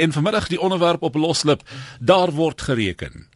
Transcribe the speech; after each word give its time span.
En 0.00 0.12
vanmiddag 0.12 0.48
die 0.48 0.60
onderwerp 0.60 1.02
op 1.02 1.14
loslip, 1.14 1.62
daar 2.00 2.30
word 2.32 2.62
gereken 2.62 3.28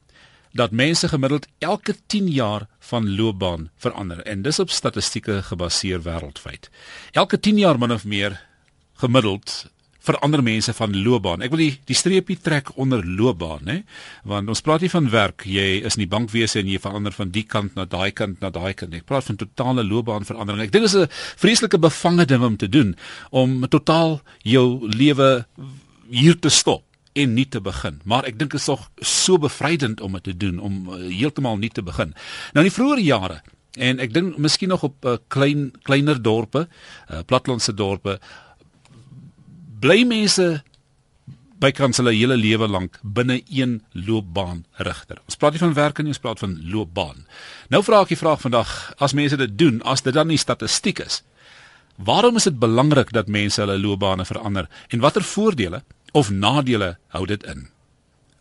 dat 0.53 0.71
mense 0.71 1.09
gemiddeld 1.09 1.47
elke 1.59 1.97
10 2.07 2.29
jaar 2.29 2.67
van 2.79 3.17
loopbaan 3.17 3.71
verander 3.77 4.23
en 4.23 4.43
dis 4.43 4.59
op 4.59 4.71
statistieke 4.71 5.43
gebaseer 5.43 6.03
wêreldwyd. 6.03 6.71
Elke 7.13 7.41
10 7.41 7.59
jaar 7.59 7.79
min 7.79 7.93
of 7.93 8.05
meer 8.05 8.41
gemiddeld 8.95 9.67
verander 10.05 10.43
mense 10.45 10.73
van 10.77 10.97
loopbaan. 11.03 11.43
Ek 11.43 11.53
wil 11.55 11.63
die 11.63 11.73
die 11.89 11.97
streepie 11.97 12.37
trek 12.45 12.71
onder 12.81 13.05
loopbaan, 13.05 13.71
hè? 13.71 13.79
Want 14.29 14.51
ons 14.53 14.61
praat 14.65 14.85
nie 14.85 14.93
van 14.93 15.09
werk, 15.13 15.47
jy 15.49 15.81
is 15.81 15.97
in 15.97 16.05
die 16.05 16.11
bankwese 16.13 16.61
en 16.61 16.69
jy 16.69 16.81
verander 16.83 17.15
van 17.17 17.33
die 17.35 17.45
kant 17.49 17.77
na 17.79 17.87
daai 17.89 18.13
kant 18.13 18.45
na 18.45 18.51
daai 18.53 18.75
kant. 18.77 18.95
Ek 18.95 19.07
praat 19.09 19.25
van 19.31 19.41
totale 19.41 19.85
loopbaanverandering. 19.89 20.67
Ek 20.67 20.75
dink 20.75 20.85
dit 20.85 20.93
is 20.93 21.09
'n 21.09 21.09
vreeslike 21.41 21.81
bevange 21.81 22.27
ding 22.27 22.45
om 22.45 22.57
te 22.57 22.69
doen 22.69 22.95
om 23.31 23.67
totaal 23.69 24.21
jou 24.43 24.89
lewe 24.89 25.47
hier 26.11 26.39
te 26.39 26.53
stop 26.53 26.85
en 27.15 27.35
nie 27.35 27.47
te 27.49 27.61
begin. 27.63 28.01
Maar 28.05 28.27
ek 28.29 28.39
dink 28.39 28.55
dit 28.55 28.61
is 28.61 28.67
tog 28.67 28.89
so 28.99 29.39
bevrydend 29.39 30.03
om 30.03 30.17
dit 30.19 30.31
te 30.31 30.37
doen 30.37 30.59
om 30.59 30.89
uh, 30.89 31.03
heeltemal 31.09 31.61
nie 31.63 31.71
te 31.71 31.83
begin. 31.83 32.15
Nou 32.55 32.65
in 32.65 32.71
die 32.71 32.77
vroeë 32.79 33.05
jare 33.07 33.43
en 33.75 34.03
ek 34.03 34.15
dink 34.15 34.39
miskien 34.39 34.71
nog 34.71 34.85
op 34.87 35.07
uh, 35.07 35.17
klein 35.29 35.71
kleiner 35.87 36.21
dorpe, 36.23 36.67
uh, 36.67 37.23
platlandse 37.27 37.75
dorpe 37.75 38.19
bly 39.85 40.03
mense 40.09 40.47
bykans 41.61 42.01
hulle 42.01 42.15
hele 42.15 42.37
lewe 42.41 42.67
lank 42.69 42.99
binne 43.03 43.41
een 43.53 43.79
loopbaan 43.93 44.65
rigter. 44.87 45.21
Ons 45.29 45.39
praat 45.41 45.55
nie 45.55 45.63
van 45.63 45.77
werk 45.77 46.01
nie, 46.03 46.13
ons 46.15 46.23
praat 46.23 46.43
van 46.43 46.57
loopbaan. 46.73 47.25
Nou 47.73 47.81
vra 47.87 48.03
ek 48.05 48.15
die 48.15 48.21
vraag 48.21 48.43
vandag, 48.43 48.73
as 49.03 49.15
mense 49.17 49.39
dit 49.41 49.55
doen, 49.59 49.81
as 49.89 50.05
dit 50.05 50.15
dan 50.15 50.29
nie 50.33 50.41
statistiek 50.41 51.01
is, 51.05 51.23
waarom 51.97 52.37
is 52.37 52.43
dit 52.49 52.59
belangrik 52.59 53.13
dat 53.13 53.27
mense 53.27 53.61
hulle 53.61 53.79
loopbane 53.79 54.25
verander 54.25 54.69
en 54.89 55.01
watter 55.01 55.23
voordele 55.23 55.83
of 56.13 56.31
nadele 56.31 56.97
hou 57.09 57.27
dit 57.27 57.43
in? 57.43 57.69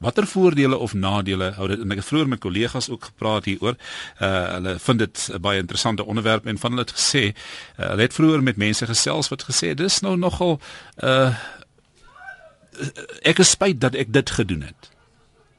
Watter 0.03 0.27
voordele 0.27 0.77
of 0.77 0.93
nadele 0.93 1.51
hou 1.55 1.67
dit? 1.67 1.79
En 1.79 1.91
ek 1.95 2.01
het 2.01 2.07
vroeër 2.09 2.27
met 2.27 2.39
kollegas 2.43 2.89
ook 2.89 3.05
gepraat 3.11 3.45
hieroor. 3.45 3.77
Uh 4.19 4.31
hulle 4.53 4.75
vind 4.79 4.99
dit 4.99 5.29
'n 5.31 5.41
baie 5.41 5.59
interessante 5.59 6.05
onderwerp 6.05 6.45
en 6.45 6.57
van 6.57 6.71
hulle 6.71 6.83
het 6.83 6.95
gesê, 6.99 7.23
uh, 7.31 7.87
hulle 7.87 8.01
het 8.01 8.13
vroeër 8.13 8.43
met 8.43 8.57
mense 8.57 8.85
gesels 8.85 9.29
wat 9.29 9.45
gesê 9.49 9.73
dis 9.73 9.99
nou 9.99 10.17
nogal 10.17 10.59
uh 11.03 11.33
ek 13.21 13.39
is 13.39 13.49
spyt 13.49 13.81
dat 13.81 13.95
ek 13.95 14.13
dit 14.13 14.29
gedoen 14.29 14.61
het. 14.61 14.92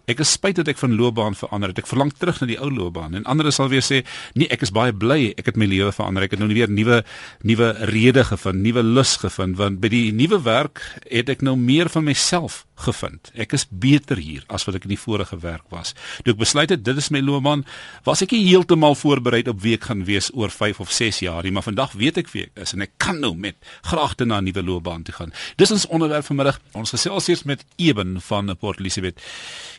Ek 0.07 0.21
is 0.21 0.35
spyt 0.37 0.57
dat 0.61 0.69
ek 0.69 0.81
van 0.81 0.97
loopbaan 0.97 1.37
verander 1.39 1.73
het. 1.73 1.79
Ek 1.79 1.89
verlang 1.89 2.13
terug 2.13 2.41
na 2.41 2.49
die 2.51 2.59
ou 2.61 2.71
loopbaan. 2.71 3.15
En 3.15 3.25
ander 3.25 3.53
sal 3.53 3.69
weer 3.69 3.83
sê, 3.83 4.05
"Nee, 4.35 4.49
ek 4.49 4.63
is 4.63 4.71
baie 4.71 4.93
bly 4.93 5.35
ek 5.37 5.47
het 5.47 5.57
my 5.57 5.67
lewe 5.67 5.93
verander. 5.93 6.23
Ek 6.25 6.31
het 6.31 6.41
nou 6.41 6.49
weer 6.49 6.71
nuwe 6.71 7.05
nuwe 7.43 7.71
redes 7.91 8.27
gevind, 8.27 8.63
nuwe 8.63 8.83
lus 8.83 9.17
gevind 9.17 9.57
want 9.57 9.81
by 9.81 9.89
die 9.89 10.13
nuwe 10.13 10.43
werk 10.43 10.81
het 11.11 11.29
ek 11.29 11.43
nou 11.43 11.57
meer 11.57 11.89
van 11.89 12.05
myself 12.05 12.65
gevind. 12.75 13.31
Ek 13.39 13.53
is 13.53 13.65
beter 13.71 14.17
hier 14.19 14.43
as 14.49 14.65
wat 14.67 14.75
ek 14.75 14.85
in 14.85 14.95
die 14.95 14.99
vorige 15.01 15.39
werk 15.43 15.65
was. 15.71 15.95
Toe 16.25 16.35
ek 16.35 16.41
besluit 16.41 16.71
het 16.71 16.83
dit 16.85 16.97
is 16.97 17.11
my 17.15 17.21
loopbaan, 17.21 17.65
was 18.05 18.23
ek 18.23 18.33
nie 18.33 18.45
heeltemal 18.49 18.95
voorberei 18.99 19.43
op 19.49 19.61
wie 19.63 19.75
ek 19.75 19.85
gaan 19.85 20.05
wees 20.05 20.31
oor 20.35 20.51
5 20.51 20.81
of 20.81 20.93
6 20.93 21.21
jaar 21.27 21.43
nie, 21.47 21.53
maar 21.55 21.63
vandag 21.63 21.93
weet 21.93 22.19
ek 22.19 22.33
wie 22.35 22.43
ek 22.49 22.59
is 22.67 22.75
en 22.75 22.83
ek 22.83 22.91
kan 22.99 23.21
nou 23.21 23.35
met 23.35 23.57
graagte 23.83 24.25
na 24.27 24.41
'n 24.41 24.45
nuwe 24.45 24.63
loopbaan 24.63 25.03
toe 25.03 25.15
gaan. 25.15 25.33
Dis 25.57 25.71
ons 25.71 25.87
onderwerp 25.87 26.25
vanmiddag. 26.25 26.61
Ons 26.75 26.91
gesels 26.91 27.29
eers 27.29 27.45
met 27.45 27.65
Eben 27.77 28.21
van 28.21 28.57
Port 28.59 28.81
Elizabeth. 28.81 29.21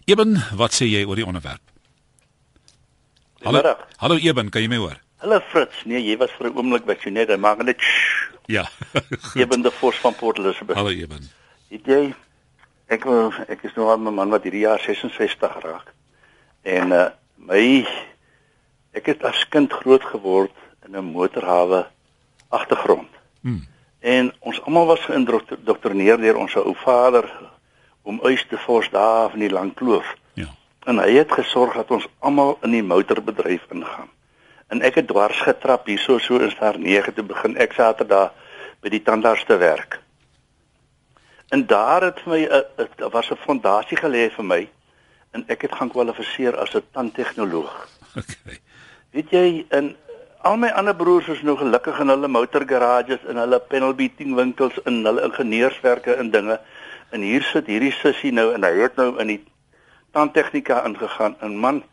Eben, 0.06 0.42
wat 0.56 0.72
sê 0.74 0.86
jy 0.88 1.04
oor 1.06 1.16
die 1.16 1.26
onderwerp? 1.26 1.62
Hallo. 3.44 3.76
Hallo 3.98 4.16
Eben, 4.18 4.50
kan 4.50 4.62
jy 4.62 4.68
my 4.68 4.78
hoor? 4.78 4.98
Hallo 5.22 5.40
Fritz. 5.52 5.84
Nee, 5.86 6.02
jy 6.02 6.18
was 6.18 6.32
vir 6.38 6.50
'n 6.50 6.58
oomblik 6.58 6.86
weg, 6.86 7.04
jy 7.04 7.12
net, 7.12 7.30
hy 7.30 7.38
maak 7.38 7.64
net 7.64 7.78
Ja. 8.48 8.68
jy 9.40 9.46
ben 9.48 9.62
die 9.62 9.72
fors 9.72 9.98
van 9.98 10.14
Port 10.16 10.38
Elizabeth. 10.38 10.76
Hallo 10.76 10.90
Eben. 10.90 11.30
Het 11.70 11.86
jy 11.86 12.14
ek 12.88 13.04
wil 13.04 13.34
ek 13.48 13.64
is 13.64 13.74
nou 13.76 13.90
al 13.90 13.98
'n 13.98 14.14
man 14.14 14.30
wat 14.30 14.44
hierdie 14.44 14.66
jaar 14.66 14.80
66 14.80 15.62
raak. 15.64 15.94
En 16.64 16.92
uh 16.92 17.10
my 17.36 17.86
ek 18.94 19.06
het 19.06 19.24
as 19.24 19.48
kind 19.50 19.74
groot 19.74 20.04
geword 20.04 20.54
in 20.86 20.96
'n 20.98 21.12
motorhawe 21.12 21.86
agtergrond. 22.50 23.10
Hmm. 23.42 23.68
En 24.00 24.34
ons 24.40 24.62
almal 24.62 24.86
was 24.86 25.06
geïndoktrineer 25.06 26.18
deur 26.18 26.38
ons 26.38 26.56
ou 26.56 26.76
vader 26.76 27.26
om 28.02 28.20
uis 28.24 28.46
te 28.50 28.58
vors 28.58 28.90
daar 28.90 29.30
van 29.30 29.40
die 29.40 29.50
lang 29.50 29.74
kloof. 29.74 30.16
Ja. 30.34 30.48
En 30.86 30.98
hy 31.02 31.12
het 31.18 31.32
gesorg 31.32 31.74
dat 31.74 31.92
ons 31.92 32.08
almal 32.20 32.58
in 32.62 32.72
die 32.72 32.84
motorbedryf 32.84 33.66
ingaan. 33.70 34.10
En 34.68 34.82
ek 34.82 34.96
het 34.96 35.08
dwars 35.08 35.42
getrap 35.42 35.86
hierso 35.86 36.18
so 36.18 36.38
in 36.38 36.52
staar 36.52 36.80
9 36.80 37.14
te 37.14 37.24
begin. 37.24 37.58
Ek 37.58 37.74
Saterdag 37.74 38.34
by 38.82 38.90
die 38.90 39.02
tandarts 39.02 39.46
te 39.46 39.58
werk. 39.58 40.05
En 41.50 41.66
daar 41.66 42.02
het 42.02 42.20
vir 42.24 42.32
my 42.32 42.42
'n 42.46 42.90
daar 42.96 43.10
was 43.10 43.30
'n 43.32 43.44
fondasie 43.46 43.98
gelê 43.98 44.32
vir 44.32 44.46
my 44.46 44.70
en 45.32 45.44
ek 45.48 45.62
het 45.62 45.76
gaan 45.76 45.90
kwalifiseer 45.90 46.58
as 46.58 46.74
'n 46.76 46.84
tandtegnoloog. 46.92 47.76
Okay. 48.16 48.60
Weet 49.12 49.30
jy, 49.30 49.66
in 49.70 49.96
al 50.42 50.58
my 50.58 50.70
ander 50.70 50.96
broers 50.96 51.28
is 51.28 51.42
nou 51.42 51.58
gelukkig 51.58 52.00
in 52.00 52.08
hulle 52.08 52.28
motorgarages 52.28 53.26
en 53.28 53.36
hulle 53.36 53.60
panel 53.60 53.94
beating 53.94 54.36
winkels 54.36 54.82
en 54.84 55.06
hulle 55.06 55.24
ingenieurswerke 55.24 56.14
en 56.14 56.32
dinge. 56.32 56.60
En 57.10 57.22
hier 57.22 57.44
sit 57.44 57.68
hierdie 57.68 57.92
sussie 57.92 58.32
nou 58.32 58.54
en 58.54 58.64
hy 58.64 58.72
het 58.80 58.96
nou 58.96 59.20
in 59.20 59.28
die 59.28 59.44
tandtegnika 60.12 60.84
ingegaan 60.86 61.36
en 61.40 61.58
man 61.58 61.84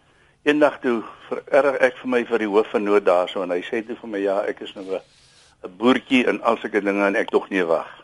eendag 0.42 0.78
toe 0.82 1.02
vererg 1.28 1.80
ek 1.80 1.96
vir 2.02 2.08
my 2.08 2.24
vir 2.26 2.38
die 2.38 2.50
hoof 2.50 2.70
van 2.74 2.86
nood 2.86 3.06
daarso 3.06 3.42
en 3.42 3.50
hy 3.54 3.62
sê 3.66 3.82
toe 3.86 3.96
vir 4.00 4.10
my 4.14 4.22
ja, 4.22 4.40
ek 4.42 4.60
is 4.66 4.74
nou 4.74 4.84
'n 4.94 5.76
boertjie 5.78 6.26
en 6.26 6.42
al 6.42 6.56
sulke 6.56 6.80
dinge 6.80 7.06
en 7.06 7.16
ek 7.16 7.30
tog 7.30 7.50
nie 7.50 7.64
wag. 7.64 8.01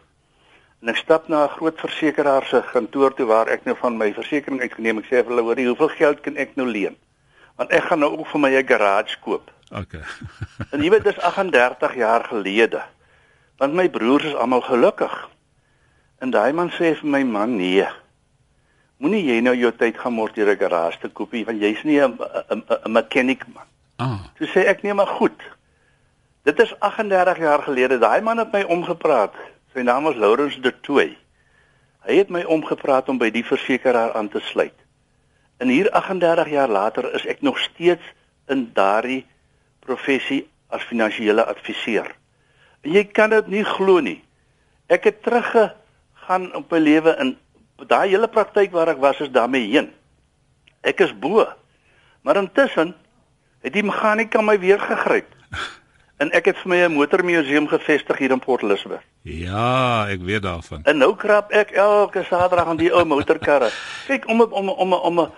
En 0.82 0.88
ek 0.88 0.96
stap 0.96 1.28
na 1.28 1.44
'n 1.44 1.54
groot 1.58 1.80
versekeraar 1.80 2.44
se 2.44 2.62
kantoor 2.72 3.14
toe 3.14 3.26
waar 3.26 3.48
ek 3.48 3.64
nou 3.64 3.76
van 3.76 3.96
my 3.96 4.12
versekerings 4.14 4.62
uitgeneem. 4.62 4.98
Ek 4.98 5.04
sê 5.04 5.24
vir 5.24 5.26
hulle, 5.26 5.42
"Hoor, 5.42 5.56
hoeveel 5.56 5.88
geld 5.88 6.20
kan 6.20 6.36
ek 6.36 6.56
nou 6.56 6.66
leen?" 6.66 6.96
Want 7.56 7.70
ek 7.70 7.82
gaan 7.82 7.98
nou 7.98 8.18
ook 8.18 8.26
vir 8.26 8.40
my 8.40 8.50
'n 8.50 8.66
garage 8.66 9.18
koop. 9.20 9.50
Okay. 9.72 10.02
En 10.72 10.82
jy 10.82 10.90
weet 10.90 11.04
dis 11.04 11.20
38 11.20 11.94
jaar 11.94 12.24
gelede. 12.24 12.82
Want 13.56 13.74
my 13.74 13.88
broers 13.88 14.24
is 14.24 14.34
almal 14.34 14.60
gelukkig. 14.60 15.28
En 16.18 16.30
daai 16.30 16.52
man 16.52 16.70
sê 16.70 16.94
vir 16.94 17.06
my 17.06 17.22
man, 17.22 17.56
"Nee. 17.56 17.86
Moenie 18.98 19.24
jy 19.24 19.40
nou 19.40 19.56
jou 19.56 19.72
tyd 19.72 19.98
gaan 19.98 20.12
mors 20.12 20.32
deur 20.32 20.50
'n 20.50 20.58
garage 20.58 20.98
te 20.98 21.08
koop 21.08 21.32
nie, 21.32 21.44
want 21.44 21.60
jy's 21.60 21.82
nie 21.82 22.00
'n 22.00 22.18
'n 22.50 22.62
'n 22.84 22.92
mechanic 22.92 23.44
man." 23.54 23.66
Ah. 23.96 24.18
Toe 24.38 24.46
sê 24.46 24.66
ek, 24.66 24.82
"Nee, 24.82 24.94
maar 24.94 25.06
goed. 25.06 25.42
Dit 26.42 26.60
is 26.60 26.80
38 26.80 27.38
jaar 27.38 27.62
gelede. 27.62 27.98
Daai 27.98 28.20
man 28.20 28.38
het 28.38 28.52
my 28.52 28.62
omgepraat. 28.62 29.34
Sy 29.74 29.84
naam 29.84 30.06
was 30.08 30.16
Lawrence 30.16 30.60
de 30.64 30.72
Toey. 30.80 31.10
Hy 32.08 32.14
het 32.22 32.30
my 32.32 32.40
omgepraat 32.48 33.10
om 33.12 33.18
by 33.20 33.28
die 33.34 33.44
versekeraar 33.44 34.14
aan 34.16 34.30
te 34.32 34.40
sluit. 34.48 34.76
En 35.60 35.68
hier 35.68 35.90
38 35.92 36.48
jaar 36.48 36.70
later 36.72 37.10
is 37.14 37.26
ek 37.28 37.42
nog 37.44 37.58
steeds 37.60 38.04
in 38.48 38.70
daardie 38.72 39.26
professie 39.84 40.46
as 40.72 40.86
finansiële 40.88 41.44
adviseur. 41.44 42.08
En 42.80 42.94
jy 42.96 43.04
kan 43.12 43.34
dit 43.34 43.50
nie 43.52 43.64
glo 43.66 44.00
nie. 44.00 44.22
Ek 44.88 45.04
het 45.04 45.20
teruggegaan 45.26 46.48
op 46.56 46.72
my 46.72 46.80
lewe 46.80 47.12
in 47.20 47.34
daai 47.90 48.08
hele 48.08 48.30
praktyk 48.32 48.72
waar 48.72 48.88
ek 48.94 49.02
was 49.04 49.20
is 49.20 49.32
daarmee 49.34 49.68
heen. 49.68 49.90
Ek 50.80 51.02
is 51.04 51.12
bo. 51.12 51.44
Maar 52.24 52.40
intussen 52.40 52.94
het 53.60 53.76
die 53.76 53.84
meganiese 53.84 54.40
my 54.42 54.56
weer 54.58 54.80
gegryp. 54.80 55.28
En 56.18 56.32
ek 56.34 56.50
het 56.50 56.58
vir 56.58 56.68
my 56.68 56.78
'n 56.84 56.92
motormuseum 56.92 57.68
gevestig 57.68 58.18
hier 58.18 58.30
in 58.30 58.38
Port 58.38 58.62
Elizabeth. 58.62 59.02
Ja, 59.22 60.08
ek 60.08 60.20
weet 60.20 60.42
daarvan. 60.42 60.82
En 60.84 60.98
nou 60.98 61.14
krap 61.16 61.50
ek 61.50 61.70
elke 61.70 62.24
Saterdag 62.24 62.66
aan 62.66 62.76
die 62.76 62.92
ou 62.92 63.04
motorkarre. 63.04 63.70
Kyk 64.10 64.26
om 64.28 64.40
om 64.42 64.68
om 64.68 64.92
om 64.92 65.20
'n 65.20 65.30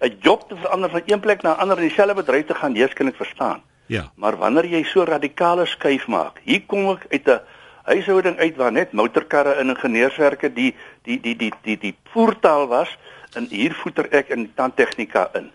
'n 0.00 0.16
job 0.20 0.48
te 0.48 0.56
verander 0.56 0.90
van 0.90 1.02
een 1.06 1.20
plek 1.20 1.42
na 1.42 1.54
'n 1.54 1.58
ander 1.58 1.76
in 1.76 1.88
dieselfde 1.88 2.14
bedryf 2.14 2.46
te 2.46 2.54
gaan, 2.54 2.74
eers 2.74 2.92
kan 2.92 3.06
ek 3.06 3.16
verstaan. 3.16 3.62
Ja. 3.86 4.10
Maar 4.14 4.36
wanneer 4.36 4.66
jy 4.66 4.82
so 4.82 5.02
radikale 5.04 5.66
skuif 5.66 6.06
maak, 6.06 6.40
hier 6.44 6.62
kom 6.66 6.90
ek 6.90 7.06
uit 7.08 7.28
'n 7.28 7.40
huishouding 7.82 8.38
uit 8.38 8.56
waar 8.56 8.72
net 8.72 8.92
motorkarre 8.92 9.52
en 9.52 9.68
ingenieurswerke 9.68 10.52
die 10.52 10.74
die 11.02 11.20
die 11.20 11.36
die 11.36 11.52
die 11.62 11.78
die 11.78 11.96
voertaal 12.12 12.66
was 12.66 12.98
en 13.34 13.46
hier 13.50 13.74
voeter 13.74 14.08
ek 14.10 14.28
in 14.28 14.52
tandtegnika 14.54 15.28
in. 15.34 15.50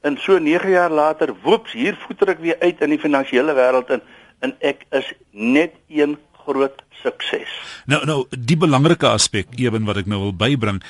En 0.00 0.16
so 0.18 0.38
9 0.38 0.70
jaar 0.70 0.90
later, 0.90 1.34
woeps, 1.42 1.72
hier 1.72 1.96
voeter 2.06 2.28
ek 2.32 2.40
weer 2.40 2.56
uit 2.60 2.80
in 2.80 2.94
die 2.94 3.00
finansiële 3.00 3.54
wêreld 3.54 3.90
in 3.90 4.02
en 4.40 4.54
ek 4.64 4.86
is 4.96 5.12
net 5.30 5.74
een 5.92 6.16
groot 6.46 6.82
sukses. 7.02 7.48
Nou 7.90 8.00
nou 8.08 8.18
die 8.30 8.56
belangrike 8.60 9.08
aspek 9.08 9.54
ewen 9.60 9.86
wat 9.88 10.02
ek 10.02 10.08
nou 10.10 10.20
wil 10.26 10.34
bybring, 10.36 10.80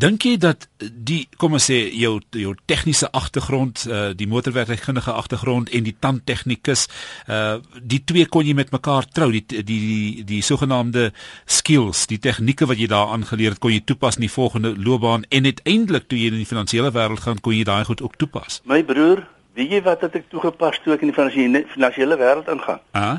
dink 0.00 0.24
jy 0.26 0.36
dat 0.40 0.66
die 0.78 1.20
kom 1.40 1.56
ons 1.58 1.68
sê 1.70 1.80
jou 1.92 2.18
jou 2.36 2.54
tegniese 2.70 3.10
agtergrond, 3.16 3.84
uh, 3.88 4.10
die 4.16 4.28
motorwerkkundige 4.30 5.14
agtergrond 5.14 5.72
en 5.74 5.86
die 5.88 5.96
tandtegnikus, 6.00 6.88
uh 7.28 7.58
die 7.78 8.00
twee 8.04 8.26
kon 8.28 8.46
jy 8.46 8.54
met 8.56 8.72
mekaar 8.72 9.06
trou, 9.14 9.30
die 9.32 9.44
die 9.48 9.64
die, 9.66 10.24
die 10.26 10.40
sogenaamde 10.44 11.08
skills, 11.46 12.06
die 12.10 12.20
tegnieke 12.22 12.68
wat 12.68 12.80
jy 12.80 12.88
daar 12.90 13.14
aangeleer 13.14 13.56
het, 13.56 13.62
kon 13.62 13.72
jy 13.72 13.82
toepas 13.86 14.18
in 14.18 14.26
die 14.26 14.32
volgende 14.32 14.74
loopbaan 14.76 15.24
en 15.34 15.48
uiteindelik 15.48 16.08
toe 16.08 16.18
jy 16.18 16.32
in 16.32 16.42
die 16.42 16.48
finansiële 16.48 16.92
wêreld 16.94 17.24
gaan, 17.24 17.40
kon 17.40 17.56
jy 17.56 17.64
daai 17.68 17.84
goed 17.88 18.02
ook 18.04 18.18
toepas. 18.20 18.60
My 18.68 18.82
broer, 18.86 19.24
weet 19.58 19.74
jy 19.76 19.82
wat 19.86 20.04
het 20.06 20.20
ek 20.20 20.28
toegepas 20.32 20.80
toe 20.84 20.94
ek 20.96 21.04
in 21.06 21.12
die 21.12 21.18
finansiële 21.18 22.20
wêreld 22.20 22.52
ingaan? 22.52 22.84
Ah? 22.96 23.18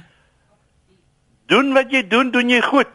Doen 1.50 1.74
wat 1.74 1.94
jy 1.94 2.04
doen, 2.08 2.32
doen 2.32 2.50
jy 2.50 2.62
goed. 2.62 2.92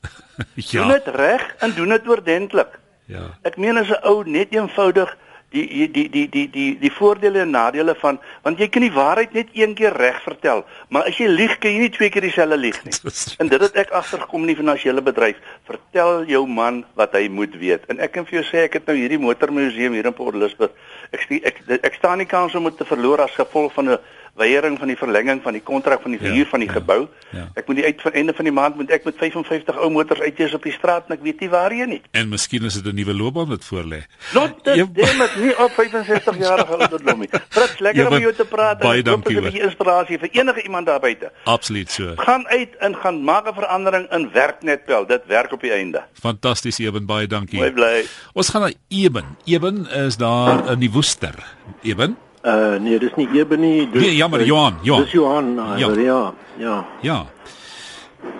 ja. 0.72 0.80
Doen 0.80 0.94
dit 0.96 1.10
reg 1.16 1.48
en 1.60 1.74
doen 1.76 1.96
dit 1.96 2.08
oordentlik. 2.08 2.78
Ja. 3.10 3.26
Ek 3.42 3.58
meen 3.58 3.76
as 3.80 3.90
'n 3.90 4.00
ou 4.06 4.22
net 4.24 4.54
eenvoudig 4.54 5.10
die 5.50 5.90
die 5.90 6.06
die 6.10 6.28
die 6.30 6.46
die 6.50 6.78
die 6.78 6.90
voordele 6.94 7.40
en 7.42 7.50
nadele 7.50 7.94
van 7.98 8.20
want 8.44 8.60
jy 8.62 8.68
kan 8.70 8.84
die 8.86 8.92
waarheid 8.94 9.32
net 9.34 9.48
een 9.58 9.74
keer 9.74 9.96
reg 9.98 10.20
vertel, 10.22 10.62
maar 10.88 11.08
as 11.10 11.18
jy 11.18 11.26
lieg, 11.26 11.56
kan 11.58 11.74
jy 11.74 11.86
nie 11.86 11.90
twee 11.90 12.10
keer 12.10 12.22
dieselfde 12.22 12.56
lieg 12.56 12.78
nie. 12.86 12.94
En 13.42 13.50
dit 13.50 13.60
het 13.60 13.80
ek 13.82 13.90
agtergekom 13.90 14.46
in 14.46 14.52
die 14.52 14.60
finansiële 14.60 15.02
bedryf. 15.02 15.40
Vertel 15.66 16.24
jou 16.30 16.44
man 16.46 16.84
wat 16.94 17.16
hy 17.18 17.26
moet 17.28 17.56
weet. 17.58 17.86
En 17.90 17.98
ek 17.98 18.14
kan 18.14 18.26
vir 18.28 18.40
jou 18.40 18.46
sê 18.46 18.64
ek 18.68 18.78
het 18.78 18.86
nou 18.86 18.96
hierdie 18.98 19.18
motormuseum 19.18 19.96
hier 19.98 20.06
in 20.06 20.14
Port 20.14 20.38
Elizabeth. 20.38 20.76
Ek 21.10 21.26
ek 21.26 21.62
ek, 21.66 21.82
ek 21.82 21.98
staan 21.98 22.22
nie 22.22 22.30
kans 22.30 22.54
om 22.54 22.70
dit 22.70 22.78
te 22.78 22.86
verloor 22.86 23.26
as 23.26 23.34
gevolg 23.34 23.74
van 23.74 23.96
'n 23.96 23.98
weiering 24.34 24.78
van 24.78 24.88
die 24.88 24.96
verlenging 24.96 25.42
van 25.42 25.52
die 25.52 25.62
kontrak 25.62 26.02
van 26.02 26.10
die 26.10 26.20
verhuur 26.20 26.44
ja, 26.44 26.50
van 26.50 26.60
die 26.60 26.68
ja, 26.68 26.74
gebou. 26.74 27.08
Ja. 27.30 27.46
Ek 27.54 27.66
moet 27.66 27.76
die 27.76 27.84
uit 27.84 28.02
van 28.02 28.12
einde 28.12 28.34
van 28.34 28.48
die 28.48 28.54
maand 28.54 28.76
moet 28.76 28.90
ek 28.90 29.04
met 29.04 29.16
55 29.20 29.78
ou 29.78 29.90
motors 29.90 30.20
uitjous 30.20 30.54
op 30.54 30.66
die 30.66 30.74
straat 30.74 31.08
en 31.08 31.16
ek 31.16 31.22
weet 31.22 31.44
nie 31.44 31.50
waarheen 31.52 31.92
nie. 31.94 32.00
En 32.16 32.28
miskien 32.32 32.64
is 32.64 32.74
dit 32.78 32.86
'n 32.86 32.96
nuwe 32.96 33.14
loopbaan 33.14 33.48
wat 33.48 33.64
voor 33.64 33.84
lê. 33.84 34.02
Not 34.34 34.64
dit 34.64 35.36
nie 35.36 35.54
op 35.58 35.72
65 35.76 36.38
jarige 36.38 36.76
ouderdom 36.80 37.18
nie. 37.20 37.30
Frits, 37.48 37.78
lekker 37.78 38.08
om 38.10 38.18
jou 38.18 38.32
te 38.34 38.44
praat. 38.44 38.78
Baie 38.78 39.02
dankie. 39.02 39.40
Dit 39.40 39.54
is 39.54 39.60
'n 39.60 39.64
inspirasie 39.70 40.18
vir 40.18 40.28
enige 40.32 40.62
iemand 40.62 40.86
daar 40.86 41.00
buite. 41.00 41.32
Absoluut 41.44 41.90
so. 41.90 42.12
Gaan 42.16 42.48
uit 42.48 42.76
en 42.76 42.96
gaan 42.96 43.24
maak 43.24 43.48
'n 43.48 43.54
verandering 43.54 44.10
in 44.10 44.30
werknetpel. 44.32 45.06
Dit 45.06 45.26
werk 45.26 45.52
op 45.52 45.60
die 45.60 45.72
einde. 45.72 46.04
Fantasties 46.12 46.78
Eben, 46.78 47.06
baie 47.06 47.26
dankie. 47.26 47.58
Baie 47.58 47.72
bly. 47.72 48.04
Ons 48.32 48.48
gaan 48.48 48.60
na 48.60 48.72
Eben. 48.88 49.36
Eben 49.44 49.86
is 49.86 50.16
daar 50.16 50.70
in 50.70 50.78
die 50.78 50.90
Woester. 50.90 51.34
Eben 51.82 52.16
Uh 52.42 52.78
nee, 52.80 52.98
dis 52.98 53.14
nie 53.16 53.26
nie. 53.28 53.90
Dis 53.90 54.02
Nee, 54.02 54.16
jammer, 54.16 54.44
Johan, 54.44 54.78
Johan. 54.82 55.02
Dis 55.02 55.12
Johan, 55.12 55.58
uh, 55.58 55.78
ja. 55.78 55.90
ja. 55.92 56.32
Ja. 56.56 56.86
Ja. 57.00 57.26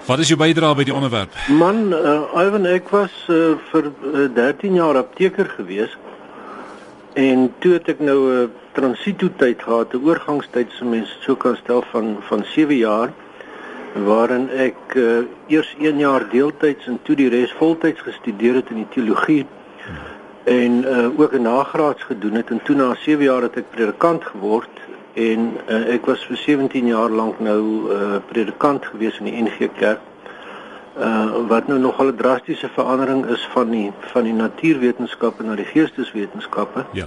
Wat 0.06 0.18
is 0.18 0.28
jou 0.28 0.38
bydrae 0.40 0.74
by 0.74 0.84
die 0.84 0.94
onderwerp? 0.94 1.34
Man, 1.48 1.92
uh 1.92 2.32
Ivan 2.46 2.66
ek 2.66 2.88
was 2.88 3.12
uh, 3.28 3.56
vir 3.70 3.90
uh, 3.90 4.28
13 4.34 4.74
jaar 4.74 4.96
apteker 4.96 5.52
gewees. 5.56 5.96
En 7.12 7.50
toe 7.58 7.72
het 7.76 7.88
ek 7.88 8.00
nou 8.00 8.18
'n 8.24 8.42
uh, 8.42 8.48
transito 8.72 9.28
tyd 9.36 9.62
gehad, 9.62 9.92
'n 9.92 10.04
oorgangstyd 10.04 10.72
so 10.78 10.84
mense 10.84 11.12
so 11.20 11.36
kan 11.36 11.56
stel 11.56 11.84
van 11.92 12.16
van 12.28 12.44
7 12.44 12.76
jaar 12.76 13.12
waarin 13.94 14.48
ek 14.48 14.94
uh, 14.94 15.26
eers 15.48 15.74
1 15.78 15.98
jaar 15.98 16.28
deeltyds 16.30 16.86
en 16.86 16.98
toe 17.02 17.16
die 17.16 17.28
res 17.28 17.52
voltyds 17.58 18.00
gestudeer 18.00 18.54
het 18.54 18.70
in 18.70 18.76
die 18.76 18.90
teologie 18.94 19.46
en 20.44 20.84
uh, 20.84 21.20
ook 21.20 21.32
'n 21.32 21.42
nagraads 21.42 22.02
gedoen 22.02 22.34
het 22.34 22.50
en 22.50 22.62
toe 22.62 22.76
na 22.76 22.94
7 22.94 23.24
jaar 23.24 23.42
het 23.42 23.56
ek 23.56 23.70
predikant 23.70 24.24
geword 24.24 24.70
en 25.12 25.56
uh, 25.68 25.94
ek 25.94 26.06
was 26.06 26.24
vir 26.26 26.36
17 26.36 26.86
jaar 26.86 27.10
lank 27.10 27.40
nou 27.40 27.92
uh, 27.92 28.16
predikant 28.28 28.86
gewees 28.86 29.18
in 29.18 29.24
die 29.24 29.42
NG 29.42 29.68
Kerk. 29.76 30.00
Uh 30.98 31.46
wat 31.48 31.66
nou 31.66 31.78
nogal 31.78 32.06
'n 32.06 32.16
drastiese 32.16 32.68
verandering 32.68 33.26
is 33.26 33.48
van 33.52 33.70
die 33.70 33.92
van 34.00 34.24
die 34.24 34.32
natuurwetenskappe 34.32 35.42
na 35.42 35.54
die 35.54 35.64
geesteswetenskappe. 35.64 36.84
Ja. 36.92 37.06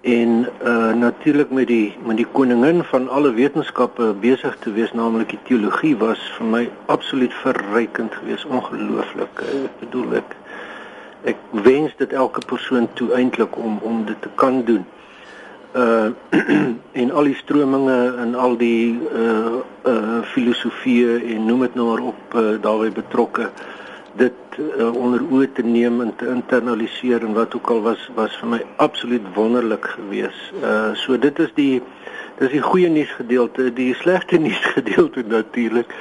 En 0.00 0.48
uh 0.64 0.94
natuurlik 0.94 1.50
met 1.50 1.66
die 1.66 1.96
met 2.04 2.16
die 2.16 2.26
koningin 2.32 2.84
van 2.84 3.08
alle 3.08 3.32
wetenskappe 3.32 4.14
besig 4.20 4.56
te 4.56 4.72
wees, 4.72 4.92
naamlik 4.92 5.28
die 5.28 5.38
teologie 5.42 5.96
was 5.96 6.18
vir 6.36 6.46
my 6.46 6.70
absoluut 6.86 7.34
verrykend 7.34 8.14
geweest, 8.14 8.44
ongelooflik. 8.44 9.40
Ek 9.40 9.78
bedoel 9.80 10.14
ek 10.14 10.36
ek 11.24 11.36
wens 11.50 11.94
dit 11.96 12.12
elke 12.12 12.40
persoon 12.46 12.88
toe 12.94 13.12
eintlik 13.12 13.56
om 13.56 13.78
om 13.82 14.04
dit 14.04 14.20
te 14.22 14.28
kan 14.34 14.62
doen. 14.64 14.84
Uh 15.76 16.10
en 17.00 17.10
al 17.10 17.24
die 17.24 17.36
strominge 17.36 18.14
en 18.22 18.34
al 18.34 18.56
die 18.56 18.98
uh 19.12 19.56
uh 19.84 20.20
filosofieë 20.34 21.18
en 21.34 21.46
noem 21.46 21.66
dit 21.66 21.74
nou 21.74 21.88
maar 21.90 22.04
op 22.12 22.34
uh, 22.34 22.54
daarbey 22.60 22.92
betrokke 22.92 23.50
dit 24.16 24.58
uh, 24.58 24.88
onder 24.96 25.20
oë 25.20 25.50
te 25.52 25.62
neem 25.62 26.00
en 26.00 26.14
te 26.16 26.28
internaliseer 26.32 27.24
en 27.24 27.34
wat 27.36 27.54
ook 27.54 27.70
al 27.70 27.82
was 27.84 28.08
was 28.16 28.36
vir 28.40 28.52
my 28.54 28.62
absoluut 28.76 29.26
wonderlik 29.34 29.84
geweest. 29.96 30.54
Uh 30.62 30.94
so 30.94 31.18
dit 31.18 31.38
is 31.38 31.52
die 31.54 31.82
dis 32.38 32.52
die 32.52 32.62
goeie 32.62 32.88
nuus 32.92 33.12
gedeelte, 33.16 33.72
die 33.72 33.92
slegte 34.02 34.38
nuus 34.38 34.64
gedeelte 34.76 35.24
natuurlik 35.28 35.92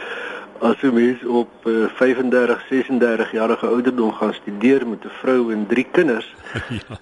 as 0.59 0.81
'n 0.81 0.93
mens 0.93 1.25
op 1.25 1.49
uh, 1.63 1.85
35, 1.95 2.65
36 2.69 3.31
jarige 3.31 3.67
ouderdom 3.67 4.11
gaan 4.11 4.33
studeer 4.33 4.87
met 4.87 5.03
'n 5.03 5.11
vrou 5.21 5.51
en 5.51 5.65
drie 5.67 5.87
kinders, 5.91 6.35
ja. 6.69 6.97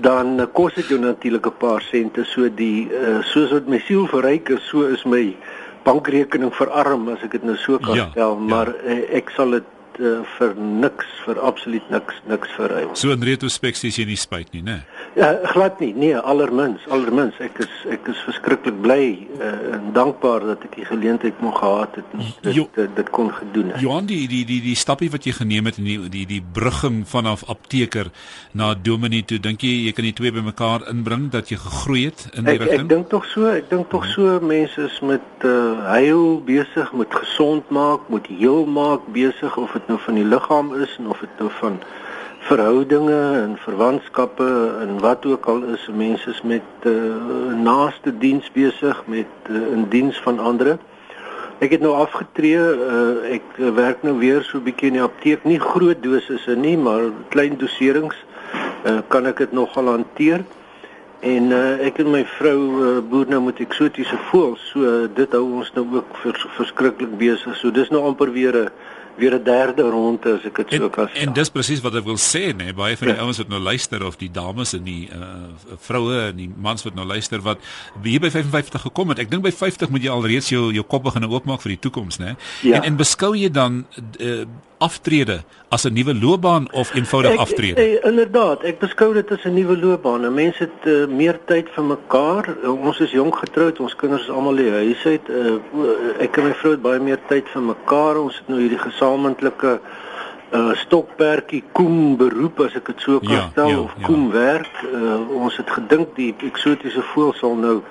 dan 0.00 0.40
uh, 0.40 0.46
kos 0.52 0.74
dit 0.74 0.88
jou 0.88 1.00
natuurlik 1.00 1.46
'n 1.46 1.56
paar 1.58 1.82
sente 1.82 2.24
so 2.24 2.54
die 2.54 2.88
uh, 2.90 3.22
soos 3.22 3.50
wat 3.50 3.66
my 3.66 3.78
siel 3.78 4.06
verryk 4.06 4.48
is, 4.48 4.68
so 4.68 4.82
is 4.82 5.04
my 5.04 5.36
bankrekening 5.82 6.54
verarm 6.54 7.08
as 7.08 7.22
ek 7.22 7.30
dit 7.30 7.42
nou 7.42 7.56
so 7.56 7.78
kan 7.78 7.94
ja, 7.94 8.08
stel, 8.10 8.36
maar 8.36 8.66
ja. 8.66 8.92
uh, 8.92 9.16
ek 9.16 9.30
sal 9.30 9.50
dit 9.50 9.64
uh, 10.00 10.20
vir 10.38 10.54
niks 10.56 11.06
vir 11.24 11.40
absoluut 11.44 11.90
niks 11.92 12.20
niks 12.30 12.52
verruil. 12.56 12.90
So 12.98 13.12
in 13.14 13.24
retrospeksie 13.26 13.92
is 13.92 13.98
jy 14.00 14.06
nie 14.08 14.18
spyt 14.18 14.52
nie, 14.56 14.62
né? 14.66 14.80
Ja, 15.18 15.32
glad 15.52 15.80
nie. 15.82 15.92
Nee, 15.96 16.14
allermins, 16.16 16.84
allermins. 16.94 17.38
Ek 17.42 17.58
is 17.64 17.72
ek 17.90 18.08
is 18.12 18.20
verskriklik 18.26 18.78
bly 18.84 19.04
uh, 19.38 19.52
en 19.76 19.90
dankbaar 19.96 20.46
dat 20.52 20.66
ek 20.68 20.78
die 20.78 20.86
geleentheid 20.88 21.40
moeg 21.44 21.58
gehad 21.58 21.98
het 21.98 22.14
en 22.16 22.24
dit, 22.26 22.52
jo, 22.60 22.66
dit 22.76 22.94
dit 22.96 23.10
kon 23.14 23.32
gedoen 23.34 23.72
het. 23.72 23.82
Johan, 23.82 24.08
die 24.10 24.24
die 24.30 24.44
die 24.48 24.60
die 24.64 24.76
stappie 24.78 25.10
wat 25.14 25.26
jy 25.26 25.34
geneem 25.40 25.70
het 25.70 25.80
in 25.82 25.88
die 25.88 25.98
die 26.12 26.26
die 26.28 26.42
brugging 26.42 27.02
vanaf 27.08 27.44
apteker 27.50 28.12
na 28.52 28.72
dominee 28.74 29.26
toe, 29.26 29.40
dink 29.42 29.64
jy 29.66 29.74
jy 29.88 29.94
kan 29.96 30.08
die 30.08 30.14
twee 30.20 30.34
bymekaar 30.34 30.86
inbring 30.92 31.28
dat 31.34 31.50
jy 31.52 31.58
gegroei 31.62 32.04
het 32.08 32.26
in 32.34 32.46
die 32.46 32.56
rigting? 32.56 32.86
Ek 32.86 32.92
dink 32.92 33.10
tog 33.12 33.26
so, 33.32 33.48
ek 33.50 33.70
dink 33.72 33.90
tog 33.92 34.06
so 34.12 34.38
mense 34.44 34.86
is 34.86 35.00
met 35.02 35.46
uh, 35.48 35.82
heil 35.88 36.38
besig, 36.46 36.92
met 36.96 37.12
gesond 37.14 37.68
maak, 37.74 38.06
met 38.12 38.28
heel 38.30 38.66
maak 38.66 39.06
besig 39.14 39.56
of 39.58 39.74
dit 39.74 39.87
nou 39.88 39.98
van 40.04 40.14
die 40.14 40.24
liggaam 40.24 40.74
is 40.74 40.96
en 40.98 41.08
of 41.08 41.20
dit 41.24 41.40
nou 41.42 41.50
van 41.60 41.80
verhoudinge 42.48 43.18
en 43.42 43.56
verwantskappe 43.60 44.48
en 44.80 44.98
wat 45.04 45.26
ook 45.26 45.46
al 45.46 45.62
is 45.74 45.88
mense 45.92 46.30
is 46.30 46.42
met 46.42 46.86
uh, 46.86 46.92
naaste 47.54 48.12
diens 48.18 48.50
besig 48.54 49.02
met 49.06 49.50
uh, 49.50 49.64
in 49.72 49.88
diens 49.88 50.20
van 50.24 50.38
ander. 50.38 50.76
Ek 51.58 51.74
het 51.74 51.82
nou 51.82 51.92
afgetree, 51.98 52.60
uh, 52.60 53.34
ek 53.34 53.58
werk 53.74 54.04
nou 54.06 54.14
weer 54.20 54.44
so 54.46 54.58
'n 54.58 54.68
bietjie 54.68 54.92
in 54.92 55.00
die 55.00 55.02
apteek, 55.02 55.44
nie 55.44 55.58
groot 55.58 56.02
dosisse 56.02 56.54
nie, 56.54 56.76
maar 56.76 57.10
klein 57.34 57.58
doserings 57.58 58.16
uh, 58.86 59.00
kan 59.08 59.26
ek 59.26 59.42
dit 59.44 59.52
nogal 59.52 59.90
hanteer. 59.90 60.44
En 61.20 61.50
uh, 61.50 61.82
ek 61.82 61.98
en 61.98 62.12
my 62.14 62.22
vrou 62.38 62.58
uh, 62.78 62.90
boer 63.02 63.26
nou 63.26 63.40
met 63.42 63.58
eksotiese 63.58 64.16
voëls, 64.30 64.62
so 64.70 64.86
uh, 64.86 65.08
dit 65.10 65.32
hou 65.34 65.42
ons 65.58 65.72
nou 65.74 65.84
ook 65.98 66.20
vers, 66.22 66.46
verskriklik 66.54 67.16
besig. 67.18 67.56
So 67.58 67.74
dis 67.74 67.90
nou 67.90 68.04
amper 68.06 68.30
weer 68.32 68.54
'n 68.54 68.70
weer 69.18 69.34
'n 69.34 69.44
derde 69.44 69.82
ronde 69.82 70.34
as 70.38 70.44
ek 70.44 70.56
dit 70.56 70.80
so 70.80 70.88
kan 70.88 71.08
sê. 71.08 71.22
En 71.26 71.32
dis 71.32 71.50
presies 71.50 71.80
wat 71.80 71.94
ek 71.94 72.04
wil 72.04 72.16
sê 72.16 72.52
nê, 72.52 72.54
nee, 72.64 72.72
baie 72.72 72.96
van 72.96 73.08
die 73.08 73.16
ja. 73.16 73.22
ouens 73.22 73.38
wat 73.38 73.48
nou 73.48 73.60
luister 73.60 74.04
of 74.06 74.16
die 74.16 74.30
dames 74.30 74.72
en 74.72 74.84
die 74.84 75.08
uh, 75.12 75.74
vroue 75.78 76.20
en 76.30 76.36
die 76.36 76.50
mans 76.56 76.82
wat 76.82 76.94
nou 76.94 77.06
luister 77.06 77.42
wat 77.42 77.58
hier 78.02 78.20
by 78.20 78.30
55 78.30 78.80
gekom 78.80 79.08
het. 79.08 79.18
Ek 79.18 79.30
dink 79.30 79.42
by 79.42 79.52
50 79.52 79.90
moet 79.90 80.02
jy 80.02 80.10
alreeds 80.10 80.48
jou 80.48 80.72
jou 80.72 80.84
kop 80.84 81.02
begin 81.02 81.24
oopmaak 81.24 81.60
vir 81.60 81.76
die 81.76 81.82
toekoms 81.88 82.18
nê. 82.18 82.34
Ja. 82.62 82.80
En 82.80 82.82
en 82.88 82.96
beskou 82.96 83.34
jy 83.36 83.50
dan 83.52 83.84
uh, 84.20 84.44
aftrede 84.78 85.42
as 85.68 85.84
'n 85.84 85.92
nuwe 85.92 86.14
loopbaan 86.14 86.72
of 86.72 86.94
eenvoudig 86.94 87.32
ek, 87.32 87.38
aftrede? 87.38 87.82
Ek, 87.82 88.04
inderdaad, 88.04 88.62
ek 88.62 88.78
beskou 88.78 89.12
dit 89.14 89.30
as 89.30 89.44
'n 89.44 89.54
nuwe 89.54 89.76
loopbaan. 89.78 90.34
Mense 90.34 90.58
het 90.58 90.86
uh, 90.86 91.06
meer 91.06 91.38
tyd 91.44 91.68
vir 91.74 91.84
mekaar. 91.84 92.56
Uh, 92.62 92.86
ons 92.86 93.00
is 93.00 93.10
jonk 93.10 93.36
getroud, 93.36 93.80
ons 93.80 93.96
kinders 93.96 94.22
is 94.22 94.30
almal 94.30 94.56
in 94.56 94.72
huis 94.72 95.04
uit. 95.04 95.28
Uh, 95.28 95.58
ek 96.18 96.36
en 96.36 96.44
my 96.44 96.54
vrou 96.54 96.72
het 96.72 96.82
baie 96.82 97.00
meer 97.00 97.18
tyd 97.28 97.48
vir 97.52 97.62
mekaar. 97.62 98.16
Ons 98.16 98.36
het 98.38 98.48
nou 98.48 98.60
hierdie 98.60 98.78
gesamentlike 99.08 99.80
uh 100.48 100.72
stokperdjie 100.80 101.62
koem 101.76 102.16
beroep 102.16 102.60
as 102.64 102.76
ek 102.78 102.86
dit 102.88 103.02
so 103.04 103.20
kan 103.20 103.34
ja, 103.34 103.48
stel 103.52 103.68
ja, 103.68 103.80
of 103.82 103.92
koem 104.06 104.30
ja. 104.30 104.32
werk. 104.32 104.76
Uh, 104.88 105.18
ons 105.44 105.56
het 105.60 105.68
gedink 105.68 106.14
die 106.16 106.30
eksotiese 106.48 107.04
voël 107.12 107.34
sal 107.36 107.56
nou 107.60 107.82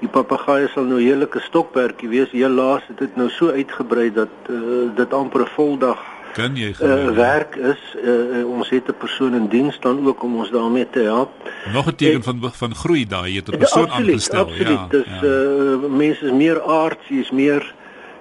die 0.00 0.08
papegaai 0.10 0.66
sal 0.74 0.88
nou 0.90 0.98
heerlike 0.98 1.38
stokperdjie 1.46 2.10
wees. 2.10 2.32
Heel 2.34 2.50
laas 2.50 2.82
het 2.88 2.98
dit 2.98 3.14
nou 3.16 3.28
so 3.30 3.54
uitgebrei 3.54 4.08
dat 4.10 4.50
uh, 4.50 4.88
dit 4.96 5.14
amper 5.14 5.46
'n 5.46 5.54
voldag 5.54 6.02
kan 6.34 6.54
jy 6.54 6.70
uh, 6.82 7.10
werk 7.14 7.56
is 7.56 7.80
uh, 8.02 8.42
ons 8.46 8.68
het 8.70 8.90
'n 8.90 8.98
persoon 8.98 9.34
in 9.34 9.46
diens 9.48 9.78
dan 9.80 10.06
ook 10.06 10.22
om 10.22 10.36
ons 10.42 10.50
daarmee 10.50 10.90
te 10.90 11.06
help. 11.06 11.30
Nog 11.72 11.86
'n 11.86 11.94
teken 11.94 12.22
van 12.22 12.38
van 12.52 12.74
groei 12.74 13.06
daai 13.06 13.36
het 13.36 13.48
'n 13.48 13.58
persoon 13.58 13.90
aangestel. 13.90 14.50
Absoluut, 14.50 14.66
ja. 14.68 14.86
Dis 14.90 15.06
ja. 15.06 15.22
uh 15.22 15.86
mense 15.88 16.24
is 16.26 16.32
meer 16.32 16.62
aards, 16.62 17.06
is 17.08 17.30
meer 17.30 17.74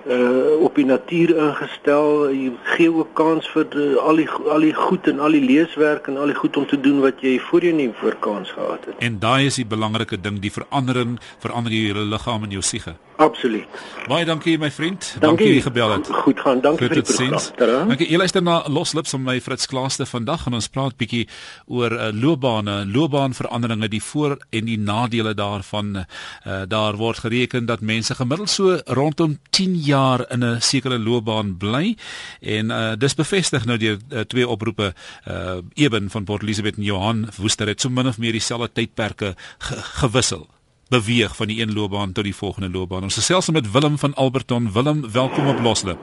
uh 0.10 0.62
op 0.66 0.76
die 0.76 0.86
natuur 0.86 1.36
ingestel. 1.38 2.30
Jy 2.34 2.52
gee 2.76 2.92
ook 2.94 3.14
kans 3.14 3.48
vir 3.54 3.68
uh, 3.76 3.98
al 4.02 4.22
die 4.22 4.30
al 4.30 4.66
die 4.66 4.74
goed 4.74 5.08
en 5.08 5.20
al 5.20 5.38
die 5.38 5.44
leeswerk 5.44 6.08
en 6.08 6.18
al 6.18 6.34
die 6.34 6.40
goed 6.40 6.58
om 6.58 6.66
te 6.68 6.80
doen 6.80 7.02
wat 7.06 7.22
jy 7.22 7.38
voorheen 7.50 7.78
nie 7.80 7.92
voor 8.02 8.18
kans 8.20 8.52
gehad 8.52 8.86
het. 8.86 8.98
En 9.06 9.20
daai 9.20 9.46
is 9.46 9.60
die 9.62 9.68
belangrike 9.70 10.20
ding, 10.22 10.42
die 10.42 10.54
verandering 10.54 11.20
verander 11.40 11.74
jou 11.74 12.06
liggaam 12.10 12.44
en 12.44 12.58
jou 12.58 12.66
siege. 12.66 12.96
Absoluut. 13.20 13.68
Baie 14.08 14.24
dankie 14.26 14.56
my 14.58 14.70
vriend. 14.72 15.04
Dankie, 15.04 15.26
dankie 15.28 15.48
jy 15.58 15.64
gebel 15.66 15.92
het. 15.92 16.08
Goed 16.24 16.40
gaan. 16.40 16.62
Dankie 16.64 16.88
Goed 16.88 16.96
vir 16.96 17.04
die 17.04 17.28
program. 17.28 17.90
Dankie. 17.92 18.08
Jy 18.08 18.20
luister 18.22 18.44
na 18.44 18.62
Loslips 18.72 19.12
van 19.12 19.26
my 19.26 19.36
Fritz 19.44 19.68
Klaaste 19.68 20.08
vandag 20.08 20.46
en 20.48 20.56
ons 20.56 20.70
praat 20.72 20.96
bietjie 20.96 21.26
oor 21.68 21.92
uh, 21.98 22.08
loopbane, 22.16 22.86
loopbaanveranderinge, 22.88 23.92
die 23.92 24.04
voor 24.04 24.38
en 24.56 24.72
die 24.72 24.78
nadele 24.80 25.34
daarvan. 25.36 25.98
Uh, 26.00 26.62
daar 26.72 26.96
word 26.96 27.20
gereken 27.26 27.68
dat 27.68 27.84
mense 27.84 28.16
gemiddeld 28.16 28.50
so 28.50 28.80
rondom 28.88 29.36
10 29.50 29.76
jaar 29.76 29.99
jaar 30.00 30.26
in 30.32 30.44
'n 30.44 30.62
sekere 30.62 31.00
loopbaan 31.00 31.58
bly 31.58 31.96
en 32.42 32.72
uh, 32.72 32.94
dis 32.98 33.16
bevestig 33.16 33.66
nou 33.66 33.78
deur 33.78 33.98
uh, 33.98 34.20
twee 34.20 34.48
oproepe 34.48 34.94
uh 35.28 35.58
Eben 35.74 36.10
van 36.10 36.24
Port 36.24 36.44
Elizabeth 36.44 36.78
en 36.78 36.84
Johan 36.84 37.28
Woester 37.38 37.68
het 37.68 37.82
so 37.82 37.90
min 37.90 38.08
of 38.08 38.18
meer 38.18 38.32
dieselfde 38.32 38.70
tydperke 38.74 39.36
ge 39.58 39.76
gewissel 40.02 40.48
beweeg 40.90 41.36
van 41.36 41.48
die 41.48 41.62
een 41.62 41.74
loopbaan 41.74 42.12
tot 42.12 42.24
die 42.24 42.36
volgende 42.36 42.70
loopbaan. 42.70 43.04
Ons 43.04 43.20
gesels 43.22 43.50
met 43.50 43.72
Willem 43.72 43.98
van 43.98 44.14
Alberton. 44.14 44.72
Willem, 44.74 45.12
welkom 45.12 45.48
op 45.48 45.60
Loslip. 45.60 45.98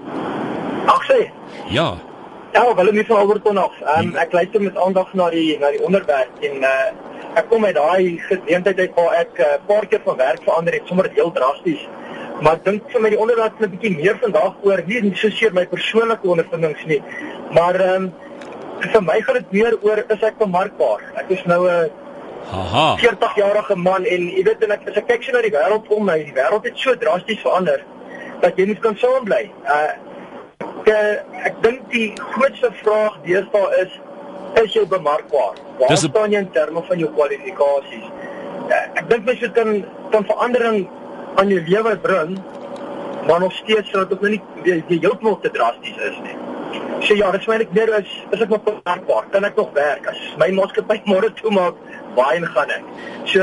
Ag 0.87 1.03
sê. 1.11 1.31
Ja. 1.69 1.97
Ja, 2.53 2.75
Willem 2.75 2.95
hier 2.95 3.07
van 3.07 3.17
Alberton 3.17 3.57
af. 3.57 3.75
Um, 3.99 4.15
ek 4.15 4.33
luister 4.33 4.63
met 4.63 4.77
aandag 4.77 5.13
na 5.13 5.31
die 5.31 5.59
na 5.59 5.71
die 5.75 5.83
onderwerp 5.83 6.31
en 6.41 6.63
uh 6.63 6.79
ek 7.37 7.51
kom 7.51 7.61
met 7.61 7.75
daai 7.77 8.17
geleentheid 8.29 8.79
uit 8.79 8.95
waar 8.97 9.13
ek 9.13 9.39
'n 9.39 9.43
uh, 9.43 9.59
paar 9.67 9.87
keer 9.87 10.01
van 10.05 10.17
werk 10.17 10.43
verander 10.43 10.73
het, 10.73 10.87
sommer 10.87 11.11
heel 11.15 11.33
drasties. 11.33 11.83
Maar 12.45 12.59
dink 12.65 12.91
vir 12.93 13.01
my 13.01 13.11
die 13.11 13.19
onderwerp 13.19 13.61
is 13.61 13.67
'n 13.67 13.71
bietjie 13.71 13.97
meer 13.97 14.19
vandag 14.21 14.55
oor 14.63 14.83
nie 14.87 15.01
net 15.01 15.17
so 15.17 15.31
seer 15.31 15.53
my 15.53 15.67
persoonlike 15.67 16.29
ondervindings 16.29 16.85
nie, 16.87 17.03
maar 17.53 17.81
ehm 17.81 18.03
um, 18.03 18.13
vir 18.93 19.03
my 19.03 19.21
gaan 19.21 19.35
dit 19.35 19.53
meer 19.53 19.79
oor 19.83 20.05
is 20.09 20.23
ek 20.23 20.39
bemarkbaar. 20.39 21.01
Ek 21.17 21.31
is 21.31 21.45
nou 21.45 21.67
'n 21.69 21.91
Haha. 22.51 22.97
40 22.97 23.35
jarige 23.35 23.77
man 23.77 24.05
en 24.05 24.29
jy 24.29 24.43
weet 24.45 24.63
en 24.63 24.71
ek 24.71 24.89
as 24.89 24.97
ek 24.97 25.09
kyk 25.09 25.23
so 25.23 25.33
na 25.33 25.43
die 25.43 25.51
wêreld 25.51 25.89
om 25.89 26.05
my, 26.05 26.19
die 26.23 26.35
wêreld 26.35 26.65
het 26.65 26.79
so 26.79 26.95
drasties 26.95 27.41
verander 27.41 27.83
dat 28.41 28.57
jy 28.57 28.67
moet 28.67 28.81
kan 28.81 28.97
saam 28.97 29.25
bly. 29.25 29.51
Uh 29.65 29.91
ek 30.87 31.25
ek 31.51 31.57
dink 31.63 31.81
die 31.91 32.13
grootste 32.17 32.71
vraag 32.83 33.17
deesdae 33.25 33.81
is 33.83 33.97
is 34.63 34.75
jy 34.75 34.85
bemarkbaar? 34.87 35.59
Waar 35.79 35.89
Dis 35.89 36.07
staan 36.07 36.33
jy 36.33 36.39
in 36.39 36.51
terme 36.51 36.83
van 36.89 36.99
jou 36.99 37.11
kwalifikasies? 37.17 38.07
Uh, 38.67 38.85
ek 38.95 39.11
dink 39.11 39.25
mens 39.25 39.41
moet 39.41 39.53
kan 39.59 39.73
kan 40.13 40.25
verandering 40.31 40.87
aan 41.37 41.49
jou 41.53 41.63
lewe 41.67 41.97
bring, 42.03 42.39
maar 43.27 43.41
nog 43.41 43.53
steeds 43.53 43.91
sodat 43.91 44.09
dit 44.09 44.21
nou 44.21 44.33
nie 44.37 44.43
jy 44.65 44.83
heeltemal 44.89 45.39
te 45.41 45.51
drasties 45.51 45.97
is 46.11 46.21
nie. 46.25 46.46
So 47.07 47.15
ja, 47.15 47.31
dit 47.31 47.41
is 47.41 47.47
my 47.49 47.57
net 47.63 47.73
meer 47.77 47.91
is 48.01 48.09
is 48.33 48.41
ek 48.41 48.49
nog 48.51 48.63
bemarkbaar? 48.67 49.29
Kan 49.33 49.45
ek 49.45 49.57
nog 49.57 49.71
werk? 49.77 50.07
As 50.11 50.19
my 50.41 50.49
maatskappy 50.57 51.01
môre 51.11 51.31
toe 51.39 51.51
maak, 51.55 51.75
waarheen 52.17 52.47
gaan 52.55 52.71
ek? 52.71 52.85
So 53.31 53.41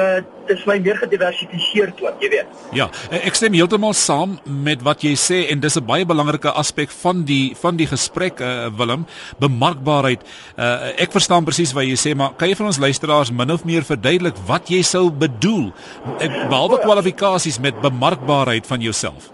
dit 0.48 0.58
is 0.58 0.66
my 0.68 0.76
meer 0.80 0.98
gediversifiseerd 1.00 2.02
ook, 2.04 2.18
jy 2.24 2.30
weet. 2.34 2.48
Ja, 2.76 2.90
ek 3.12 3.36
stem 3.40 3.54
heeltemal 3.56 3.94
saam 3.96 4.38
met 4.46 4.82
wat 4.84 5.04
jy 5.06 5.14
sê 5.20 5.38
en 5.54 5.60
dis 5.64 5.78
'n 5.80 5.86
baie 5.86 6.06
belangrike 6.06 6.52
aspek 6.52 6.92
van 7.04 7.24
die 7.24 7.54
van 7.56 7.78
die 7.80 7.88
gesprek 7.88 8.42
uh, 8.42 8.68
Willem, 8.78 9.06
bemarkbaarheid. 9.40 10.22
Uh, 10.58 10.92
ek 10.98 11.12
verstaan 11.16 11.46
presies 11.46 11.74
wat 11.74 11.86
jy 11.88 11.96
sê, 11.96 12.16
maar 12.16 12.34
kan 12.36 12.50
jy 12.50 12.56
vir 12.56 12.66
ons 12.68 12.80
luisteraars 12.80 13.32
min 13.32 13.52
of 13.52 13.64
meer 13.66 13.84
verduidelik 13.84 14.36
wat 14.48 14.68
jy 14.70 14.82
sou 14.84 15.10
bedoel 15.12 15.72
Ek- 16.20 16.50
behalwe 16.50 16.80
kwalifikasies 16.84 17.60
met 17.60 17.80
bemarkbaarheid 17.82 18.68
van 18.68 18.82
jouself? 18.82 19.32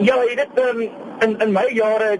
Ja, 0.00 0.16
jy 0.24 0.34
weet 0.34 0.58
um, 0.58 0.80
in 1.20 1.36
in 1.44 1.52
my 1.52 1.66
jare 1.76 2.18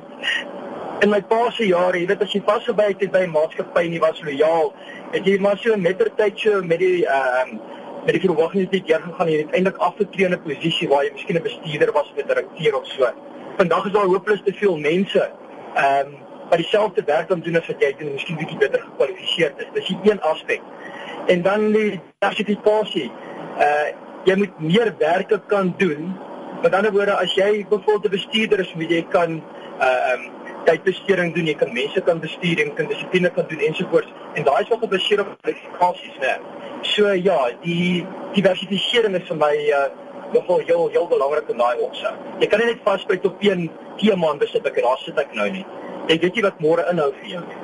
in 1.03 1.11
my 1.11 1.21
pa 1.21 1.51
se 1.51 1.67
jare, 1.67 1.99
jy 1.99 2.07
weet 2.07 2.23
as 2.23 2.33
jy 2.35 2.43
vasgebyt 2.45 3.01
het 3.01 3.13
by 3.13 3.25
'n 3.25 3.33
maatskappy 3.33 3.85
en 3.87 3.93
jy 3.93 4.01
was 4.01 4.23
lojaal, 4.23 4.73
het 5.13 5.25
jy 5.25 5.39
maar 5.41 5.59
so 5.59 5.77
mettertyd 5.77 6.39
so 6.39 6.63
met 6.63 6.79
die 6.79 7.07
ehm 7.07 7.59
met 8.05 8.15
die 8.17 8.21
verwagtinge 8.21 8.69
dit 8.71 8.87
deur 8.87 9.01
gegaan 9.01 9.29
jy 9.29 9.39
het 9.39 9.55
eintlik 9.55 9.77
afgetree 9.77 10.27
in 10.27 10.33
'n 10.33 10.43
posisie 10.43 10.89
waar 10.89 11.05
jy 11.05 11.13
miskien 11.13 11.37
'n 11.37 11.43
bestuurder 11.43 11.93
was 11.93 12.11
of 12.11 12.17
'n 12.17 12.27
direkteur 12.27 12.77
of 12.77 12.87
so. 12.87 13.09
Vandag 13.57 13.87
is 13.87 13.93
daar 13.93 14.05
hopeloos 14.05 14.43
te 14.45 14.53
veel 14.53 14.77
mense 14.79 15.31
ehm 15.75 16.07
um, 16.07 16.15
wat 16.51 16.59
dieselfde 16.59 17.03
werk 17.07 17.29
kan 17.29 17.41
doen 17.41 17.57
as 17.57 17.67
wat 17.67 17.81
jy 17.83 17.95
doen, 17.99 18.09
en 18.09 18.13
miskien 18.13 18.37
bietjie 18.37 18.59
beter 18.59 18.81
gekwalifiseerd 18.81 19.59
is. 19.59 19.67
Dis 19.73 19.95
een 20.03 20.21
aspek. 20.21 20.61
En 21.27 21.43
dan 21.43 21.73
die 21.73 22.01
diversifikasie. 22.19 23.11
Uh 23.59 23.89
jy 24.25 24.37
moet 24.37 24.61
meer 24.61 24.95
werke 24.99 25.41
kan 25.47 25.75
doen. 25.77 26.17
Met 26.63 26.75
ander 26.75 26.93
woorde, 26.93 27.15
as 27.17 27.35
jy 27.35 27.67
byvoorbeeld 27.69 28.05
'n 28.05 28.11
bestuurder 28.11 28.61
is, 28.61 28.75
moet 28.75 28.91
jy 28.91 29.07
kan 29.09 29.43
uh 29.81 30.13
um 30.13 30.40
tydbesteding 30.67 31.35
doen, 31.35 31.49
jy 31.51 31.57
kan 31.61 31.73
mense 31.75 32.01
kan 32.07 32.21
bestuur, 32.23 32.61
jy 32.63 32.69
kan 32.79 32.89
dissipline 32.91 33.31
kan 33.37 33.49
doen 33.51 33.65
ensovoorts. 33.71 34.13
En 34.35 34.47
daai 34.47 34.61
is 34.63 34.73
wat 34.73 34.85
gebaseer 34.85 35.25
op 35.25 35.35
kwalifikasies, 35.43 36.21
né? 36.25 36.37
So 36.83 37.13
ja, 37.13 37.39
die 37.65 38.07
diversifisering 38.37 39.17
is 39.19 39.29
vir 39.29 39.41
my 39.41 39.55
uh 39.81 39.89
nogal 40.33 40.61
heel 40.67 40.89
heel 40.95 41.07
belangrik 41.11 41.49
in 41.51 41.59
daai 41.59 41.81
opsig. 41.83 42.19
Jy 42.39 42.49
kan 42.51 42.63
nie 42.63 42.69
net 42.71 42.85
vasbyt 42.87 43.25
op 43.27 43.43
een 43.43 43.67
tema 43.99 44.31
en 44.31 44.39
besit 44.39 44.67
ek 44.67 44.79
daar 44.83 45.01
sit 45.05 45.19
ek 45.19 45.35
nou 45.35 45.49
nie. 45.51 45.65
Jy 46.09 46.19
weet 46.23 46.39
nie 46.39 46.47
wat 46.47 46.63
môre 46.63 46.87
inhou 46.93 47.11
vir 47.19 47.33
jou 47.35 47.43
nie. 47.47 47.59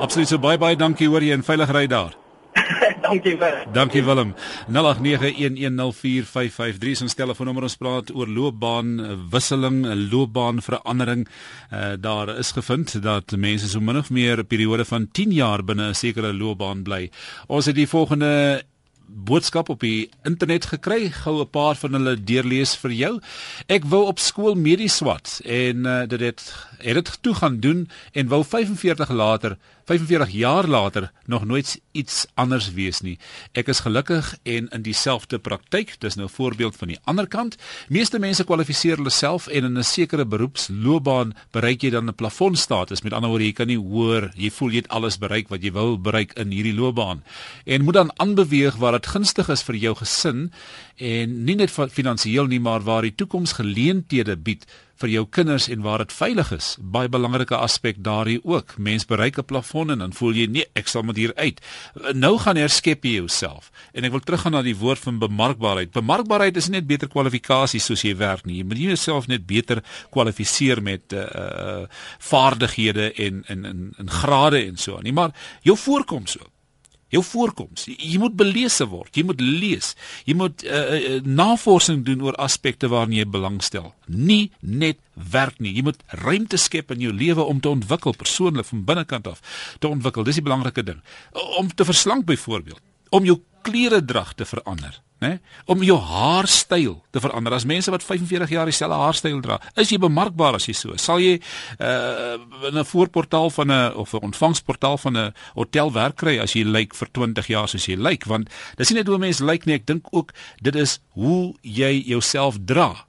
Absoluut 0.00 0.32
so 0.32 0.42
baie 0.42 0.58
baie 0.58 0.78
dankie 0.80 1.08
hoor 1.12 1.22
jy 1.22 1.36
en 1.36 1.46
veilig 1.46 1.76
ry 1.76 1.86
daar. 1.86 2.19
Dankie 3.02 3.36
vir. 3.40 3.66
Dankie 3.72 4.04
Willem. 4.04 4.34
0891104553 4.68 6.94
is 6.94 7.02
ons 7.02 7.14
telefoonnommer 7.18 7.62
ons 7.66 7.76
praat 7.80 8.12
oor 8.14 8.28
loopbaan 8.30 9.00
wisseling, 9.32 9.82
eh, 9.86 9.96
loopbaan 10.10 10.62
verandering. 10.62 11.28
Uh, 11.70 11.92
daar 12.00 12.38
is 12.38 12.52
gevind 12.52 13.02
dat 13.02 13.36
mense 13.36 13.68
so 13.68 13.80
min 13.80 13.96
of 13.96 14.10
meer 14.10 14.38
'n 14.38 14.46
periode 14.46 14.84
van 14.84 15.08
10 15.12 15.32
jaar 15.32 15.64
binne 15.64 15.88
'n 15.88 15.94
sekere 15.94 16.32
loopbaan 16.32 16.82
bly. 16.82 17.10
Ons 17.46 17.66
het 17.66 17.74
die 17.74 17.88
volgende 17.88 18.62
boodskap 19.10 19.68
op 19.68 19.80
die 19.80 20.10
internet 20.22 20.70
gekry, 20.70 21.10
gou 21.10 21.40
'n 21.40 21.50
paar 21.50 21.74
van 21.74 21.92
hulle 21.92 22.24
deurlees 22.24 22.76
vir 22.76 22.90
jou. 22.90 23.20
Ek 23.66 23.84
wou 23.84 24.06
op 24.06 24.18
skool 24.18 24.54
medies 24.54 24.96
swat 24.96 25.40
en 25.44 25.86
uh, 25.86 26.06
dit 26.06 26.20
het 26.20 26.68
het 26.82 26.94
dit 26.94 27.18
toe 27.22 27.34
gaan 27.34 27.60
doen 27.60 27.88
en 28.12 28.28
wou 28.28 28.44
45 28.44 29.10
later 29.10 29.56
45 29.90 30.30
jaar 30.30 30.66
later 30.66 31.10
nog 31.26 31.44
nooit 31.44 31.80
iets 31.92 32.26
anders 32.34 32.72
wees 32.72 33.00
nie. 33.00 33.16
Ek 33.58 33.66
is 33.72 33.82
gelukkig 33.82 34.36
en 34.46 34.68
in 34.70 34.82
dieselfde 34.86 35.40
praktyk. 35.42 35.96
Dis 35.98 36.14
nou 36.14 36.28
'n 36.28 36.30
voorbeeld 36.30 36.76
van 36.76 36.88
die 36.88 36.98
ander 37.04 37.26
kant. 37.26 37.56
Meeste 37.88 38.18
mense 38.18 38.44
kwalifiseer 38.44 38.96
hulle 38.96 39.10
self 39.10 39.46
en 39.46 39.64
in 39.64 39.78
'n 39.78 39.84
sekere 39.84 40.24
beroepsloopbaan 40.24 41.34
bereik 41.50 41.82
jy 41.82 41.90
dan 41.90 42.06
'n 42.06 42.14
plafondstatus. 42.14 43.02
Met 43.02 43.12
ander 43.12 43.30
woorde, 43.30 43.44
jy 43.44 43.52
kan 43.52 43.66
nie 43.66 43.78
hoor, 43.78 44.30
jy 44.36 44.50
voel 44.50 44.70
jy 44.70 44.76
het 44.76 44.88
alles 44.88 45.18
bereik 45.18 45.48
wat 45.48 45.62
jy 45.62 45.72
wou 45.72 45.96
bereik 45.96 46.32
in 46.32 46.50
hierdie 46.50 46.74
loopbaan. 46.74 47.24
En 47.64 47.82
moet 47.82 47.94
dan 47.94 48.18
aanbeweeg 48.18 48.76
waar 48.76 48.92
dit 48.92 49.06
gunstig 49.06 49.48
is 49.48 49.62
vir 49.62 49.74
jou 49.74 49.94
gesin 49.96 50.52
en 50.96 51.44
nie 51.44 51.56
net 51.56 51.70
finansiëel 51.70 52.46
nie, 52.46 52.60
maar 52.60 52.80
waar 52.80 53.02
die 53.02 53.14
toekoms 53.14 53.52
geleenthede 53.52 54.36
bied 54.36 54.66
vir 55.00 55.12
jou 55.14 55.24
kinders 55.28 55.68
en 55.72 55.82
waar 55.84 56.04
dit 56.04 56.12
veilig 56.12 56.52
is. 56.52 56.74
Baie 56.80 57.08
belangrike 57.08 57.56
aspek 57.56 58.02
daarin 58.04 58.40
ook. 58.44 58.76
Mens 58.78 59.06
bereik 59.06 59.38
'n 59.38 59.44
plafon 59.44 59.90
en 59.90 59.98
dan 59.98 60.12
voel 60.12 60.32
jy 60.32 60.46
nee, 60.46 60.66
ek 60.74 60.88
sal 60.88 61.02
met 61.02 61.16
hier 61.16 61.34
uit. 61.34 61.60
Nou 62.12 62.38
gaan 62.38 62.56
herskep 62.56 63.04
jy 63.04 63.12
jouself. 63.12 63.70
En 63.92 64.04
ek 64.04 64.10
wil 64.10 64.20
teruggaan 64.20 64.52
na 64.52 64.62
die 64.62 64.76
woord 64.76 64.98
van 64.98 65.18
bemarkbaarheid. 65.18 65.90
Bemarkbaarheid 65.92 66.56
is 66.56 66.68
nie 66.68 66.78
net 66.78 66.86
beter 66.86 67.08
kwalifikasies 67.08 67.84
soos 67.84 68.02
jy 68.02 68.16
werk 68.16 68.44
nie. 68.44 68.56
Jy 68.56 68.64
moet 68.64 68.78
jouself 68.78 69.26
net 69.26 69.46
beter 69.46 69.82
kwalifiseer 70.10 70.82
met 70.82 71.12
uh, 71.12 71.20
uh 71.20 71.86
vaardighede 72.18 73.12
en 73.12 73.44
en 73.46 73.64
en, 73.64 73.92
en 73.98 74.10
grade 74.10 74.64
en 74.66 74.76
so 74.76 74.96
aan. 74.96 75.02
Nie 75.02 75.12
maar 75.12 75.30
jou 75.62 75.76
voorkoms 75.76 76.38
ook 76.38 76.59
jou 77.14 77.22
voorkoms. 77.26 77.86
Jy, 77.90 77.96
jy 78.14 78.18
moet 78.22 78.36
belese 78.38 78.86
word. 78.90 79.12
Jy 79.16 79.24
moet 79.28 79.40
lees. 79.42 79.94
Jy 80.28 80.36
moet 80.38 80.64
uh, 80.66 80.82
uh, 80.96 81.20
navorsing 81.26 82.04
doen 82.06 82.22
oor 82.26 82.38
aspekte 82.42 82.90
waarna 82.92 83.20
jy 83.20 83.28
belangstel. 83.30 83.92
Nie 84.06 84.50
net 84.60 85.00
werk 85.14 85.58
nie. 85.60 85.74
Jy 85.76 85.86
moet 85.90 86.04
ruimte 86.22 86.60
skep 86.60 86.94
in 86.94 87.02
jou 87.04 87.14
lewe 87.14 87.44
om 87.44 87.60
te 87.60 87.72
ontwikkel 87.72 88.16
persoonlik 88.18 88.68
van 88.70 88.84
binnekant 88.88 89.30
af 89.30 89.42
te 89.82 89.90
ontwikkel. 89.90 90.26
Dis 90.26 90.40
die 90.40 90.46
belangrike 90.46 90.86
ding. 90.86 91.02
Om 91.58 91.72
te 91.74 91.86
verslank 91.88 92.28
byvoorbeeld, 92.30 92.80
om 93.10 93.24
jou 93.24 93.40
klere 93.62 94.04
drag 94.04 94.34
te 94.34 94.44
verander 94.44 95.02
né? 95.20 95.38
Om 95.68 95.82
jou 95.84 95.98
haarstyl 96.00 96.94
te 97.12 97.20
verander. 97.20 97.52
As 97.52 97.66
mense 97.68 97.92
wat 97.92 98.04
45 98.04 98.52
jaar 98.54 98.68
dieselfde 98.68 98.96
haarstyl 98.96 99.40
dra, 99.44 99.58
is 99.80 99.92
jy 99.92 100.00
bemarkbaar 100.00 100.56
as 100.56 100.66
jy 100.68 100.74
so. 100.76 100.96
Sal 101.00 101.20
jy 101.20 101.36
uh 101.78 102.38
in 102.70 102.78
'n 102.78 102.84
voorportaal 102.84 103.50
van 103.50 103.70
'n 103.72 103.92
of 103.94 104.14
'n 104.14 104.24
ontvangsportaal 104.32 104.98
van 104.98 105.16
'n 105.16 105.34
hotel 105.54 105.92
werk 105.92 106.16
kry 106.16 106.38
as 106.38 106.52
jy 106.52 106.64
lyk 106.64 106.94
vir 106.94 107.08
20 107.12 107.46
jaar 107.46 107.68
soos 107.68 107.86
jy 107.86 107.96
lyk, 107.96 108.24
want 108.24 108.48
dis 108.76 108.90
nie 108.90 108.98
net 108.98 109.06
hoe 109.06 109.18
mense 109.18 109.44
lyk 109.44 109.66
nie, 109.66 109.74
ek 109.74 109.86
dink 109.86 110.06
ook 110.10 110.32
dit 110.62 110.74
is 110.74 111.00
hoe 111.12 111.54
jy 111.62 112.02
jouself 112.06 112.56
dra 112.64 113.06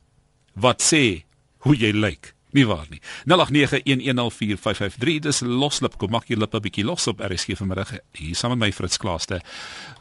wat 0.55 0.81
sê 0.81 1.23
hoe 1.59 1.75
jy 1.75 1.91
lyk. 1.91 2.35
Nie 2.51 2.67
waar 2.67 2.85
nie. 2.89 3.01
0891104553 3.25 5.19
dis 5.19 5.39
loslip. 5.39 5.95
Kom 5.97 6.11
maak 6.11 6.27
jy 6.27 6.35
lippe 6.39 6.59
bietjie 6.59 6.83
los 6.85 7.07
op 7.07 7.23
RSG 7.23 7.55
vanmiddag 7.59 7.93
hier 8.19 8.35
saam 8.35 8.55
met 8.55 8.59
my 8.65 8.71
Fritz 8.75 8.99
Klaaste. 8.99 9.39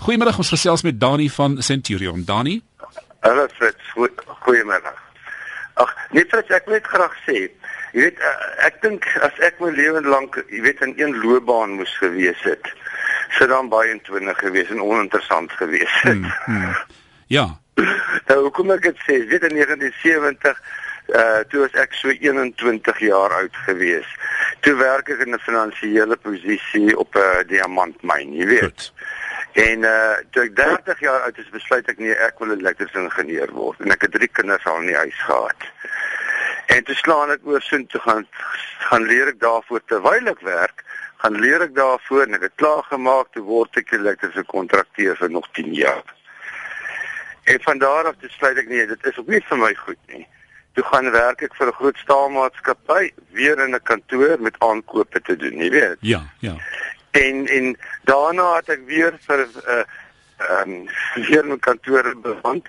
Goeiemiddag, 0.03 0.39
ons 0.43 0.51
gesels 0.51 0.83
met 0.83 1.01
Dani 1.01 1.31
van 1.31 1.63
Centurion. 1.63 2.25
Dani? 2.25 2.61
Hallo 3.21 3.47
Fritz, 3.55 3.95
goeiemiddag. 4.47 4.99
Ag, 5.75 5.95
nee 6.11 6.27
Fritz, 6.27 6.51
ek 6.51 6.67
wil 6.67 6.79
net 6.79 6.91
graag 6.91 7.15
sê, 7.27 7.47
jy 7.95 8.05
weet 8.07 8.19
uh, 8.25 8.35
ek 8.67 8.81
dink 8.83 9.07
as 9.25 9.39
ek 9.47 9.61
my 9.63 9.71
lewe 9.77 10.03
lank, 10.05 10.37
jy 10.51 10.65
weet 10.67 10.83
in 10.85 10.95
een 10.99 11.15
loopbaan 11.23 11.79
moes 11.79 11.93
gewees 12.03 12.43
het, 12.45 12.67
sou 13.39 13.47
dan 13.51 13.71
baie 13.73 13.93
intonig 13.95 14.39
gewees 14.43 14.73
en 14.75 14.83
oninteressant 14.83 15.53
gewees 15.61 15.95
het. 16.03 16.19
Hmm, 16.19 16.33
hmm. 16.49 16.75
Ja. 17.31 17.47
nou 18.29 18.39
hoekom 18.49 18.75
ek 18.75 18.89
dit 18.91 19.05
sê, 19.07 19.21
weet 19.31 19.47
in 19.49 19.61
1970 19.61 20.59
uh 21.15 21.41
toe 21.49 21.61
was 21.61 21.75
ek 21.83 21.95
so 21.99 22.09
21 22.09 22.99
jaar 22.99 23.33
oud 23.33 23.57
gewees. 23.67 24.07
Toe 24.61 24.75
werk 24.79 25.09
ek 25.09 25.25
in 25.27 25.35
'n 25.35 25.43
finansiële 25.47 26.17
posisie 26.17 26.97
op 26.97 27.17
'n 27.17 27.47
diamantmyn, 27.47 28.33
jy 28.33 28.47
weet. 28.47 28.63
Goed. 28.63 28.93
En 29.53 29.83
uh 29.83 30.17
toe 30.31 30.43
ek 30.43 30.55
30 30.57 31.01
jaar 31.01 31.21
oud 31.27 31.39
is, 31.39 31.51
besluit 31.51 31.89
ek 31.89 31.99
nee, 31.99 32.15
ek 32.15 32.39
wil 32.39 32.55
'n 32.55 32.61
elektriese 32.61 32.99
ingenieur 32.99 33.51
word 33.51 33.81
en 33.81 33.91
ek 33.91 34.03
het 34.03 34.13
drie 34.13 34.29
kinders 34.29 34.65
al 34.65 34.81
in 34.81 34.87
die 34.87 34.97
huis 34.97 35.21
gehad. 35.27 35.61
En 36.67 36.85
toe 36.85 36.95
slaan 36.95 37.31
ek 37.31 37.43
oor 37.45 37.63
sin 37.63 37.87
toe 37.87 38.01
gaan 38.01 38.27
gaan 38.91 39.07
leer 39.07 39.29
ek 39.29 39.41
daarvoor 39.41 39.83
terwyl 39.87 40.27
ek 40.31 40.41
werk, 40.41 40.85
gaan 41.23 41.41
leer 41.41 41.63
ek 41.63 41.75
daarvoor 41.75 42.23
en 42.27 42.35
ek 42.35 42.43
het 42.49 42.55
klaar 42.63 42.83
gemaak 42.83 43.33
te 43.33 43.41
word 43.41 43.77
ek 43.77 43.93
elektriese 43.93 44.45
kontrakteur 44.47 45.17
vir 45.17 45.31
nog 45.31 45.49
10 45.53 45.75
jaar. 45.75 46.05
En 47.45 47.63
van 47.63 47.79
daar 47.79 48.07
af 48.07 48.17
besluit 48.23 48.59
ek 48.59 48.69
nee, 48.69 48.87
dit 48.87 49.07
is 49.07 49.19
ook 49.19 49.27
nie 49.27 49.43
vir 49.49 49.59
my 49.59 49.75
goed 49.75 49.99
nie. 50.07 50.27
Toe 50.73 50.85
gaan 50.85 51.11
werk 51.11 51.43
ek 51.43 51.55
vir 51.55 51.67
'n 51.67 51.79
groot 51.79 51.97
staalmaatskappy, 51.97 53.13
weer 53.31 53.59
in 53.59 53.75
'n 53.75 53.83
kantoor 53.83 54.37
met 54.41 54.59
aankope 54.59 55.21
te 55.21 55.37
doen, 55.37 55.57
jy 55.57 55.71
weet. 55.71 55.97
Ja, 56.01 56.23
ja. 56.39 56.55
En 57.11 57.47
en 57.47 57.77
daarna 58.05 58.57
het 58.57 58.69
ek 58.69 58.87
weer 58.87 59.19
vir 59.27 59.39
'n 59.39 59.51
uh, 59.67 59.85
ehm 60.41 60.71
um, 60.71 60.89
weer 61.15 61.45
'n 61.45 61.59
kantoor 61.59 62.15
beland. 62.23 62.67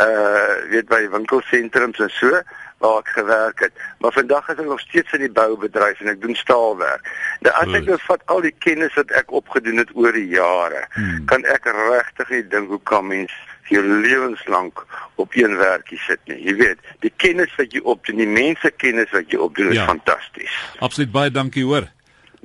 Uh 0.00 0.70
weet 0.70 0.88
by 0.88 1.08
winkelsentrums 1.08 1.98
en 1.98 2.10
so 2.10 2.42
waar 2.78 2.98
ek 2.98 3.08
gewerk 3.08 3.58
het. 3.60 3.72
Maar 3.98 4.12
vandag 4.12 4.48
is 4.48 4.58
ek 4.58 4.64
nog 4.64 4.80
steeds 4.80 5.12
in 5.12 5.24
die 5.26 5.32
boubedryf 5.32 6.00
en 6.00 6.12
ek 6.12 6.20
doen 6.20 6.34
staalwerk. 6.34 7.10
Nou 7.40 7.54
as 7.54 7.74
ek 7.74 7.88
nou 7.90 7.98
vat 8.06 8.22
al 8.26 8.40
die 8.40 8.54
kennis 8.58 8.94
wat 8.94 9.10
ek 9.10 9.32
opgedoen 9.34 9.82
het 9.82 9.90
oor 9.94 10.12
die 10.12 10.28
jare, 10.30 10.84
hmm. 10.94 11.24
kan 11.26 11.44
ek 11.44 11.66
regtig 11.66 12.30
nie 12.30 12.44
dink 12.54 12.68
hoe 12.68 12.80
kan 12.82 13.06
mens 13.06 13.34
jou 13.72 13.82
lewenslank 13.84 14.84
op 15.20 15.36
een 15.36 15.56
werkie 15.56 15.98
sit 16.06 16.20
nie. 16.30 16.38
Jy 16.46 16.54
weet, 16.58 16.90
die 17.04 17.12
kennis 17.16 17.52
wat 17.58 17.72
jy 17.74 17.82
opdoen, 17.84 18.22
die 18.22 18.30
mense 18.30 18.70
kennis 18.76 19.12
wat 19.14 19.30
jy 19.32 19.40
opdoen 19.42 19.72
ja. 19.72 19.82
is 19.82 19.90
fantasties. 19.90 20.58
Absoluut 20.84 21.12
baie 21.14 21.30
dankie 21.34 21.64
hoor. 21.64 21.88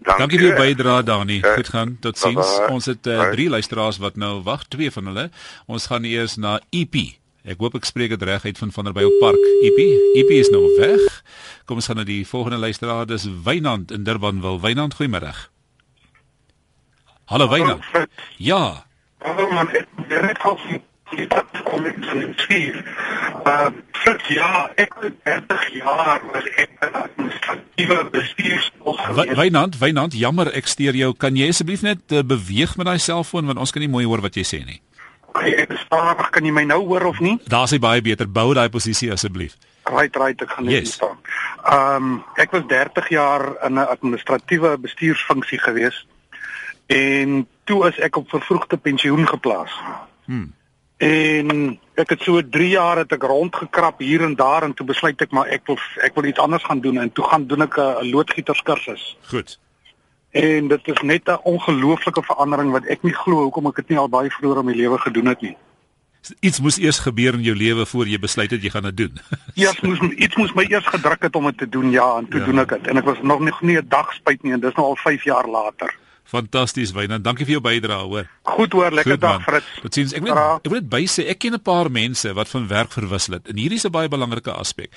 Dankie, 0.03 0.19
dankie 0.19 0.39
vir 0.39 0.47
jou 0.47 0.55
bydrae 0.57 1.03
Dani. 1.07 1.39
Uh, 1.39 1.55
Goed 1.55 1.69
gaan. 1.71 1.97
Totsiens. 2.03 2.53
Ons 2.73 2.89
het 2.91 3.07
uh, 3.07 3.29
drie 3.31 3.49
luisteraars 3.49 3.99
wat 4.03 4.17
nou 4.19 4.39
wag, 4.43 4.65
twee 4.67 4.91
van 4.91 5.11
hulle. 5.11 5.27
Ons 5.67 5.87
gaan 5.91 6.07
eers 6.09 6.35
na 6.41 6.57
EP. 6.75 6.97
Ek 7.43 7.59
hoop 7.59 7.75
ek 7.75 7.87
spreek 7.87 8.13
dit 8.15 8.21
reg 8.23 8.45
uit 8.45 8.57
van 8.57 8.71
Vanderbijl 8.71 9.11
Park. 9.19 9.47
EP, 9.67 9.79
EP 10.19 10.31
is 10.35 10.49
nou 10.51 10.63
weg. 10.79 11.19
Kom 11.67 11.79
ons 11.79 11.89
gaan 11.91 11.99
na 11.99 12.07
die 12.07 12.23
volgende 12.27 12.59
luisteraar. 12.63 13.05
Dis 13.07 13.27
Wynand 13.45 13.91
in 13.91 14.03
Durban 14.07 14.41
wil. 14.43 14.61
Wynand, 14.63 14.95
goeiemôre. 14.99 15.33
Hallo 17.31 17.47
Wynand. 17.51 17.83
Ja. 18.37 18.85
Hallo 19.23 19.47
man, 19.51 19.69
ek 19.71 19.87
het 20.09 20.43
al 20.43 20.59
die 21.15 21.27
pad 21.27 21.61
kom 21.67 21.85
ek 21.89 21.97
die 22.01 22.29
skier. 22.43 22.79
Uh, 23.43 23.69
vir 24.03 24.21
ja, 24.33 24.69
ek 24.79 24.93
het 25.01 25.19
30 25.25 25.67
jaar 25.79 26.21
was 26.31 26.47
ek 26.55 26.71
'n 26.79 26.95
administratiewe 27.01 27.99
bestuurspos. 28.11 29.01
Wynand, 29.35 29.77
Wynand, 29.79 30.13
jammer 30.13 30.53
ek 30.53 30.67
steur 30.67 30.95
jou. 30.95 31.13
Kan 31.13 31.35
jy 31.35 31.49
asseblief 31.49 31.81
net 31.81 32.11
uh, 32.11 32.23
beweeg 32.23 32.77
met 32.77 32.85
daai 32.85 32.99
selfoon 32.99 33.45
want 33.45 33.59
ons 33.59 33.71
kan 33.71 33.81
nie 33.81 33.91
mooi 33.91 34.05
hoor 34.05 34.21
wat 34.21 34.35
jy 34.35 34.43
sê 34.43 34.65
nie. 34.65 34.81
Okay, 35.33 35.55
ek 35.65 35.71
stadig, 35.85 36.29
kan 36.29 36.45
jy 36.45 36.51
my 36.53 36.63
nou 36.63 36.85
hoor 36.85 37.05
of 37.05 37.19
nie? 37.19 37.39
Daar's 37.49 37.71
hy 37.71 37.79
baie 37.79 38.01
beter. 38.01 38.29
Bou 38.29 38.53
daai 38.53 38.69
posisie 38.69 39.11
asseblief. 39.11 39.57
Right, 39.89 40.15
right, 40.15 40.41
ek 40.41 40.49
gaan 40.49 40.65
net 40.65 40.85
yes. 40.85 40.93
staan. 40.93 41.17
Ehm, 41.63 42.03
um, 42.03 42.23
ek 42.39 42.51
was 42.51 42.63
30 42.67 43.09
jaar 43.09 43.55
in 43.65 43.73
'n 43.73 43.87
administratiewe 43.87 44.77
bestuursfunksie 44.77 45.59
gewees 45.59 46.05
en 46.87 47.47
toe 47.63 47.87
is 47.87 47.99
ek 47.99 48.15
op 48.15 48.29
vervroegde 48.29 48.77
pensioen 48.77 49.27
geplaas. 49.27 49.71
Hmm. 50.25 50.53
En 51.03 51.79
ek 51.99 52.13
het 52.15 52.21
so 52.23 52.41
3 52.55 52.69
jaar 52.69 53.01
het 53.01 53.11
ek 53.11 53.25
rondgekrap 53.27 53.99
hier 53.99 54.23
en 54.23 54.35
daar 54.39 54.63
en 54.63 54.73
toe 54.73 54.85
besluit 54.87 55.19
ek 55.21 55.33
maar 55.35 55.49
ek 55.51 55.65
wil 55.67 55.79
ek 56.05 56.15
wil 56.15 56.29
iets 56.29 56.39
anders 56.39 56.63
gaan 56.63 56.79
doen 56.85 57.01
en 57.01 57.11
toe 57.11 57.25
gaan 57.27 57.47
doen 57.47 57.65
ek 57.65 57.77
'n 57.77 58.09
loodgieterskursus. 58.13 59.17
Goed. 59.31 59.59
En 60.31 60.67
dit 60.67 60.87
is 60.87 61.01
net 61.01 61.27
'n 61.29 61.43
ongelooflike 61.43 62.23
verandering 62.23 62.71
wat 62.71 62.85
ek 62.85 63.03
nie 63.03 63.13
glo 63.13 63.43
hoekom 63.43 63.67
ek 63.67 63.75
dit 63.75 63.89
nie 63.89 63.97
al 63.97 64.09
baie 64.09 64.29
vroeër 64.29 64.59
in 64.59 64.65
my 64.65 64.73
lewe 64.73 64.97
gedoen 64.97 65.25
het 65.25 65.41
nie. 65.41 65.57
Iets 66.39 66.59
moes 66.59 66.77
eers 66.77 66.99
gebeur 66.99 67.33
in 67.33 67.43
jou 67.43 67.55
lewe 67.55 67.85
voor 67.85 68.07
jy 68.07 68.19
besluit 68.19 68.51
het 68.51 68.63
jy 68.63 68.69
gaan 68.69 68.83
dit 68.83 68.97
doen. 68.97 69.19
Ja, 69.53 69.71
moes 69.81 69.99
iets 69.99 70.35
moes 70.35 70.53
my 70.53 70.65
eers 70.69 70.87
gedruk 70.87 71.21
het 71.21 71.35
om 71.35 71.45
dit 71.45 71.57
te 71.57 71.69
doen. 71.69 71.91
Ja, 71.91 72.17
en 72.17 72.27
toe 72.27 72.39
ja. 72.39 72.45
doen 72.45 72.59
ek 72.59 72.69
dit. 72.69 72.87
En 72.87 72.97
ek 72.97 73.05
was 73.05 73.17
nog 73.21 73.39
nie, 73.39 73.53
nie 73.61 73.77
'n 73.77 73.87
dag 73.87 74.13
spyt 74.13 74.43
nie 74.43 74.53
en 74.53 74.59
dis 74.59 74.73
nou 74.73 74.87
al 74.87 74.95
5 74.95 75.23
jaar 75.23 75.47
later. 75.47 75.93
Fantasties 76.23 76.93
Wynand, 76.95 77.23
dankie 77.25 77.45
vir 77.45 77.57
jou 77.57 77.61
bydrae 77.63 78.05
hoor. 78.07 78.29
Goed 78.53 78.73
hoor, 78.73 78.91
lekker 78.95 79.15
Goed, 79.15 79.21
dag 79.21 79.43
Fritz. 79.43 79.67
Totsiens. 79.83 80.13
Ek 80.17 80.23
wil 80.23 80.37
ek 80.39 80.69
wil 80.71 80.79
net 80.79 80.89
bysê 80.91 81.25
ek 81.31 81.39
ken 81.43 81.53
'n 81.53 81.61
paar 81.61 81.89
mense 81.91 82.33
wat 82.33 82.49
van 82.49 82.67
werk 82.67 82.91
verwissel 82.91 83.33
het. 83.37 83.47
En 83.47 83.57
hierdie 83.57 83.77
is 83.77 83.85
'n 83.85 83.91
baie 83.91 84.07
belangrike 84.07 84.51
aspek. 84.51 84.89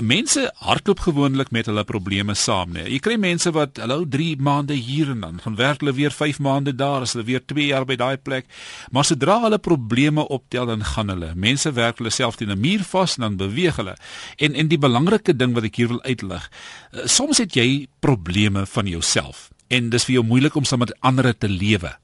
Mense 0.00 0.52
hardloop 0.58 1.00
gewoonlik 1.00 1.50
met 1.50 1.66
hulle 1.66 1.84
probleme 1.84 2.34
saam, 2.34 2.72
nee. 2.72 2.88
Jy 2.90 2.98
kry 2.98 3.16
mense 3.16 3.50
wat 3.52 3.76
hulle 3.76 3.92
hou 3.92 4.06
3 4.08 4.36
maande 4.36 4.74
hier 4.74 5.10
en 5.10 5.20
dan 5.20 5.40
gaan 5.40 5.56
werk 5.56 5.80
hulle 5.80 5.92
weer 5.92 6.10
5 6.10 6.38
maande 6.38 6.74
daar, 6.74 7.00
as 7.00 7.12
hulle 7.12 7.24
weer 7.24 7.40
2 7.44 7.66
jaar 7.66 7.84
by 7.84 7.96
daai 7.96 8.16
plek. 8.16 8.46
Maar 8.90 9.04
sodra 9.04 9.40
hulle 9.42 9.58
probleme 9.58 10.28
optel 10.28 10.66
dan 10.66 10.84
gaan 10.84 11.08
hulle. 11.08 11.34
Mense 11.34 11.72
werk 11.72 11.98
hulle 11.98 12.10
self 12.10 12.36
teen 12.36 12.50
'n 12.50 12.60
muur 12.60 12.84
vas 12.84 13.16
en 13.16 13.22
dan 13.22 13.36
beweeg 13.36 13.76
hulle. 13.76 13.96
En 14.36 14.54
en 14.54 14.68
die 14.68 14.78
belangrike 14.78 15.36
ding 15.36 15.54
wat 15.54 15.64
ek 15.64 15.76
hier 15.76 15.88
wil 15.88 16.02
uitlig, 16.02 16.50
eh, 16.92 17.00
soms 17.06 17.38
het 17.38 17.54
jy 17.54 17.88
probleme 18.00 18.66
van 18.66 18.86
jouself 18.86 19.50
en 19.72 19.90
dis 19.92 20.04
vir 20.08 20.18
jou 20.18 20.24
moeilik 20.28 20.56
om 20.58 20.68
saam 20.68 20.84
met 20.84 20.94
ander 21.00 21.32
te 21.32 21.48
lewe. 21.48 21.96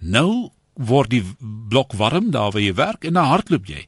Nou 0.00 0.50
word 0.72 1.10
die 1.12 1.22
blok 1.68 1.92
warm 2.00 2.30
daar 2.32 2.52
waar 2.54 2.62
jy 2.62 2.72
werk 2.74 3.04
en 3.04 3.18
dan 3.18 3.28
hardloop 3.28 3.66
jy. 3.68 3.82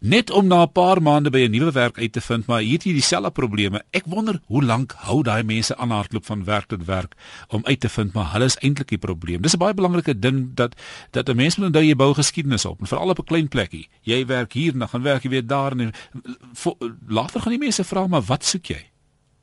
Net 0.00 0.30
om 0.34 0.46
na 0.46 0.62
'n 0.62 0.72
paar 0.72 1.00
maande 1.02 1.30
by 1.30 1.46
'n 1.46 1.50
nuwe 1.50 1.70
werk 1.72 1.98
uit 1.98 2.12
te 2.12 2.20
vind, 2.20 2.46
maar 2.46 2.60
hier 2.60 2.72
het 2.72 2.84
jy 2.84 2.92
dieselfde 2.92 3.30
probleme. 3.30 3.82
Ek 3.92 4.04
wonder 4.06 4.40
hoe 4.46 4.62
lank 4.62 4.94
hou 4.96 5.22
daai 5.22 5.42
mense 5.42 5.76
aan 5.76 5.90
hardloop 5.90 6.26
van 6.26 6.44
werk 6.44 6.66
tot 6.66 6.84
werk 6.84 7.14
om 7.48 7.64
uit 7.64 7.80
te 7.80 7.88
vind 7.88 8.12
maar 8.12 8.32
hulle 8.32 8.44
is 8.44 8.58
eintlik 8.60 8.88
die 8.88 8.98
probleem. 8.98 9.42
Dis 9.42 9.54
'n 9.54 9.58
baie 9.58 9.74
belangrike 9.74 10.18
ding 10.18 10.54
dat 10.54 10.74
dat 11.10 11.28
'n 11.28 11.36
mens 11.36 11.56
moet 11.56 11.66
onthou 11.66 11.84
jy 11.84 11.94
bou 11.94 12.14
geskiedenis 12.14 12.64
op 12.64 12.80
en 12.80 12.86
veral 12.86 13.08
op 13.08 13.18
'n 13.18 13.24
klein 13.24 13.48
plekkie. 13.48 13.88
Jy 14.02 14.26
werk 14.26 14.52
hier 14.52 14.72
en 14.72 14.78
dan 14.78 14.88
gaan 14.88 15.02
werk 15.02 15.22
jy 15.22 15.30
weer 15.30 15.46
daar 15.46 15.72
en 15.72 15.92
later 17.06 17.40
gaan 17.40 17.52
die 17.52 17.58
mense 17.58 17.84
vra 17.84 18.06
maar 18.06 18.22
wat 18.22 18.44
soek 18.44 18.66
jy? 18.66 18.93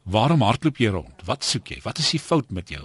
Waarom 0.04 0.42
hardloop 0.42 0.80
jy 0.82 0.90
rond? 0.90 1.22
Wat 1.28 1.46
soek 1.46 1.70
jy? 1.70 1.80
Wat 1.84 2.00
is 2.02 2.10
die 2.16 2.20
fout 2.20 2.50
met 2.50 2.72
jou? 2.74 2.82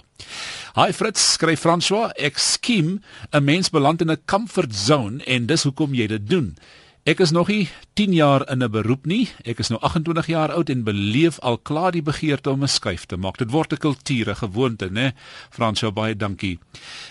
Hi 0.77 0.91
Fritz, 0.93 1.23
skryf 1.33 1.63
François, 1.65 2.11
ek 2.13 2.37
skiem 2.37 3.01
'n 3.33 3.43
mens 3.43 3.69
beland 3.69 4.01
in 4.01 4.11
'n 4.11 4.21
comfort 4.25 4.75
zone 4.75 5.23
en 5.25 5.47
dis 5.47 5.63
hoekom 5.63 5.93
jy 5.93 6.07
dit 6.07 6.29
doen. 6.29 6.55
Ek 7.07 7.21
is 7.23 7.31
nog 7.31 7.47
nie 7.47 7.69
10 7.95 8.11
jaar 8.13 8.43
in 8.51 8.63
'n 8.63 8.71
beroep 8.71 9.05
nie. 9.05 9.29
Ek 9.45 9.59
is 9.59 9.69
nou 9.69 9.79
28 9.81 10.27
jaar 10.27 10.51
oud 10.51 10.69
en 10.69 10.83
beleef 10.83 11.39
al 11.39 11.57
klaar 11.57 11.91
die 11.91 12.01
begeerte 12.01 12.49
om 12.49 12.63
'n 12.63 12.67
skuif 12.67 13.05
te 13.05 13.17
maak. 13.17 13.37
Dit 13.37 13.51
word 13.51 13.71
'n 13.71 13.77
kultuur, 13.77 14.29
'n 14.29 14.35
gewoonte, 14.35 14.89
né? 14.91 15.13
Fransjo, 15.49 15.91
baie 15.91 16.15
dankie. 16.15 16.59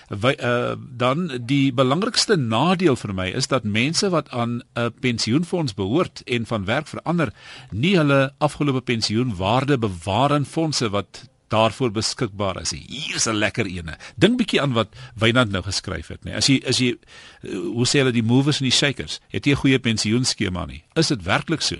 Wy 0.08 0.36
uh 0.38 0.76
dan 0.96 1.40
die 1.46 1.72
belangrikste 1.72 2.36
nadeel 2.36 2.96
vir 2.96 3.14
my 3.14 3.28
is 3.28 3.46
dat 3.46 3.64
mense 3.64 4.10
wat 4.10 4.28
aan 4.30 4.62
'n 4.74 4.92
pensioenfonds 5.00 5.74
behoort 5.74 6.22
en 6.24 6.46
van 6.46 6.64
werk 6.64 6.86
verander, 6.88 7.32
nie 7.70 7.96
hulle 7.96 8.32
afgelope 8.38 8.80
pensioenwaarde 8.80 9.78
bewaar 9.78 10.36
in 10.36 10.44
fondse 10.44 10.90
wat 10.90 11.28
daarvoor 11.52 11.92
beskikbaar 11.94 12.60
is. 12.60 12.70
Hier 12.70 13.14
is 13.14 13.26
'n 13.26 13.38
lekker 13.38 13.66
ene. 13.66 13.96
Dink 14.16 14.36
bietjie 14.38 14.60
aan 14.60 14.72
wat 14.72 14.88
Wynand 15.14 15.50
nou 15.50 15.62
geskryf 15.62 16.08
het. 16.08 16.24
Nee. 16.24 16.34
As 16.34 16.46
jy 16.46 16.62
as 16.66 16.78
jy 16.78 16.98
hoe 17.52 17.86
sê 17.86 18.02
hulle 18.02 18.14
die 18.14 18.24
movers 18.26 18.60
en 18.60 18.68
die 18.68 18.74
shakers, 18.74 19.20
het 19.32 19.46
jy 19.46 19.52
'n 19.52 19.62
goeie 19.62 19.78
pensioenskema 19.78 20.66
nie. 20.66 20.82
Is 20.94 21.08
dit 21.08 21.22
werklik 21.22 21.62
so? 21.62 21.76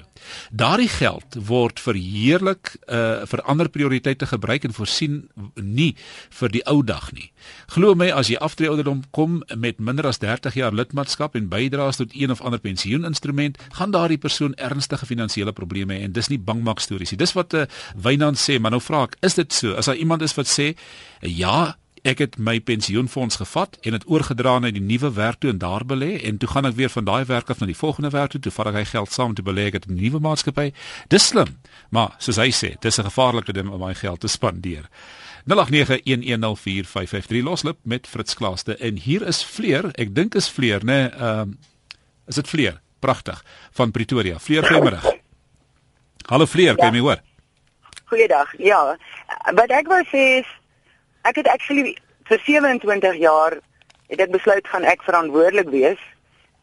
Daardie 0.50 0.88
geld 0.88 1.36
word 1.46 1.80
verheerlik 1.80 2.76
uh 2.88 3.26
vir 3.26 3.42
ander 3.42 3.68
prioriteite 3.68 4.26
gebruik 4.26 4.64
en 4.64 4.72
voorsien 4.72 5.28
nie 5.54 5.94
vir 6.30 6.48
die 6.48 6.62
ou 6.66 6.82
dag 6.82 7.12
nie. 7.12 7.32
Glo 7.66 7.94
my 7.94 8.10
as 8.10 8.28
jy 8.28 8.36
aftree 8.36 8.68
ouderdom 8.68 9.02
kom 9.10 9.42
met 9.56 9.78
minder 9.78 10.06
as 10.06 10.18
30 10.18 10.54
jaar 10.54 10.72
lidmaatskap 10.72 11.34
en 11.34 11.48
bydraes 11.48 11.96
tot 11.96 12.14
een 12.14 12.30
of 12.30 12.40
ander 12.40 12.60
pensioeninstrument, 12.60 13.58
gaan 13.72 13.90
daardie 13.90 14.18
persoon 14.18 14.54
ernstige 14.54 15.06
finansiële 15.06 15.52
probleme 15.52 15.94
hê 15.94 16.04
en 16.04 16.12
dis 16.12 16.28
nie 16.28 16.38
bangmak 16.38 16.80
stories 16.80 17.10
nie. 17.10 17.18
Dis 17.18 17.32
wat 17.32 17.54
uh, 17.54 17.66
Wynand 17.96 18.38
sê, 18.38 18.58
maar 18.60 18.70
nou 18.70 18.80
vra 18.80 19.04
ek, 19.04 19.16
is 19.22 19.34
dit 19.34 19.52
so? 19.52 19.74
As 19.74 19.86
daar 19.86 19.96
iemand 19.96 20.22
is 20.22 20.34
wat 20.34 20.46
sê, 20.50 20.74
ja, 21.22 21.76
ek 22.06 22.20
het 22.22 22.36
my 22.38 22.60
pensioenfonds 22.62 23.40
gevat 23.40 23.76
en 23.82 23.96
dit 23.96 24.04
oorgedra 24.06 24.58
na 24.62 24.70
die 24.70 24.82
nuwe 24.82 25.10
werk 25.16 25.40
toe 25.42 25.50
en 25.50 25.58
daar 25.58 25.84
belê 25.84 26.12
en 26.28 26.38
toe 26.38 26.48
gaan 26.48 26.68
ek 26.68 26.76
weer 26.78 26.92
van 26.92 27.04
daai 27.08 27.24
werk 27.26 27.50
af 27.50 27.58
na 27.60 27.66
die 27.66 27.76
volgende 27.76 28.10
werk 28.14 28.30
toe. 28.34 28.40
Toe 28.40 28.52
vat 28.54 28.70
ek 28.70 28.78
hy 28.78 28.84
geld 28.92 29.12
saam 29.12 29.34
te 29.34 29.42
belê 29.42 29.66
ek 29.70 29.80
het 29.80 29.86
'n 29.90 29.98
nuwe 29.98 30.20
maatskappy. 30.22 30.72
Dis 31.08 31.26
slim 31.26 31.58
maar 31.90 32.14
soos 32.18 32.36
hy 32.36 32.50
sê 32.50 32.78
dis 32.80 32.98
'n 32.98 33.08
gevaarlike 33.10 33.52
ding 33.52 33.68
om 33.70 33.80
my 33.80 33.94
geld 33.94 34.20
te 34.20 34.28
spandeer. 34.28 34.88
0891104553 35.46 37.42
loslip 37.42 37.78
met 37.82 38.06
Fritz 38.06 38.34
Klaaste. 38.34 38.76
En 38.76 38.96
hier 38.98 39.26
is 39.26 39.42
Fleur 39.42 39.90
ek 39.94 40.14
dink 40.14 40.34
is 40.34 40.48
Fleur 40.48 40.80
nê 40.80 40.84
nee, 40.84 41.08
ehm 41.08 41.40
um, 41.40 41.58
is 42.26 42.34
dit 42.34 42.48
Fleur 42.48 42.80
pragtig. 42.98 43.44
Van 43.72 43.90
Pretoria. 43.90 44.38
Fleur 44.38 44.64
goeiemôre. 44.64 45.18
Hallo 46.26 46.46
Fleur 46.46 46.66
ja. 46.66 46.74
kan 46.74 46.86
jy 46.86 46.92
my 46.92 47.00
hoor? 47.00 47.20
Goeiedag. 48.04 48.58
Ja 48.58 48.96
wat 49.54 49.70
ek 49.70 49.86
wou 49.86 50.02
sê 50.10 50.42
is 50.42 50.46
ek 51.28 51.40
het 51.42 51.48
actually 51.48 51.96
vir 52.28 52.42
27 52.44 53.16
jaar 53.22 53.58
het 54.10 54.20
ek 54.20 54.30
besluit 54.34 54.68
gaan 54.68 54.84
ek 54.84 55.02
verantwoordelik 55.02 55.70
wees. 55.74 56.02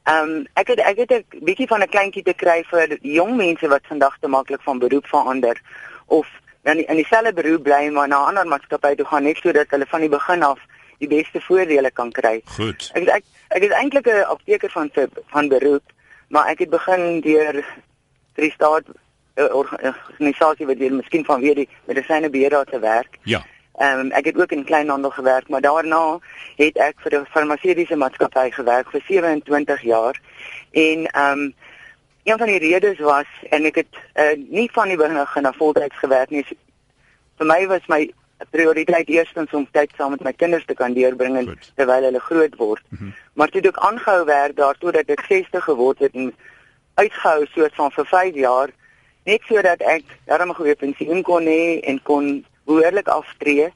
Ehm 0.03 0.29
um, 0.29 0.47
ek 0.59 0.67
het 0.73 0.79
ek 0.79 0.97
het 0.97 1.11
'n 1.11 1.43
bietjie 1.47 1.67
van 1.67 1.81
'n 1.83 1.93
kleintjie 1.95 2.23
te 2.23 2.33
kry 2.33 2.63
vir 2.71 2.97
jong 3.01 3.35
mense 3.35 3.67
wat 3.67 3.87
vandag 3.87 4.17
te 4.19 4.27
maklik 4.27 4.61
van 4.61 4.79
beroep 4.79 5.07
verander 5.07 5.61
of 6.07 6.27
dan 6.63 6.77
in 6.77 6.95
dieselfde 6.95 7.33
beroep 7.33 7.63
bly 7.63 7.89
maar 7.89 8.07
na 8.07 8.19
'n 8.19 8.27
ander 8.27 8.47
maatskappy 8.47 8.95
toe 8.95 9.05
gaan 9.05 9.23
net 9.23 9.37
sodat 9.37 9.69
hulle 9.69 9.85
van 9.85 9.99
die 9.99 10.09
begin 10.09 10.43
af 10.43 10.59
die 10.97 11.07
beste 11.07 11.41
voordele 11.41 11.91
kan 11.91 12.11
kry. 12.11 12.41
Goed. 12.45 12.91
Ek 12.93 13.07
ek, 13.07 13.23
ek 13.47 13.63
is 13.63 13.71
eintlik 13.71 14.07
'n 14.07 14.23
apteker 14.35 14.71
van 14.71 14.91
van 15.27 15.47
beroep, 15.47 15.83
maar 16.27 16.47
ek 16.47 16.59
het 16.59 16.69
begin 16.69 17.21
deur 17.21 17.65
drie 18.35 18.51
staat 18.51 18.83
'n 19.35 19.51
organisasie 19.51 20.65
wat 20.65 20.77
jy 20.77 20.89
miskien 20.89 21.25
van 21.25 21.41
weet 21.41 21.55
die 21.55 21.69
medisyne 21.85 22.29
beheer 22.29 22.63
te 22.65 22.79
werk. 22.79 23.17
Ja. 23.23 23.41
Ehm 23.73 23.99
um, 23.99 24.11
ek 24.11 24.25
het 24.25 24.37
ook 24.37 24.51
in 24.51 24.63
kleinhandel 24.63 25.09
gewerk, 25.09 25.47
maar 25.49 25.61
daarna 25.61 26.19
het 26.55 26.77
ek 26.77 26.99
vir 27.01 27.19
'n 27.19 27.25
farmaseutiese 27.25 27.95
maatskappy 27.95 28.51
gewerk 28.51 28.89
vir 28.89 29.01
27 29.07 29.81
jaar. 29.81 30.19
En 30.71 31.05
ehm 31.05 31.39
um, 31.39 31.53
een 32.23 32.37
van 32.37 32.47
die 32.47 32.59
redes 32.59 32.99
was 32.99 33.25
en 33.49 33.65
ek 33.65 33.75
het 33.75 33.95
uh, 34.15 34.37
nie 34.49 34.69
van 34.71 34.87
die 34.87 34.97
begin 34.97 35.17
af 35.17 35.35
na 35.35 35.53
voltyds 35.53 35.97
gewerk 35.97 36.29
nie. 36.29 36.45
Vir 37.37 37.45
my 37.45 37.67
was 37.67 37.87
my 37.87 38.13
prioriteit 38.51 39.09
eerstens 39.09 39.51
om 39.51 39.67
tyd 39.71 39.91
saam 39.97 40.11
met 40.11 40.23
my 40.23 40.33
kinders 40.33 40.65
te 40.65 40.73
kan 40.73 40.93
deurbring 40.93 41.57
terwyl 41.75 42.03
hulle 42.03 42.19
groot 42.19 42.55
word. 42.55 42.81
Mm 42.89 42.97
-hmm. 42.97 43.13
Maar 43.33 43.49
toe 43.49 43.61
ek 43.61 43.77
aangehou 43.77 44.25
werk 44.25 44.55
daartoe 44.55 44.91
dat 44.91 45.05
ek 45.05 45.25
60 45.27 45.63
geword 45.63 45.99
het 45.99 46.13
en 46.13 46.33
uitgehou 46.93 47.45
soort 47.45 47.75
van 47.75 47.91
vir 47.91 48.05
5 48.05 48.35
jaar 48.35 48.69
net 49.23 49.41
sodat 49.47 49.81
ek 49.81 50.03
darm 50.25 50.49
'n 50.49 50.55
goeie 50.55 50.75
pensioen 50.75 51.21
kon 51.21 51.45
hê 51.45 51.79
en 51.81 52.01
kon 52.01 52.45
behoorlik 52.65 53.07
aftree 53.07 53.69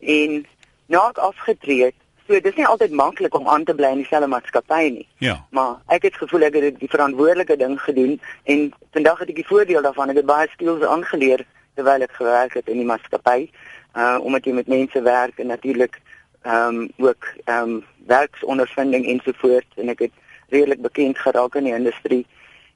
en 0.00 0.46
na 0.86 1.08
ek 1.08 1.18
afgetree 1.18 1.84
het, 1.84 1.98
so 2.26 2.40
dis 2.40 2.56
nie 2.58 2.66
altyd 2.66 2.94
maklik 2.96 3.34
om 3.34 3.48
aan 3.48 3.64
te 3.64 3.74
bly 3.74 3.90
in 3.94 4.02
dieselfde 4.02 4.30
maatskappy 4.30 4.82
nie. 4.98 5.06
Ja. 5.18 5.36
Maar 5.50 5.80
ek 5.94 6.06
het 6.08 6.16
gevoel 6.20 6.48
ek 6.48 6.58
het 6.58 6.78
die 6.80 6.90
verantwoordelike 6.90 7.56
ding 7.56 7.80
gedoen 7.80 8.20
en 8.44 8.70
vandag 8.92 9.18
het 9.24 9.32
ek 9.34 9.40
die 9.42 9.48
voordeel 9.48 9.82
daarvan 9.82 10.14
ek 10.14 10.22
het 10.22 10.30
baie 10.30 10.48
skills 10.54 10.86
aangeleer 10.86 11.44
terwyl 11.74 12.04
ek 12.06 12.18
gewerk 12.18 12.54
het 12.60 12.68
in 12.68 12.82
die 12.82 12.88
maatskappy 12.88 13.50
uh 13.96 14.18
omdat 14.24 14.46
jy 14.48 14.52
met 14.56 14.70
mense 14.72 15.02
werk 15.02 15.38
en 15.38 15.46
natuurlik 15.52 16.00
ehm 16.42 16.82
um, 16.82 17.08
ook 17.08 17.26
ehm 17.44 17.68
um, 17.68 17.84
werksondervinding 18.06 19.06
ensovoorts 19.06 19.76
en 19.76 19.88
ek 19.88 19.98
het 19.98 20.14
redelik 20.48 20.82
bekend 20.82 21.18
geraak 21.18 21.54
in 21.54 21.64
die 21.64 21.74
industrie. 21.74 22.26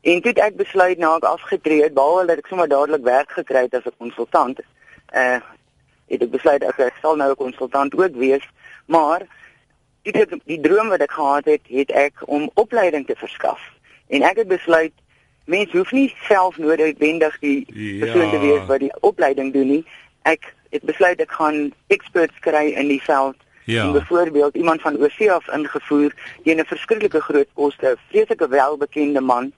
En 0.00 0.20
toe 0.20 0.30
het 0.30 0.38
ek 0.38 0.56
besluit 0.56 0.98
na 0.98 1.16
ek 1.16 1.24
afgetree 1.24 1.82
het, 1.82 1.94
behalwe 1.94 2.26
dat 2.26 2.38
ek 2.38 2.46
sommer 2.46 2.68
dadelik 2.68 3.02
werk 3.04 3.30
gekry 3.30 3.66
het 3.66 3.74
as 3.74 3.86
'n 3.86 3.98
konsultant, 3.98 4.60
uh 5.14 5.40
het 6.08 6.22
ek 6.22 6.30
besluit 6.30 6.62
ek, 6.62 6.78
ek 6.78 6.98
sal 7.00 7.16
nou 7.16 7.30
'n 7.30 7.36
konsultant 7.36 7.94
ook 7.94 8.14
wees, 8.16 8.44
maar 8.86 9.26
die 10.02 10.26
die 10.44 10.60
droom 10.60 10.88
wat 10.88 11.00
ek 11.00 11.10
gehad 11.10 11.44
het, 11.44 11.60
het 11.68 11.90
ek 11.90 12.22
om 12.26 12.50
opleiding 12.54 13.06
te 13.06 13.16
verskaf. 13.16 13.60
En 14.08 14.22
ek 14.22 14.36
het 14.36 14.48
besluit 14.48 14.92
mens 15.44 15.72
hoef 15.72 15.92
nie 15.92 16.14
self 16.28 16.58
noodwendig 16.58 17.38
die 17.38 17.66
ja. 17.66 18.04
persoon 18.04 18.30
te 18.30 18.38
wees 18.38 18.66
wat 18.66 18.82
die 18.82 18.92
opleiding 19.00 19.52
doen 19.52 19.66
nie. 19.66 19.84
Ek 20.22 20.54
het 20.70 20.82
besluit 20.82 21.20
ek 21.20 21.30
gaan 21.30 21.72
experts 21.86 22.38
kry 22.40 22.72
in 22.74 22.88
die 22.88 23.02
veld. 23.02 23.36
Ja. 23.66 23.84
En 23.86 23.92
byvoorbeeld 23.92 24.54
iemand 24.54 24.80
van 24.80 24.98
oorsee 24.98 25.32
af 25.32 25.48
ingevoer, 25.48 26.14
die 26.42 26.54
'n 26.54 26.64
verskriklike 26.64 27.20
groot 27.20 27.48
koste, 27.54 27.96
vreeslike 28.08 28.48
welbekende 28.48 29.20
man 29.20 29.52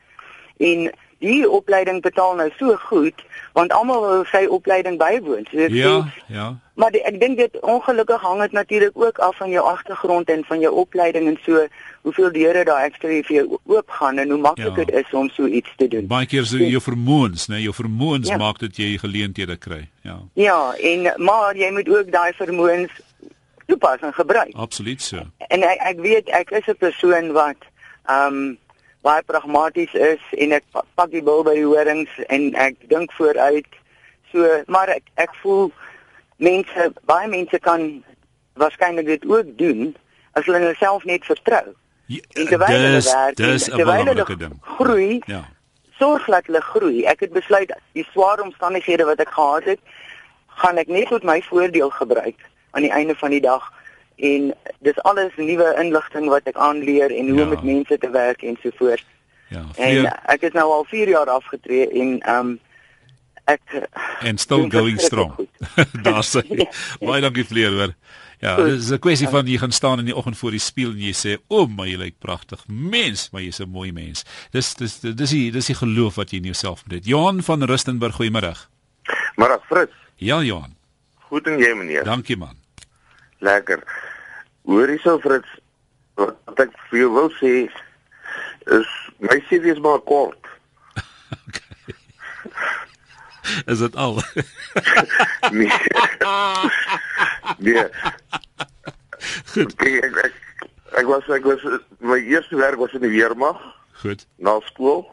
en 0.57 0.93
die 1.19 1.51
opleiding 1.51 2.03
betaal 2.03 2.37
nou 2.39 2.51
so 2.59 2.77
goed 2.89 3.27
want 3.59 3.73
almal 3.73 4.01
wil 4.05 4.25
sy 4.31 4.45
opleiding 4.47 4.99
bywoon. 5.01 5.47
So 5.51 5.65
ek 5.67 5.75
ja, 5.75 5.95
sê, 6.07 6.25
ja. 6.35 6.49
Maar 6.79 6.93
die, 6.95 7.01
ek 7.09 7.17
dink 7.19 7.41
dit 7.41 7.57
ongelukkig 7.67 8.23
hang 8.23 8.43
dit 8.45 8.53
natuurlik 8.55 8.95
ook 8.95 9.19
af 9.19 9.37
van 9.41 9.51
jou 9.51 9.65
agtergrond 9.67 10.29
en 10.31 10.45
van 10.47 10.61
jou 10.63 10.71
opleiding 10.85 11.27
en 11.27 11.39
so 11.43 11.65
hoeveel 12.07 12.31
deure 12.37 12.63
daar 12.69 12.85
ekstra 12.87 13.11
vir 13.27 13.35
jou 13.41 13.59
oopgaan 13.67 14.23
en 14.23 14.31
hoe 14.31 14.39
maklik 14.45 14.79
ja. 14.79 14.85
dit 14.85 14.95
is 15.03 15.11
om 15.13 15.27
so 15.35 15.47
iets 15.47 15.73
te 15.77 15.89
doen. 15.91 16.07
Baie 16.07 16.29
keer 16.31 16.47
so 16.47 16.63
jou 16.63 16.83
vermoëns, 16.83 17.49
né, 17.51 17.59
jou 17.65 17.75
vermoëns 17.75 18.31
ja. 18.31 18.39
maak 18.39 18.63
dat 18.63 18.79
jy 18.79 18.95
geleenthede 19.03 19.59
kry. 19.59 19.83
Ja. 20.07 20.21
Ja, 20.39 20.61
en 20.93 21.11
maar 21.19 21.59
jy 21.59 21.73
moet 21.75 21.91
ook 21.91 22.15
daai 22.15 22.31
vermoëns 22.39 22.95
toepas 23.67 24.07
en 24.07 24.15
gebruik. 24.15 24.55
Absoluut 24.55 25.03
so. 25.03 25.27
En 25.51 25.67
ek 25.67 25.83
ek 25.91 26.01
weet 26.07 26.31
ek 26.31 26.55
is 26.63 26.71
'n 26.71 26.79
persoon 26.79 27.33
wat 27.33 27.59
ehm 28.07 28.39
um, 28.39 28.57
baie 29.07 29.23
pragmaties 29.23 29.95
is 29.95 30.23
en 30.39 30.53
ek 30.59 30.65
pak 30.73 31.11
die 31.11 31.23
bil 31.23 31.45
by 31.47 31.55
die 31.59 31.67
horings 31.67 32.15
en 32.29 32.51
ek 32.59 32.81
dink 32.91 33.13
vooruit. 33.19 33.69
So, 34.33 34.47
maar 34.67 34.91
ek 34.93 35.07
ek 35.17 35.35
voel 35.43 35.71
mense 36.43 36.91
baie 37.11 37.29
mense 37.31 37.59
kan 37.65 37.89
waarskynlik 38.59 39.07
dit 39.07 39.29
ook 39.29 39.55
doen 39.59 39.95
as 40.33 40.47
hulle 40.47 40.59
hulle 40.63 40.75
self 40.79 41.05
net 41.05 41.25
vertrou. 41.25 41.75
Ja, 42.09 42.25
terwyl 42.33 42.75
hulle 42.75 43.03
werk, 43.05 43.37
terwyl 43.69 44.13
hulle 44.13 44.51
groei. 44.79 45.23
Ja. 45.27 45.45
Sorg 45.99 46.27
dat 46.31 46.47
hulle 46.47 46.63
groei. 46.63 47.03
Ek 47.11 47.21
het 47.27 47.35
besluit 47.35 47.73
die 47.99 48.07
swaar 48.13 48.41
omstandighede 48.43 49.07
wat 49.09 49.21
ek 49.23 49.35
gehad 49.35 49.67
het, 49.75 49.83
gaan 50.63 50.79
ek 50.79 50.91
net 50.91 51.11
tot 51.13 51.27
my 51.27 51.41
voordeel 51.47 51.91
gebruik 51.95 52.39
aan 52.71 52.87
die 52.87 52.95
einde 52.95 53.15
van 53.19 53.35
die 53.35 53.43
dag 53.43 53.67
en 54.19 54.55
dis 54.79 55.03
alles 55.03 55.37
nuwe 55.37 55.75
inligting 55.79 56.29
wat 56.29 56.47
ek 56.51 56.57
aanleer 56.57 57.11
en 57.15 57.29
hoe 57.31 57.43
om 57.43 57.49
ja. 57.49 57.55
met 57.55 57.63
mense 57.63 57.99
te 57.99 58.11
werk 58.11 58.43
en 58.43 58.59
so 58.63 58.71
voort. 58.79 59.05
Ja. 59.49 59.65
Vier... 59.73 60.05
En 60.05 60.33
ek 60.35 60.49
is 60.51 60.57
nou 60.57 60.67
al 60.73 60.87
4 60.89 61.15
jaar 61.15 61.31
afgetree 61.33 61.89
en 61.89 62.19
ehm 62.21 62.55
um, 62.55 62.57
ek 63.49 63.63
en 64.21 64.39
still 64.39 64.69
going 64.69 65.01
strong. 65.01 65.33
Daar 66.07 66.25
sê 66.27 66.45
baie 67.01 67.23
dankie 67.25 67.47
vleer 67.49 67.73
hoor. 67.73 67.95
Ja, 68.39 68.55
dis 68.61 68.91
'n 68.93 69.01
kwessie 69.03 69.29
van 69.29 69.47
jy 69.47 69.59
gaan 69.59 69.73
staan 69.73 69.99
in 69.99 70.05
die 70.05 70.15
oggend 70.15 70.39
voor 70.39 70.55
die 70.55 70.63
spieël 70.63 70.93
en 70.93 71.01
jy 71.01 71.15
sê, 71.15 71.39
"O, 71.49 71.63
oh, 71.63 71.69
my 71.69 71.89
jy 71.89 71.97
lyk 71.99 72.19
pragtig. 72.19 72.61
Mens, 72.69 73.31
maar 73.31 73.43
jy's 73.43 73.61
'n 73.61 73.71
mooi 73.71 73.93
mens." 73.93 74.25
Dis 74.51 74.75
dis 74.75 75.01
dis 75.01 75.31
die 75.31 75.51
dis 75.51 75.67
die 75.67 75.75
geloof 75.75 76.15
wat 76.15 76.31
jy 76.31 76.37
in 76.37 76.45
jouself 76.53 76.85
moet 76.87 77.01
hê. 77.01 77.07
Johan 77.09 77.43
van 77.43 77.63
Rustenburg, 77.63 78.15
goeiemôre. 78.15 78.55
Môre 79.37 79.59
Fritz. 79.67 79.93
Ja, 80.17 80.43
Johan. 80.43 80.77
Goed 81.29 81.47
en 81.47 81.59
jy 81.59 81.75
meneer. 81.75 82.05
Dankie 82.05 82.37
man. 82.37 82.57
Lekker. 83.39 83.83
Hoor 84.69 84.91
hierso 84.93 85.17
Fritz, 85.25 85.49
wat 86.21 86.61
ek 86.61 86.75
vir 86.91 86.99
jou 87.01 87.13
wil 87.15 87.31
sê 87.39 87.53
is 88.77 88.89
my 89.25 89.39
CV 89.49 89.71
is 89.73 89.79
maar 89.81 90.03
kort. 90.05 90.51
okay. 91.49 91.95
Is 93.73 93.81
dit 93.81 93.97
al? 93.97 94.19
nee. 95.57 95.73
nee. 97.65 97.85
Goed. 99.55 99.73
Okay, 99.73 99.95
ek, 100.05 100.19
ek, 100.27 100.37
ek 101.01 101.09
was 101.09 101.31
ek 101.33 101.49
was 101.49 101.65
my 102.05 102.19
eerste 102.21 102.61
werk 102.61 102.77
was 102.77 102.93
in 102.93 103.07
die 103.07 103.15
weermag. 103.15 103.57
Goed. 104.03 104.27
Na 104.37 104.59
skool. 104.69 105.07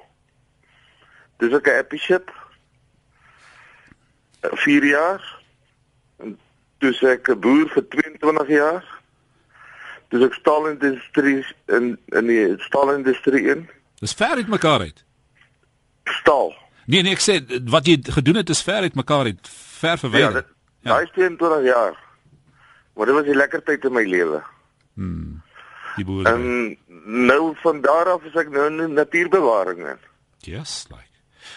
Dis 1.40 1.56
ek 1.56 1.72
'n 1.72 1.80
appiship. 1.86 2.28
4 4.68 4.90
jaar. 4.92 5.24
En 6.20 6.36
toe 6.84 6.92
ek 7.16 7.32
'n 7.32 7.40
boer 7.40 7.72
vir 7.72 7.88
22 7.96 8.54
jaar. 8.60 8.84
Dis 10.14 10.24
ek 10.26 10.36
staalindustrie 10.38 11.42
in 11.74 11.96
in 12.14 12.30
die 12.30 12.44
staalindustrie 12.68 13.46
in. 13.56 13.66
Dis 14.04 14.14
ver 14.14 14.38
uit 14.38 14.52
mekaar 14.52 14.86
uit. 14.86 15.04
Staal. 16.22 16.54
Nee 16.86 17.02
nee, 17.02 17.16
ek 17.18 17.24
sê 17.24 17.40
wat 17.72 17.88
jy 17.90 17.98
gedoen 18.18 18.42
het 18.42 18.52
is 18.54 18.62
ver 18.64 18.86
uit 18.86 18.96
mekaar 18.96 19.32
uit, 19.32 19.50
ver 19.80 19.98
verwyder. 19.98 20.46
Ja, 20.46 20.92
ja. 20.92 20.92
daai 20.92 21.10
22 21.16 21.66
jaar. 21.66 21.98
Maar 22.96 23.06
dit 23.06 23.16
was 23.16 23.26
'n 23.26 23.38
lekker 23.38 23.64
tyd 23.64 23.86
in 23.86 23.94
my 23.94 24.06
lewe. 24.06 24.44
Hm. 24.94 25.42
Die 25.96 26.06
boere. 26.06 26.30
En 26.30 26.78
nou 27.28 27.56
van 27.64 27.82
daar 27.82 28.10
af 28.10 28.24
is 28.24 28.36
ek 28.36 28.50
nou 28.50 28.84
in 28.84 28.94
natuurbewaring 28.94 29.80
in. 29.88 30.00
Yes, 30.40 30.86
like. 30.90 31.04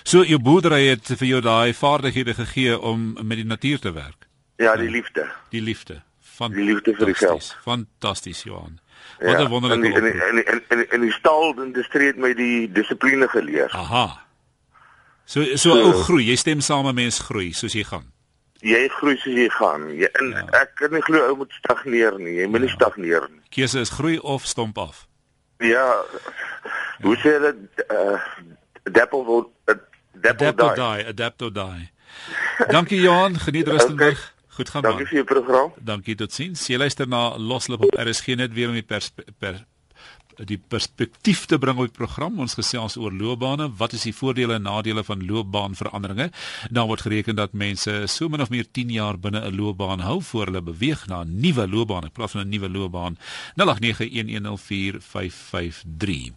So 0.03 0.25
jou 0.25 0.41
boerdery 0.41 0.87
het 0.89 1.07
vir 1.07 1.27
jou 1.27 1.41
daai 1.41 1.75
vaardighede 1.75 2.35
gegee 2.35 2.79
om 2.79 3.13
met 3.23 3.37
die 3.37 3.47
natuur 3.47 3.79
te 3.79 3.93
werk. 3.93 4.27
Ja, 4.57 4.77
die 4.77 4.91
liefde. 4.91 5.31
Die 5.51 5.63
liefde 5.63 6.03
van 6.39 6.55
die 6.55 6.65
liefde 6.65 6.95
vir 6.95 7.11
die 7.11 7.17
geld. 7.19 7.57
Fantasties, 7.63 8.43
Johan. 8.47 8.79
Wat 9.19 9.37
'n 9.37 9.41
ja, 9.41 9.49
wonderlike 9.49 9.95
en 9.99 10.05
en 10.05 10.47
en 10.47 10.63
en 10.69 10.91
en 10.91 11.01
die 11.01 11.13
staalindustrie 11.13 12.07
het 12.07 12.17
my 12.17 12.35
die 12.35 12.73
dissipline 12.73 13.29
geleer. 13.29 13.71
Aha. 13.71 14.27
So 15.25 15.57
so 15.57 15.75
ou 15.75 15.93
groei, 15.93 16.25
jy 16.31 16.37
stem 16.37 16.61
saam 16.61 16.85
met 16.85 16.95
mense 16.95 17.23
groei 17.23 17.53
soos 17.53 17.73
jy 17.73 17.85
gaan. 17.85 18.07
Jy 18.61 18.89
groei 18.89 19.17
soos 19.17 19.35
jy 19.35 19.49
gaan. 19.49 19.91
Jy 19.91 20.09
en 20.21 20.31
ja. 20.31 20.47
ek 20.63 20.75
kan 20.75 20.95
nie 20.95 21.03
glo 21.03 21.27
ou 21.27 21.37
moet 21.43 21.53
stagneer 21.59 22.19
nie. 22.19 22.39
Jy 22.39 22.47
moet 22.47 22.61
nie 22.61 22.71
ja. 22.71 22.75
stagneer 22.75 23.29
nie. 23.31 23.43
Keuse 23.51 23.81
is 23.81 23.91
groei 23.91 24.19
of 24.19 24.47
stomp 24.47 24.79
af. 24.79 25.07
Ja. 25.59 26.05
Hoe 27.03 27.17
sê 27.17 27.39
dit 27.43 27.85
uh 27.91 28.17
adapt 28.89 29.13
or 29.13 29.47
adapt 30.15 30.63
or 30.63 30.75
die. 30.75 31.07
Adapt 31.07 31.43
or 31.43 31.53
die. 31.53 31.91
Dankie 32.71 33.01
Johan, 33.01 33.39
geniet 33.39 33.69
Rustenburg. 33.69 34.19
Okay. 34.19 34.38
Goed 34.59 34.73
gaan 34.75 34.83
Dankie 34.83 35.05
man. 35.05 35.09
vir 35.13 35.19
jou 35.21 35.27
program. 35.29 35.69
Dankie 35.87 36.17
totsiens. 36.19 36.65
Jy 36.67 36.81
luister 36.83 37.07
na 37.07 37.37
Loslip 37.39 37.79
op 37.87 37.95
RSG 37.95 38.35
net 38.35 38.51
weer 38.57 38.67
om 38.73 38.75
die 38.75 38.83
pers 38.83 39.13
per 39.39 39.61
die 40.47 40.59
perspektief 40.59 41.47
te 41.51 41.59
bring 41.59 41.79
op 41.79 41.87
die 41.89 41.95
program. 41.95 42.39
Ons 42.43 42.55
gesels 42.59 42.97
oor 42.99 43.13
loopbane. 43.15 43.69
Wat 43.79 43.93
is 43.95 44.03
die 44.07 44.15
voordele 44.15 44.55
en 44.59 44.63
nadele 44.67 45.03
van 45.07 45.23
loopbaanveranderinge? 45.27 46.29
Nou 46.75 46.87
word 46.91 47.03
gereken 47.07 47.37
dat 47.39 47.53
mense 47.59 48.07
so 48.11 48.29
min 48.31 48.43
of 48.43 48.51
meer 48.51 48.67
10 48.71 48.91
jaar 48.95 49.17
binne 49.19 49.41
'n 49.47 49.57
loopbaan 49.57 50.01
hou 50.01 50.23
voor 50.23 50.47
hulle 50.47 50.63
beweeg 50.63 51.07
na 51.07 51.23
'n 51.23 51.41
nuwe 51.41 51.69
loopbaan 51.69 52.05
in 52.05 52.11
plaas 52.13 52.31
van 52.31 52.41
'n 52.43 52.49
nuwe 52.49 52.69
loopbaan. 52.69 53.19
0891104553. 53.55 56.33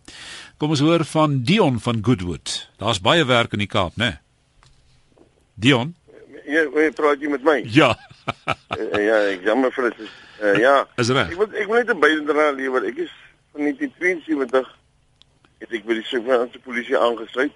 Kom 0.57 0.69
ons 0.69 0.79
hoor 0.79 1.05
van 1.05 1.41
Dion 1.41 1.79
van 1.79 2.05
Goodwood. 2.05 2.69
Daar's 2.77 3.01
baie 3.01 3.25
werk 3.25 3.51
in 3.53 3.59
die 3.59 3.67
Kaap, 3.67 3.95
né? 3.95 4.17
Dion 5.55 5.95
Ja, 6.51 6.65
jy 6.67 6.89
praat 6.91 7.21
jy 7.21 7.29
met 7.31 7.43
my? 7.47 7.61
Ja. 7.71 7.93
Uh, 8.47 9.05
ja, 9.05 9.17
ek 9.31 9.43
jammer 9.43 9.71
vir 9.71 9.89
dit. 9.89 10.05
Uh, 10.41 10.57
ja. 10.57 10.87
Is 10.95 11.09
reg. 11.09 11.31
Ek 11.31 11.37
wil 11.37 11.49
ek 11.53 11.67
wil 11.67 11.77
net 11.77 11.89
'n 11.89 11.99
bydra 11.99 12.51
lewer. 12.51 12.85
Ek 12.85 12.97
is 12.97 13.11
van 13.51 13.61
1972 13.67 14.77
het 15.61 15.71
ek 15.71 15.85
by 15.85 15.93
die 15.93 16.07
Suid-Afrikaanse 16.09 16.59
polisie 16.59 16.97
aangesluit. 16.97 17.51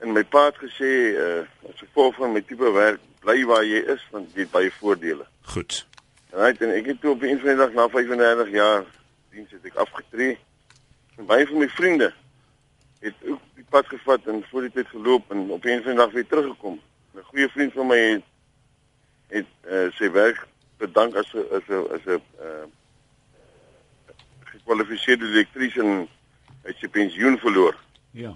en 0.00 0.12
my 0.12 0.22
pa 0.24 0.46
het 0.48 0.58
gesê 0.60 0.90
uh 1.20 1.40
as 1.68 1.80
gevolg 1.82 2.16
van 2.16 2.32
my 2.32 2.40
tipe 2.40 2.72
werk 2.72 3.00
bly 3.20 3.42
waar 3.48 3.64
jy 3.64 3.82
is 3.94 4.04
want 4.12 4.32
jy 4.34 4.46
het 4.46 4.52
baie 4.54 4.70
voordele. 4.78 5.26
Goed. 5.52 5.84
Right, 6.32 6.62
en 6.64 6.72
ek 6.72 6.88
het 6.92 7.00
toe 7.02 7.12
op 7.12 7.22
'n 7.22 7.38
van 7.42 7.52
die 7.52 7.60
dag 7.60 7.72
na 7.72 7.88
35 7.88 8.50
jaar 8.50 8.84
diens 9.30 9.50
het 9.50 9.64
ek 9.64 9.74
afgetree. 9.74 10.38
En 11.16 11.26
baie 11.26 11.46
van 11.46 11.58
my 11.58 11.68
vriende 11.68 12.12
het 13.00 13.14
ook 13.26 13.40
die 13.54 13.66
pad 13.68 13.86
gevat 13.86 14.26
en 14.26 14.44
voor 14.50 14.60
die 14.60 14.72
tyd 14.72 14.88
geloop 14.88 15.30
en 15.30 15.50
op 15.50 15.64
'n 15.64 15.82
van 15.82 15.92
die 15.92 16.00
dag 16.00 16.12
weer 16.12 16.26
teruggekom. 16.26 16.80
'n 17.14 17.22
Goeie 17.22 17.48
vriend 17.48 17.72
van 17.72 17.86
my 17.86 17.98
het 17.98 18.22
het 19.30 19.46
uh, 19.66 19.88
sy 19.96 20.10
werk 20.14 20.46
bedank 20.78 21.14
as 21.14 21.32
'n 21.34 21.46
as 21.56 21.66
'n 21.68 21.86
as 21.94 22.06
'n 22.06 22.20
uh 22.40 22.66
gekwalifiseerde 24.50 25.26
elektriesien 25.26 26.08
uit 26.64 26.76
sy 26.80 26.88
pensioen 26.88 27.38
verloor. 27.38 27.76
Ja. 28.10 28.32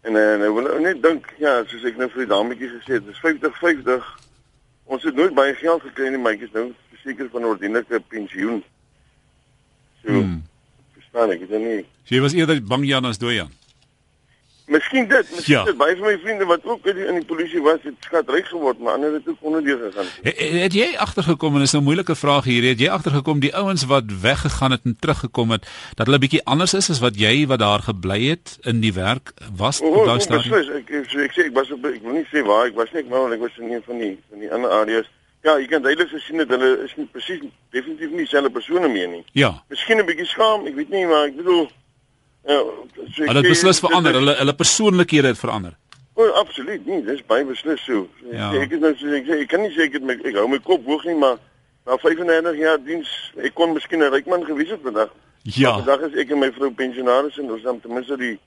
En 0.00 0.16
en 0.16 0.42
ek 0.42 0.52
wil 0.52 0.80
net 0.80 1.02
dink 1.02 1.32
ja, 1.38 1.64
soos 1.64 1.84
ek 1.84 1.96
nou 1.96 2.08
vir 2.12 2.24
die 2.24 2.32
dametjie 2.34 2.68
gesê 2.68 2.98
het, 2.98 3.06
dis 3.06 3.18
50 3.18 3.58
50. 3.58 4.10
Ons 4.84 5.02
het 5.02 5.14
nooit 5.16 5.34
baie 5.34 5.54
geld 5.54 5.82
gekry 5.82 6.08
nie, 6.12 6.20
maar 6.20 6.36
ek 6.36 6.44
is 6.44 6.52
nou 6.52 6.74
verseker 6.92 7.30
van 7.32 7.40
'n 7.40 7.52
ordentlike 7.54 8.00
pensioen. 8.08 8.62
So, 10.04 10.12
Hmm. 10.12 10.42
verstaan 10.92 11.30
ek, 11.30 11.40
dit 11.40 11.50
is 11.50 11.58
nie 11.58 11.86
jy 12.04 12.20
was 12.20 12.34
eerder 12.36 12.60
bang 12.62 12.84
Jan 12.86 13.04
as 13.04 13.18
dooi 13.18 13.34
Jan. 13.34 13.50
Miskien 14.66 15.08
dit, 15.08 15.30
miskien 15.30 15.54
Ja. 15.54 15.64
dit 15.64 15.76
baie 15.76 15.96
van 15.96 16.06
my 16.06 16.18
vriende 16.22 16.44
wat 16.44 16.64
ook 16.64 16.86
in 16.86 16.94
die, 16.96 17.04
in 17.04 17.14
die 17.14 17.24
polisie 17.24 17.60
was, 17.60 17.78
het 17.82 17.94
skatryk 18.00 18.46
geword, 18.46 18.78
maar 18.78 18.94
ander 18.94 19.12
het 19.12 19.28
ook 19.28 19.36
onderdeur 19.40 19.78
gegaan. 19.90 20.06
Het, 20.22 20.38
het 20.38 20.72
jy 20.72 20.86
agtergekom 20.96 21.54
en 21.54 21.60
dis 21.60 21.72
nou 21.72 21.82
'n 21.82 21.86
moeilike 21.86 22.14
vraag 22.16 22.44
hier, 22.44 22.62
het 22.62 22.80
jy 22.80 22.88
agtergekom 22.88 23.40
die 23.40 23.54
ouens 23.56 23.84
wat 23.84 24.04
weggegaan 24.20 24.70
het 24.70 24.80
en 24.84 24.96
teruggekom 25.00 25.50
het 25.50 25.66
dat 25.94 26.06
hulle 26.06 26.18
bietjie 26.18 26.44
anders 26.44 26.74
is 26.74 26.90
as 26.90 26.98
wat 27.00 27.16
jy 27.20 27.46
wat 27.46 27.58
daar 27.58 27.80
gebly 27.80 28.28
het 28.28 28.58
in 28.62 28.80
die 28.80 28.92
werk 28.92 29.32
was 29.56 29.80
O, 29.82 29.86
op 29.86 29.96
oh, 29.96 30.04
daai 30.06 30.16
oh, 30.16 30.22
stadium? 30.22 30.50
beslis, 30.54 30.76
ek 30.76 30.90
ek, 30.90 31.10
so 31.10 31.18
ek 31.18 31.32
sê 31.32 31.44
ek 31.44 31.54
was 31.54 31.70
op 31.70 31.84
ek 31.84 32.02
wil 32.02 32.12
nie 32.12 32.26
sê 32.32 32.40
waar 32.46 32.66
ek 32.66 32.74
was 32.74 32.88
nie, 32.92 33.00
ek 33.00 33.08
wou 33.10 33.32
ek 33.32 33.40
was 33.40 33.58
in 33.58 33.72
een 33.72 33.82
van 33.86 33.98
die 33.98 34.18
van 34.30 34.38
die 34.38 34.52
ander 34.52 34.70
areas. 34.70 35.06
Ja, 35.44 35.58
jy 35.58 35.66
kan 35.66 35.82
duidelik 35.82 36.08
gesien 36.08 36.36
dat 36.40 36.48
hulle 36.48 36.84
is 36.84 36.96
nie 36.96 37.04
presies 37.12 37.40
definitief 37.70 38.10
nie 38.10 38.24
dieselfde 38.24 38.50
persone 38.50 38.88
meer 38.88 39.08
nie. 39.08 39.24
Ja. 39.32 39.62
Miskien 39.68 39.98
'n 40.00 40.06
bietjie 40.06 40.26
skaam, 40.26 40.66
ek 40.66 40.74
weet 40.74 40.88
nie, 40.88 41.06
maar 41.06 41.24
ek 41.26 41.36
bedoel 41.36 41.68
ja, 42.46 42.58
so 43.14 43.24
Hulle 43.24 43.40
het 43.40 43.48
beslis 43.48 43.80
verander, 43.80 44.14
hulle 44.14 44.34
hulle 44.38 44.54
persoonlikhede 44.54 45.26
het 45.32 45.38
verander. 45.38 45.76
O, 46.14 46.22
oh, 46.22 46.30
absoluut 46.38 46.86
nie, 46.86 47.00
dis 47.02 47.22
baie 47.26 47.44
beslis 47.44 47.82
so. 47.84 48.06
Ja. 48.30 48.52
ja. 48.52 48.60
Ek 48.62 48.70
is 48.76 48.80
nou 48.80 48.94
so 48.96 49.06
ek 49.18 49.26
sê 49.26 49.40
ek 49.42 49.48
kan 49.50 49.60
nie 49.62 49.72
sê 49.74 49.88
ek 49.88 49.92
het 49.98 50.02
my 50.02 50.14
ek 50.14 50.36
hou 50.38 50.46
my 50.48 50.58
kop 50.62 50.84
hoog 50.86 51.04
nie, 51.04 51.16
maar 51.18 51.38
na 51.86 51.96
35 51.98 52.56
jaar 52.60 52.78
diens, 52.78 53.08
ek 53.42 53.54
kon 53.54 53.74
miskien 53.74 54.02
'n 54.02 54.12
ryk 54.12 54.26
man 54.26 54.44
gewees 54.44 54.70
het 54.70 54.80
vandag. 54.82 55.10
Ja. 55.42 55.74
Vandag 55.82 56.00
is 56.10 56.14
ek 56.22 56.30
en 56.30 56.38
my 56.38 56.52
vrou 56.52 56.70
pensionaris 56.70 57.38
en 57.38 57.50
ons 57.50 57.62
het 57.62 57.82
ten 57.82 57.92
minste 57.92 58.16
die 58.16 58.38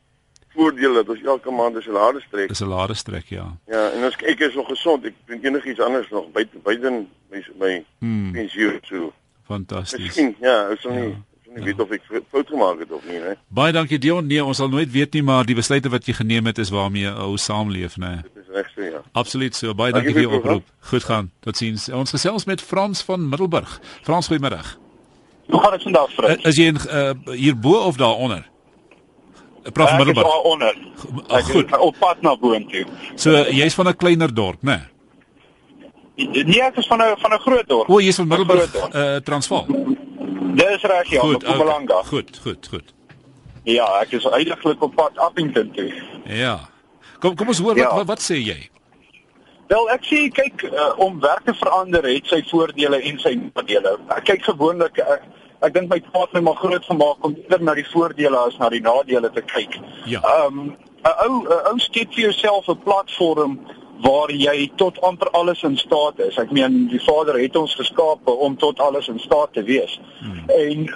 voordeel 0.56 0.94
dat 0.94 1.10
ons 1.10 1.22
elke 1.24 1.52
maand 1.52 1.76
'n 1.78 1.82
salaris 1.82 2.26
trek. 2.32 2.50
'n 2.52 2.68
lade 2.68 2.94
strek, 2.96 3.26
ja. 3.30 3.46
Ja, 3.68 3.92
en 3.92 4.04
ons 4.04 4.16
ek 4.16 4.40
is 4.40 4.56
nog 4.56 4.68
gesond. 4.68 5.06
Ek 5.06 5.14
doen 5.28 5.44
enigiets 5.44 5.80
anders 5.80 6.10
nog 6.10 6.32
buite 6.32 6.58
buite 6.64 6.90
my 7.32 7.44
my 7.60 7.86
Hmm. 8.00 8.32
pensioen 8.32 8.80
so. 8.84 9.14
Fantasties. 9.48 10.00
Miskien, 10.06 10.36
ja, 10.42 10.70
ek 10.72 10.80
sal 10.80 10.92
nie 10.92 11.10
Ja. 11.10 11.16
Ek 11.48 11.56
nie 11.58 11.66
weet 11.66 11.80
of 11.80 11.92
ek 11.92 12.02
fout 12.32 12.48
gemaak 12.48 12.80
het 12.80 12.92
of 12.92 13.04
nie, 13.08 13.20
né? 13.20 13.36
Baie 13.50 13.72
dankie 13.74 13.98
Dion. 14.00 14.28
Nee, 14.28 14.44
ons 14.44 14.58
sal 14.58 14.70
nooit 14.70 14.92
weet 14.92 15.14
nie, 15.14 15.22
maar 15.24 15.46
die 15.46 15.56
besluite 15.56 15.90
wat 15.90 16.06
jy 16.06 16.14
geneem 16.14 16.46
het 16.46 16.58
is 16.58 16.70
waarmee 16.70 17.04
jy 17.08 17.14
ou 17.24 17.38
saamleef, 17.38 17.98
né? 17.98 18.22
Dit 18.24 18.44
is 18.44 18.50
reg 18.56 18.68
so, 18.76 18.82
ja. 18.82 19.02
Absoluut 19.14 19.56
so. 19.56 19.74
Baie 19.74 19.92
Dankie 19.92 20.14
dankie 20.14 20.24
vir 20.28 20.32
jou 20.32 20.42
oproep. 20.42 20.64
Goed 20.90 21.04
gaan. 21.04 21.32
Totsiens. 21.42 21.90
Ons 21.90 22.12
gesels 22.12 22.46
met 22.46 22.62
Frans 22.62 23.02
van 23.02 23.30
Middelburg. 23.30 23.80
Frans, 24.04 24.28
goeiemiddag. 24.28 24.78
Hoe 25.50 25.62
gaan 25.62 25.72
dit 25.72 25.84
vandag, 25.84 26.12
Fred? 26.14 26.46
Is 26.46 26.56
jy 26.58 26.66
in 26.74 26.78
uh, 26.92 27.14
hierbo 27.34 27.78
of 27.88 27.96
daaronder? 27.98 28.44
Prof 29.74 29.88
Ek 29.90 30.00
is 30.00 30.06
Middelburg. 30.06 30.28
daar 30.28 30.42
onder. 30.52 30.78
Ah, 31.28 31.38
Ek 31.40 31.44
goed. 31.46 31.66
is 31.72 31.78
op 31.80 31.96
pad 32.00 32.22
na 32.22 32.36
boontoe. 32.38 32.86
So 33.16 33.32
jy's 33.52 33.74
van 33.74 33.88
'n 33.88 33.96
kleiner 33.96 34.34
dorp, 34.34 34.62
né? 34.62 34.82
Nee, 36.18 36.62
ek 36.66 36.78
is 36.82 36.88
van 36.88 37.00
'n 37.02 37.16
van 37.18 37.34
'n 37.34 37.40
groot 37.40 37.68
dorp. 37.68 37.90
O, 37.90 38.00
jy's 38.02 38.16
van 38.16 38.28
Middelburg, 38.28 38.72
dorp. 38.72 38.94
uh, 38.96 39.16
Transvaal. 39.16 39.66
Dis 40.58 40.82
reg 40.90 41.10
ja, 41.14 41.20
Goed, 41.22 41.36
op 41.36 41.44
Mpumalanga. 41.44 41.98
okay. 42.00 42.10
goed, 42.10 42.40
goed, 42.44 42.68
goed. 42.72 42.94
Ja, 43.68 43.86
ek 44.02 44.12
is 44.18 44.26
eintlik 44.26 44.82
op 44.84 44.96
pad 44.96 45.18
Appington 45.20 45.72
toe. 45.76 45.92
Ja. 46.26 46.56
Kom 47.20 47.36
kom 47.36 47.48
ons 47.52 47.60
hoor 47.60 47.76
wat 47.76 47.84
Ja. 47.84 47.96
wat, 47.96 48.08
wat 48.08 48.22
sê 48.24 48.38
jy? 48.40 48.70
Wel, 49.68 49.90
ek 49.92 50.06
sê 50.08 50.20
kyk 50.32 50.64
uh, 50.72 50.94
om 51.04 51.20
werk 51.20 51.44
te 51.46 51.54
verander 51.54 52.06
het 52.08 52.30
sy 52.32 52.40
voordele 52.50 53.02
en 53.10 53.20
sy 53.20 53.34
nadele. 53.36 53.98
Ek 54.16 54.24
kyk 54.30 54.46
gewoonlik 54.48 55.02
ek, 55.04 55.26
ek 55.68 55.74
dink 55.76 55.90
my 55.92 56.00
pa 56.14 56.22
het 56.24 56.34
my 56.38 56.42
maar 56.48 56.56
groot 56.62 56.86
gemaak 56.88 57.26
om 57.28 57.36
eerder 57.36 57.66
na 57.68 57.74
die 57.76 57.88
voordele 57.92 58.38
as 58.48 58.56
na 58.62 58.70
die 58.70 58.80
nadele 58.86 59.30
te 59.36 59.42
kyk. 59.42 59.76
Ja. 60.06 60.22
Ehm 60.24 60.60
um, 60.60 60.76
'n 61.04 61.14
ou 61.28 61.44
'n 61.44 61.68
ou 61.74 61.78
skep 61.80 62.14
vir 62.16 62.24
jouself 62.32 62.70
'n 62.70 62.80
platform 62.88 63.60
waar 64.02 64.32
jy 64.32 64.72
tot 64.76 65.02
amper 65.02 65.30
alles 65.30 65.64
in 65.64 65.78
staat 65.78 66.20
is. 66.20 66.38
Ek 66.38 66.52
meen 66.52 66.88
die 66.92 67.02
Vader 67.02 67.40
het 67.40 67.56
ons 67.56 67.76
geskape 67.76 68.32
om 68.32 68.58
tot 68.58 68.80
alles 68.80 69.08
in 69.08 69.20
staat 69.20 69.54
te 69.54 69.64
wees. 69.64 70.00
Hmm. 70.20 70.44
En 70.50 70.90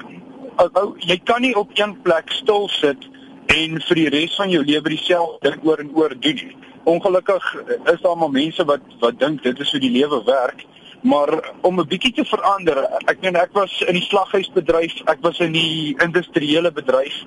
ou 0.56 0.70
ou, 0.74 0.88
jy 1.00 1.18
kan 1.26 1.42
nie 1.42 1.56
op 1.58 1.72
een 1.74 1.96
plek 2.06 2.32
stil 2.32 2.68
sit 2.70 3.08
en 3.52 3.80
vir 3.88 4.02
die 4.02 4.10
res 4.14 4.36
van 4.38 4.52
jou 4.54 4.62
lewe 4.64 4.94
dieselfde 4.94 5.50
ding 5.50 5.64
oor 5.68 5.82
en 5.82 5.96
oor 5.98 6.16
doen 6.20 6.38
nie. 6.44 6.58
Ongelukkig 6.84 7.48
is 7.94 8.02
daar 8.02 8.18
maar 8.18 8.34
mense 8.34 8.66
wat 8.66 8.86
wat 9.02 9.20
dink 9.20 9.44
dit 9.44 9.60
is 9.60 9.72
hoe 9.72 9.82
die 9.82 9.94
lewe 9.98 10.22
werk. 10.26 10.66
Maar 11.02 11.52
om 11.62 11.80
'n 11.80 11.88
bietjie 11.88 12.14
te 12.14 12.26
verander, 12.26 12.86
ek 13.06 13.22
meen 13.22 13.36
ek 13.36 13.54
was 13.54 13.82
in 13.82 13.94
die 13.94 14.06
slaghuisbedryf, 14.06 15.02
ek 15.06 15.22
was 15.22 15.40
in 15.40 15.52
die 15.52 15.96
industriële 15.98 16.72
bedryf, 16.72 17.26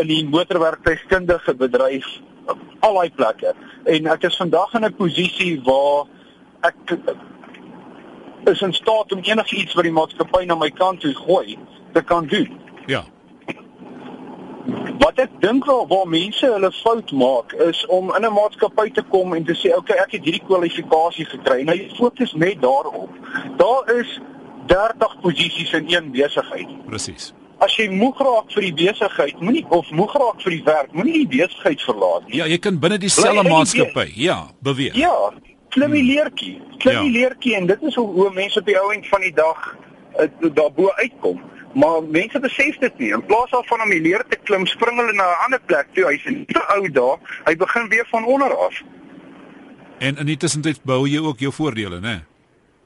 in 0.00 0.06
die 0.06 0.24
motorwerktuigkundige 0.28 1.54
bedryf, 1.54 2.06
al 2.80 2.94
daai 2.94 3.10
plekke. 3.10 3.54
En 3.84 4.06
ek 4.06 4.22
is 4.22 4.36
vandag 4.36 4.74
in 4.74 4.84
'n 4.84 4.94
posisie 4.94 5.60
waar 5.64 6.06
ek 6.60 6.98
is 8.44 8.60
in 8.60 8.72
staat 8.72 9.12
om 9.12 9.18
enigiets 9.22 9.74
wat 9.74 9.84
die 9.84 9.92
maatskappy 9.92 10.44
na 10.44 10.54
my 10.54 10.70
kant 10.70 11.00
toe 11.00 11.14
gooi 11.14 11.58
te 11.92 12.02
kan 12.02 12.26
doen. 12.26 12.60
Ja. 12.86 13.04
Wat 15.00 15.18
ek 15.18 15.32
dink 15.40 15.64
wel 15.64 15.86
waar 15.88 16.08
mense 16.08 16.46
hulle 16.46 16.72
fout 16.72 17.12
maak 17.12 17.52
is 17.52 17.86
om 17.86 18.14
in 18.16 18.24
'n 18.24 18.32
maatskappy 18.32 18.90
te 18.90 19.02
kom 19.02 19.34
en 19.34 19.44
te 19.44 19.54
sê 19.54 19.76
okay, 19.76 19.96
ek 19.96 20.12
het 20.12 20.24
hierdie 20.24 20.46
kwalifikasie 20.46 21.24
gekry. 21.24 21.62
Nou 21.62 21.76
jy 21.76 21.90
fokus 21.96 22.32
net 22.32 22.62
daarop. 22.62 23.10
Daar 23.56 23.94
is 23.96 24.20
30 24.66 25.20
posisies 25.20 25.72
in 25.72 25.84
een 25.88 26.10
besigheid. 26.10 26.86
Presies. 26.86 27.32
As 27.60 27.74
jy 27.76 27.88
moeg 27.92 28.18
raak 28.24 28.52
vir 28.54 28.62
die 28.62 28.72
besigheid, 28.72 29.40
moenie 29.44 29.64
of 29.68 29.90
moeg 29.92 30.14
raak 30.16 30.40
vir 30.42 30.50
die 30.54 30.62
werk, 30.64 30.92
moenie 30.96 31.12
die 31.26 31.26
besigheid 31.38 31.82
verlaat 31.84 32.26
nie. 32.28 32.38
Ja, 32.40 32.46
jy 32.48 32.56
kan 32.58 32.78
binne 32.80 32.96
dieselfde 32.98 33.36
in 33.42 33.44
die 33.44 33.52
maatskappy, 33.52 34.06
ja, 34.16 34.38
beweeg. 34.64 34.94
Ja, 34.96 35.12
klim 35.68 35.92
die 35.92 36.02
leertjie. 36.02 36.56
Klim 36.78 36.94
Ja. 36.94 37.02
die 37.02 37.10
leertjie 37.18 37.54
en 37.56 37.66
dit 37.66 37.82
is 37.82 37.94
hoe, 38.00 38.06
hoe 38.16 38.30
mense 38.32 38.58
op 38.58 38.66
die 38.66 38.78
ou 38.80 38.92
end 38.92 39.06
van 39.08 39.20
die 39.20 39.32
dag 39.34 39.76
uh, 40.20 40.26
daarbo 40.54 40.88
uitkom. 41.02 41.42
Maar 41.74 42.02
mense 42.02 42.40
besef 42.40 42.78
dit 42.80 42.98
nie. 42.98 43.12
In 43.14 43.22
plaas 43.24 43.50
daarvan 43.50 43.82
om 43.84 43.90
die 43.90 44.00
leer 44.00 44.24
te 44.28 44.38
klim, 44.42 44.66
spring 44.66 44.96
hulle 44.98 45.12
na 45.12 45.22
'n 45.28 45.44
ander 45.44 45.60
plek 45.66 45.86
toe. 45.94 46.04
Hy's 46.08 46.22
te 46.48 46.64
oud 46.74 46.94
daar. 46.94 47.18
Hy 47.46 47.56
begin 47.56 47.88
weer 47.88 48.06
van 48.10 48.24
onder 48.24 48.56
af. 48.56 48.80
En 49.98 50.16
in 50.16 50.26
die 50.26 50.36
tussentyd 50.36 50.80
bou 50.82 51.06
jy 51.08 51.20
ook 51.20 51.38
jou 51.38 51.52
voordele, 51.52 52.00
né? 52.00 52.20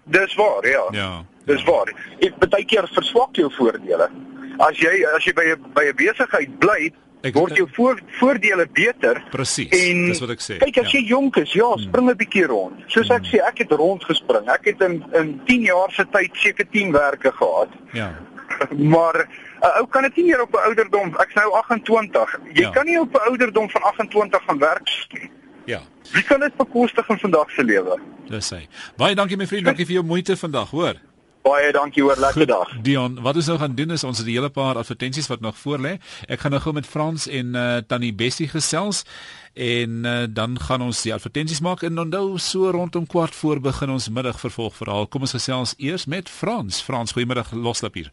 Dis 0.05 0.35
waar, 0.35 0.67
ja. 0.69 0.83
Ja. 0.93 1.25
Dis 1.47 1.63
waar. 1.65 1.89
Ek 2.21 2.37
baie 2.51 2.65
keer 2.65 2.89
verswak 2.93 3.37
jou 3.37 3.51
voordele. 3.55 4.11
As 4.59 4.79
jy 4.79 5.05
as 5.17 5.25
jy 5.25 5.33
by 5.33 5.43
'n 5.55 5.73
by 5.75 5.83
'n 5.89 5.97
besigheid 5.97 6.59
bly, 6.59 6.93
Ek- 7.23 7.35
word 7.35 7.57
jou 7.57 7.69
voor, 7.73 8.01
voordele 8.21 8.67
beter. 8.73 9.23
Presies. 9.31 9.69
En 9.71 10.07
Dis 10.07 10.21
wat 10.21 10.31
ek 10.31 10.41
sê. 10.41 10.59
Kyk, 10.59 10.79
as 10.79 10.91
ja. 10.93 10.99
jy 10.99 11.07
jonk 11.07 11.37
is, 11.37 11.53
ja, 11.53 11.77
spring 11.77 12.11
'n 12.11 12.17
bietjie 12.17 12.47
rond. 12.47 12.75
Soos 12.87 13.09
ek 13.11 13.25
sê, 13.25 13.41
ek 13.41 13.59
het 13.59 13.71
rondgespring. 13.73 14.49
Ek 14.49 14.65
het 14.65 14.81
in 14.81 15.05
in 15.15 15.41
10 15.47 15.61
jaar 15.63 15.91
se 15.91 16.05
tyd 16.11 16.31
seker 16.35 16.67
10 16.71 16.93
werke 16.93 17.33
gehad. 17.33 17.69
Ja. 17.93 18.13
Maar 18.77 19.27
'n 19.63 19.79
ou 19.81 19.87
kan 19.87 20.03
dit 20.03 20.17
nie 20.17 20.25
meer 20.27 20.43
op 20.43 20.53
'n 20.53 20.67
ouderdom. 20.69 21.17
Ek's 21.19 21.35
nou 21.35 21.53
28. 21.53 22.39
Jy 22.53 22.61
Ja. 22.63 22.71
kan 22.71 22.85
nie 22.87 23.01
op 23.01 23.13
'n 23.15 23.29
ouderdom 23.29 23.71
van 23.71 23.83
28 23.83 24.43
gaan 24.47 24.59
werk 24.59 24.89
nie. 25.13 25.31
Ja. 25.67 25.81
Wie 26.13 26.23
kan 26.23 26.41
dit 26.41 26.57
bekostig 26.57 27.09
in 27.09 27.19
vandag 27.19 27.51
se 27.51 27.65
lewe? 27.65 27.99
Dis 28.29 28.51
hy. 28.51 28.69
Baie 28.97 29.15
dankie 29.15 29.37
my 29.37 29.47
vriend, 29.47 29.65
dankie 29.65 29.87
vir 29.87 29.95
jou 29.95 30.05
moeite 30.05 30.37
vandag, 30.37 30.71
hoor. 30.71 30.95
Baie 31.45 31.73
dankie 31.77 32.01
hoor, 32.03 32.17
lekker 32.17 32.47
dag. 32.49 32.71
Dion, 32.81 33.19
wat 33.21 33.37
ons 33.37 33.51
nou 33.51 33.59
gaan 33.61 33.75
doen 33.77 33.91
is 33.93 34.05
ons 34.05 34.19
het 34.19 34.27
'n 34.27 34.33
hele 34.33 34.49
paar 34.49 34.79
advertensies 34.81 35.29
wat 35.29 35.41
nog 35.41 35.59
voor 35.59 35.79
lê. 35.79 35.99
Ek 36.27 36.41
gaan 36.41 36.51
nou 36.51 36.63
gou 36.63 36.75
met 36.75 36.87
Frans 36.87 37.29
en 37.29 37.55
uh, 37.55 37.77
Tannie 37.87 38.15
Bessie 38.15 38.49
gesels 38.49 39.05
en 39.53 39.91
uh, 40.05 40.25
dan 40.29 40.61
gaan 40.61 40.83
ons 40.83 41.03
die 41.03 41.13
advertensies 41.13 41.61
maak 41.61 41.83
en 41.83 41.99
onthou 41.99 42.39
so 42.39 42.71
rondom 42.71 43.07
kwart 43.07 43.35
voor 43.35 43.61
begin 43.61 43.91
ons 43.91 44.09
middag 44.09 44.41
vervolgverhaal. 44.41 45.07
Kom 45.07 45.21
ons 45.21 45.37
gesels 45.37 45.75
eers 45.77 46.07
met 46.07 46.29
Frans. 46.29 46.83
Frans, 46.83 47.13
goeiemiddag, 47.13 47.53
loslap 47.53 47.95
hier. 47.95 48.11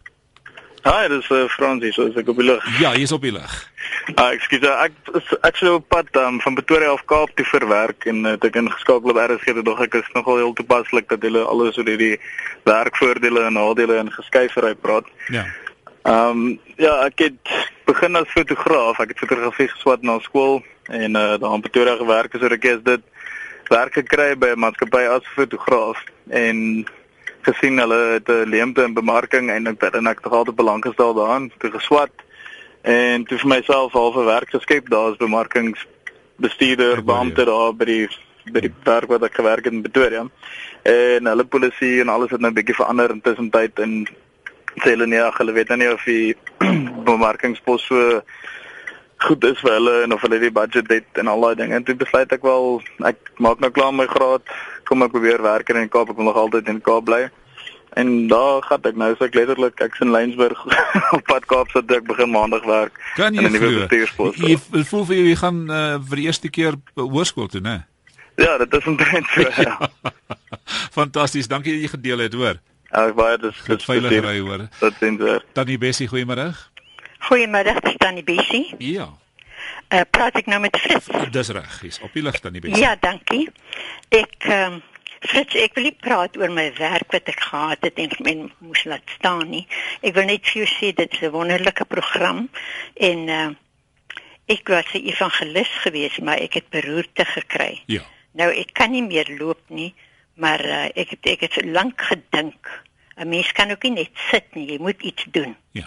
Hi, 0.84 1.08
dis 1.08 1.28
uh, 1.30 1.44
Fransie, 1.54 1.92
so 1.94 2.08
is 2.10 2.16
ek 2.18 2.30
op 2.32 2.40
die 2.42 2.46
lug. 2.48 2.64
Ja, 2.82 2.94
jy's 2.98 3.12
op 3.14 3.22
die 3.22 3.32
lig. 3.32 3.52
Ah, 4.16 4.32
ekskuus, 4.34 4.64
ek 4.66 4.94
is- 5.20 5.36
ek 5.46 5.56
sou 5.60 5.76
op 5.78 5.86
pad 5.94 6.08
um, 6.18 6.40
van 6.42 6.56
Pretoria 6.58 6.90
af 6.92 7.04
Kaap 7.06 7.36
toe 7.38 7.46
vir 7.46 7.68
werk 7.70 8.06
en 8.10 8.26
uh, 8.26 8.34
ek 8.34 8.56
ingeskakel 8.58 9.14
op 9.14 9.20
RSG 9.22 9.54
dit 9.60 9.66
dog 9.66 9.82
ek 9.86 9.94
is 10.00 10.10
nogal 10.16 10.38
heel 10.42 10.54
toepaslik 10.58 11.08
dat 11.10 11.22
hulle 11.22 11.44
alles 11.46 11.78
oor 11.78 11.86
hierdie 11.86 12.18
werkvoordele 12.66 13.44
en 13.46 13.54
nadele 13.60 14.00
en 14.02 14.10
geskuifery 14.12 14.74
praat. 14.76 15.06
Ja. 15.30 15.46
Ehm 16.10 16.42
um, 16.42 16.60
ja, 16.82 16.96
ek 17.06 17.20
het 17.28 17.54
begin 17.86 18.16
as 18.18 18.32
fotograaf. 18.34 19.00
Ek 19.00 19.14
het 19.14 19.20
fotografie 19.22 19.68
geswat 19.70 20.02
na 20.02 20.18
skool 20.26 20.64
en 20.90 21.14
uh 21.16 21.38
daar 21.38 21.54
in 21.54 21.62
Pretoria 21.62 21.96
gewerk 22.02 22.34
as 22.36 22.42
'n 22.42 22.50
rekes 22.58 22.82
dit 22.84 23.02
werk 23.70 23.94
gekry 23.94 24.34
by 24.36 24.50
'n 24.56 24.60
maatskappy 24.66 25.06
as 25.14 25.24
fotograaf 25.38 26.02
en 26.30 26.88
gesien 27.42 27.78
hulle 27.78 28.00
het 28.14 28.30
'n 28.30 28.50
leemte 28.50 28.84
in 28.84 28.94
bemarking 28.94 29.50
en 29.50 29.68
ek 29.68 29.82
het 29.82 29.96
en 29.96 30.08
ek 30.08 30.20
het 30.24 30.34
altyd 30.34 30.56
belang 30.56 30.84
gestel 30.84 31.14
daaraan, 31.14 31.52
te 31.58 31.72
geswat 31.72 32.12
en 32.82 33.26
toe 33.26 33.38
vir 33.38 33.48
myself 33.48 33.92
halfe 33.92 34.24
werk 34.26 34.50
geskep. 34.50 34.90
Daar 34.90 35.12
as 35.12 35.18
bemarkingsbestuurder, 35.18 37.04
beampte 37.04 37.46
daar 37.46 37.74
by 37.74 37.86
die 37.86 38.08
by 38.52 38.60
die 38.66 38.74
werk 38.84 39.10
wat 39.10 39.24
ek 39.24 39.36
gewerk 39.38 39.66
het 39.66 39.74
in 39.74 39.84
Pretoria. 39.86 40.26
En 40.82 41.26
hulle 41.30 41.44
polisie 41.46 42.02
en 42.02 42.10
alles 42.10 42.32
het 42.32 42.40
nou 42.42 42.52
'n 42.52 42.58
bietjie 42.58 42.76
verander 42.76 43.10
intussen 43.10 43.50
tyd 43.50 43.80
en 43.80 44.08
sê 44.82 44.96
hulle 44.96 45.08
nee, 45.08 45.22
ag, 45.22 45.38
hulle 45.38 45.52
weet 45.52 45.68
nou 45.68 45.78
nie 45.78 45.92
of 45.94 46.04
die 46.04 46.36
bemarkingspos 47.10 47.86
so 47.86 48.22
goed 49.24 49.44
is 49.44 49.60
vir 49.60 49.76
hulle 49.78 49.96
en 50.06 50.14
of 50.16 50.24
hulle 50.26 50.40
die 50.42 50.54
budget 50.54 50.90
het 50.92 51.22
en 51.22 51.28
al 51.28 51.46
daai 51.46 51.56
dinge. 51.56 51.76
En 51.76 51.84
toe 51.84 51.96
besluit 51.96 52.32
ek 52.32 52.46
wel 52.46 52.82
ek 53.10 53.32
maak 53.38 53.62
nou 53.64 53.72
klaar 53.74 53.94
my 53.94 54.08
graad, 54.10 54.44
kom 54.90 55.06
ek 55.06 55.14
probeer 55.14 55.44
werk 55.44 55.70
in 55.70 55.82
die 55.82 55.92
Kaap, 55.92 56.12
ek 56.12 56.20
wil 56.20 56.30
nog 56.30 56.40
altyd 56.40 56.72
in 56.72 56.82
die 56.82 56.88
Kaap 56.88 57.06
bly. 57.10 57.28
En 58.00 58.28
daar 58.32 58.64
gaan 58.64 58.88
ek 58.88 58.96
nou 58.96 59.12
so 59.18 59.28
ek 59.28 59.36
letterlik 59.36 59.82
ek's 59.84 60.00
in 60.04 60.14
Lensburg 60.16 60.60
op 61.18 61.24
pad 61.28 61.48
Kaap 61.52 61.72
so 61.74 61.84
ek 61.84 62.08
begin 62.08 62.32
maandag 62.32 62.66
werk 62.70 62.98
kan 63.20 63.36
in 63.36 63.48
'n 63.50 63.52
nuwe 63.52 63.72
bestuurspos. 63.84 64.40
Jy 64.40 64.58
voel 64.90 65.06
vir 65.06 65.16
jou 65.16 65.28
jy 65.28 65.38
gaan 65.44 65.64
uh, 65.70 65.96
vir 66.10 66.24
die 66.24 66.28
eerste 66.32 66.50
keer 66.50 66.80
hoërskool 66.96 67.52
toe, 67.52 67.62
né? 67.62 67.82
Ja, 68.40 68.58
dit 68.58 68.74
is 68.74 68.86
omtrent 68.88 69.28
so. 69.28 69.48
ja. 69.68 69.78
Fantasties, 70.96 71.48
dankie 71.52 71.74
dat 71.76 71.82
jy 71.82 71.94
gedeel 71.98 72.26
het, 72.26 72.34
hoor. 72.34 72.62
Ek 72.92 73.16
baie 73.16 73.38
dis 73.40 73.60
goed 73.68 73.84
veilig 73.88 74.18
ry, 74.24 74.40
hoor. 74.44 74.68
Tot 74.80 74.96
sins 75.00 75.20
weer. 75.20 75.44
Tannie 75.56 75.78
Bessie, 75.80 76.08
goeiemôre. 76.12 76.52
Goeiemiddag, 77.22 77.80
Tannie 77.98 78.24
Bessie. 78.24 78.74
Ja. 78.78 79.12
Uh, 79.94 80.02
praat 80.10 80.40
ek 80.40 80.48
nou 80.50 80.58
met 80.64 80.78
Fritz? 80.82 81.10
Dis 81.30 81.52
reg, 81.54 81.76
is 81.86 82.00
op 82.02 82.16
die 82.18 82.24
lig 82.26 82.40
Tannie 82.42 82.62
Bessie. 82.64 82.82
Ja, 82.82 82.96
dankie. 82.98 83.44
Ek 84.10 84.48
um, 84.50 84.80
Fritz, 85.22 85.54
ek 85.62 85.76
wil 85.78 85.86
nie 85.92 85.98
praat 86.02 86.40
oor 86.42 86.50
my 86.50 86.66
werk 86.80 87.14
wat 87.14 87.30
ek 87.30 87.44
gehad 87.46 87.86
het 87.86 88.02
en 88.02 88.16
men 88.26 88.42
moes 88.58 88.82
laat 88.90 89.14
staan 89.20 89.46
nie. 89.52 89.68
Ek 90.02 90.18
wil 90.18 90.26
net 90.32 90.50
vir 90.50 90.64
jou 90.64 90.70
sê 90.72 90.90
dit 90.98 91.14
is 91.14 91.22
'n 91.22 91.34
wonderlike 91.36 91.86
program 91.94 92.48
en 92.98 93.30
uh, 93.30 93.52
ek 94.50 94.74
was 94.74 94.90
'n 94.98 95.06
evangelis 95.14 95.72
gewees, 95.86 96.18
maar 96.26 96.42
ek 96.42 96.58
het 96.58 96.74
beroerte 96.74 97.26
gekry. 97.38 97.84
Ja. 97.86 98.02
Nou 98.34 98.50
ek 98.50 98.74
kan 98.74 98.92
nie 98.92 99.06
meer 99.06 99.30
loop 99.38 99.62
nie, 99.70 99.94
maar 100.42 100.66
uh, 100.66 100.90
ek 100.98 101.14
het 101.20 101.34
ek 101.38 101.42
het 101.46 101.66
lank 101.70 102.02
gedink. 102.02 102.66
'n 103.14 103.30
Mens 103.30 103.52
kan 103.52 103.70
ook 103.70 103.84
nie 103.84 104.02
net 104.02 104.16
sit 104.32 104.56
nie, 104.56 104.72
jy 104.74 104.78
moet 104.82 105.02
iets 105.02 105.26
doen. 105.30 105.56
Ja 105.78 105.86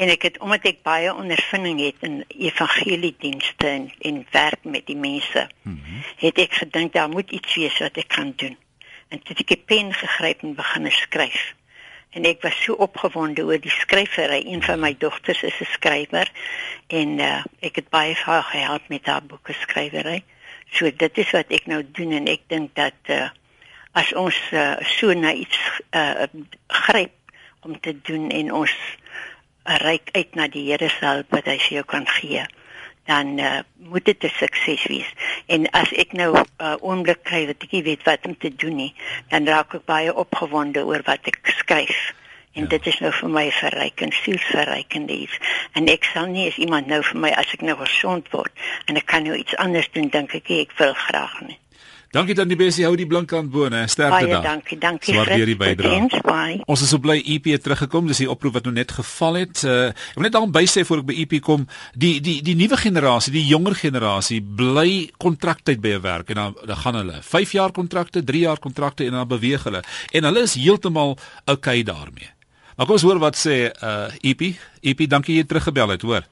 en 0.00 0.08
ek 0.08 0.22
het 0.22 0.38
omdat 0.40 0.64
ek 0.70 0.78
baie 0.86 1.12
ondervinding 1.12 1.80
het 1.82 2.04
in 2.08 2.22
evangeliedienste 2.28 3.66
en 3.68 3.90
en 4.08 4.20
werk 4.32 4.64
met 4.64 4.86
die 4.88 4.96
mense 4.96 5.48
mm 5.62 5.80
-hmm. 5.84 6.02
het 6.24 6.38
ek 6.38 6.52
gedink 6.62 6.92
daar 6.92 7.08
moet 7.08 7.30
iets 7.30 7.54
wees 7.54 7.78
wat 7.78 7.96
ek 7.96 8.08
kan 8.08 8.32
doen. 8.36 8.56
En 9.08 9.22
toe 9.22 9.36
ek 9.36 9.50
'n 9.50 9.64
pen 9.64 9.92
gegryp 9.92 10.42
en 10.42 10.54
begin 10.54 10.90
skryf. 10.90 11.54
En 12.10 12.24
ek 12.24 12.42
was 12.42 12.62
so 12.62 12.72
opgewonde 12.72 13.44
oor 13.44 13.60
die 13.60 13.70
skryfery 13.70 14.42
een 14.46 14.62
van 14.62 14.80
my 14.80 14.94
dogters 14.98 15.42
is 15.42 15.60
'n 15.60 15.72
skrywer 15.76 16.30
en 16.86 17.18
uh, 17.18 17.44
ek 17.60 17.76
het 17.76 17.88
baie 17.88 18.14
haar 18.14 18.42
gehelp 18.42 18.88
met 18.88 19.06
haar 19.06 19.22
boeke 19.22 19.52
skrywery. 19.52 20.22
So 20.70 20.90
dit 20.96 21.18
is 21.18 21.30
wat 21.30 21.48
ek 21.48 21.66
nou 21.66 21.84
doen 21.92 22.12
en 22.12 22.26
ek 22.26 22.40
dink 22.46 22.74
dat 22.74 22.98
uh, 23.06 23.28
as 23.92 24.14
ons 24.14 24.38
uh, 24.52 24.76
so 24.80 25.12
na 25.12 25.32
iets 25.32 25.58
uh, 25.90 26.24
gryp 26.66 27.12
om 27.60 27.80
te 27.80 28.00
doen 28.02 28.30
en 28.30 28.52
ons 28.52 28.74
reik 29.64 30.08
uit 30.12 30.34
na 30.34 30.48
die 30.48 30.70
Here 30.70 30.88
se 30.88 31.06
hulp 31.06 31.30
wat 31.30 31.44
hy 31.44 31.58
vir 31.58 31.80
jou 31.80 31.84
kan 31.84 32.06
gee 32.06 32.46
dan 33.10 33.38
uh, 33.38 33.58
moet 33.76 34.04
dit 34.04 34.22
'n 34.22 34.28
sukses 34.28 34.84
wees. 34.86 35.10
En 35.46 35.70
as 35.70 35.92
ek 35.92 36.12
nou 36.12 36.38
'n 36.38 36.46
uh, 36.58 36.76
oomblik 36.80 37.22
kry 37.22 37.46
wat 37.46 37.62
ek 37.62 37.70
nie 37.70 37.82
weet 37.82 38.02
wat 38.02 38.26
om 38.26 38.38
te 38.38 38.54
doen 38.54 38.76
nie, 38.76 38.94
dan 39.28 39.46
raak 39.46 39.74
ek 39.74 39.84
baie 39.84 40.14
opgewonde 40.14 40.84
oor 40.84 41.02
wat 41.04 41.26
ek 41.26 41.38
skryf. 41.42 42.14
En 42.52 42.62
ja. 42.62 42.68
dit 42.68 42.86
is 42.86 42.98
nou 42.98 43.12
vir 43.12 43.28
my 43.28 43.50
verrykend, 43.50 44.14
sielsverrykend 44.14 45.10
iets. 45.10 45.38
En 45.72 45.86
ek 45.88 46.04
sal 46.04 46.26
nie 46.26 46.48
as 46.48 46.56
iemand 46.56 46.86
nou 46.86 47.02
vir 47.02 47.20
my 47.20 47.30
as 47.30 47.52
ek 47.54 47.62
nou 47.62 47.76
gesond 47.78 48.30
word 48.30 48.52
en 48.84 48.96
ek 48.96 49.06
kan 49.06 49.22
nou 49.22 49.34
iets 49.34 49.56
anders 49.56 49.90
doen, 49.90 50.08
dink 50.08 50.34
ek 50.34 50.50
ek 50.50 50.78
wil 50.78 50.94
graag 50.94 51.40
nie. 51.40 51.58
Dankie 52.10 52.34
dan 52.34 52.50
die 52.50 52.56
besie 52.58 52.82
hou 52.88 52.96
die 52.98 53.06
blink 53.06 53.30
aan 53.38 53.46
bo, 53.50 53.68
hè. 53.70 53.84
Sterkte 53.86 54.26
dan. 54.26 54.42
Baie 54.42 54.42
dankie, 54.42 54.78
dankie. 54.82 55.12
Waardeer 55.14 55.46
die 55.46 55.54
bydrae. 55.58 56.56
Ons 56.66 56.82
is 56.82 56.90
so 56.90 56.98
bly 56.98 57.20
EP 57.22 57.44
het 57.52 57.62
teruggekom. 57.62 58.08
Dis 58.10 58.18
die 58.24 58.26
oproep 58.30 58.56
wat 58.56 58.66
nou 58.66 58.72
net 58.74 58.90
geval 58.96 59.38
het. 59.38 59.62
Uh, 59.62 59.92
ek 59.94 60.16
wil 60.18 60.26
net 60.26 60.34
daarom 60.34 60.50
bysê 60.50 60.82
voor 60.88 61.04
ek 61.04 61.06
by 61.12 61.18
EP 61.22 61.36
kom, 61.46 61.68
die 61.94 62.16
die 62.24 62.40
die 62.42 62.56
nuwe 62.58 62.80
generasie, 62.80 63.30
die 63.36 63.44
jonger 63.46 63.78
generasie 63.78 64.40
bly 64.42 65.06
kontraktyd 65.22 65.78
by 65.84 65.94
'n 66.00 66.02
werk 66.02 66.34
en 66.34 66.40
dan 66.42 66.56
dan 66.66 66.82
gaan 66.82 66.98
hulle 66.98 67.22
5 67.22 67.52
jaar 67.52 67.70
kontrakte, 67.70 68.24
3 68.24 68.42
jaar 68.42 68.58
kontrakte 68.58 69.06
en 69.06 69.12
dan 69.12 69.28
beweeg 69.28 69.62
hulle. 69.70 69.82
En 70.10 70.24
hulle 70.24 70.42
is 70.42 70.54
heeltemal 70.54 71.16
okay 71.46 71.82
daarmee. 71.82 72.30
Maar 72.76 72.86
kom 72.86 72.98
ons 72.98 73.06
hoor 73.06 73.18
wat 73.18 73.36
sê 73.38 73.70
uh 73.70 74.10
EP. 74.20 74.56
EP, 74.82 75.06
dankie 75.06 75.36
jy 75.36 75.44
teruggebel 75.44 75.88
het, 75.94 76.02
hoor. 76.02 76.26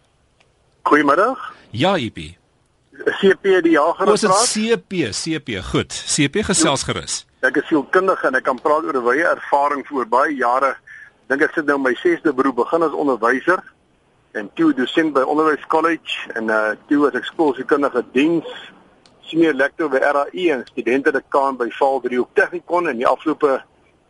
Goeiemiddag. 0.83 1.55
Ja, 1.71 1.95
EP. 1.97 2.35
CP 3.05 3.63
die 3.63 3.75
jager 3.77 4.05
praat. 4.05 4.25
Ons 4.25 4.53
CP, 4.53 5.09
CP, 5.15 5.59
goed. 5.71 5.93
CP 5.93 6.43
gesels 6.51 6.83
gerus. 6.83 7.25
Ek 7.47 7.57
is 7.61 7.67
sielkundige 7.71 8.27
en 8.27 8.39
ek 8.39 8.47
kan 8.49 8.59
praat 8.59 8.85
oor 8.85 8.99
'n 8.99 9.05
wye 9.05 9.25
ervaring 9.25 9.85
vir 9.87 10.07
baie 10.07 10.35
jare. 10.35 10.77
Dink 11.29 11.43
ek 11.43 11.55
sit 11.55 11.67
nou 11.67 11.79
my 11.79 11.95
6de 11.95 12.33
beroep 12.33 12.57
begin 12.57 12.83
as 12.83 12.93
onderwyser 12.93 13.63
en 14.33 14.51
toe 14.55 14.73
dosent 14.75 15.13
by 15.13 15.23
Onderwys 15.23 15.67
College 15.67 16.31
en 16.35 16.51
uh 16.51 16.75
toe 16.89 17.07
as 17.09 17.15
ek 17.15 17.25
skoolsielkundige 17.25 18.05
diens 18.13 18.49
senior 19.29 19.55
lektor 19.55 19.89
by 19.89 19.99
RAI 19.99 20.51
en 20.51 20.67
studente 20.67 21.13
dekaan 21.13 21.57
by 21.57 21.69
Valdriehoek 21.79 22.35
Technikon 22.35 22.89
in 22.89 22.97
die 22.97 23.07
afgelope 23.07 23.63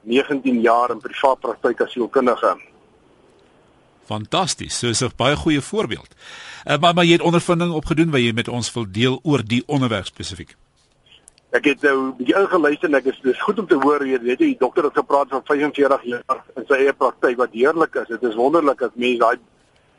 19 0.03 0.61
jaar 0.61 0.90
in 0.90 1.01
privaat 1.03 1.40
praktyk 1.40 1.81
as 1.81 1.92
sielkundige. 1.92 2.57
Fantasties. 4.09 4.79
So 4.79 4.88
is 4.88 5.03
'n 5.03 5.12
baie 5.16 5.37
goeie 5.37 5.61
voorbeeld. 5.61 6.14
Uh, 6.64 6.79
maar 6.79 6.94
maar 6.94 7.05
jy 7.05 7.12
het 7.12 7.29
ondervinding 7.31 7.73
opgedoen 7.73 8.11
wat 8.11 8.21
jy 8.21 8.33
met 8.33 8.49
ons 8.49 8.73
wil 8.73 8.87
deel 8.90 9.21
oor 9.23 9.42
die 9.44 9.62
onderwerp 9.66 10.07
spesifiek. 10.07 10.57
Ek 11.51 11.64
het 11.64 11.83
nou 11.83 11.97
'n 11.99 12.16
bietjie 12.16 12.37
ingeluister 12.37 12.88
en 12.88 12.94
ek 12.94 13.05
is 13.05 13.21
dis 13.23 13.42
goed 13.42 13.59
om 13.59 13.66
te 13.66 13.75
hoor 13.75 14.07
jy 14.07 14.21
weet 14.21 14.38
die 14.38 14.57
dokter 14.59 14.85
het 14.85 14.97
gepraat 14.97 15.29
van 15.29 15.42
45 15.44 16.03
jaar 16.03 16.42
in 16.57 16.64
sy 16.68 16.75
eie 16.75 16.92
praktyk 16.92 17.37
wat 17.37 17.53
heerlik 17.53 17.94
is. 17.94 18.09
Dit 18.09 18.23
is 18.23 18.35
wonderlik 18.35 18.83
as 18.83 18.90
mense 18.94 19.18
daai 19.18 19.38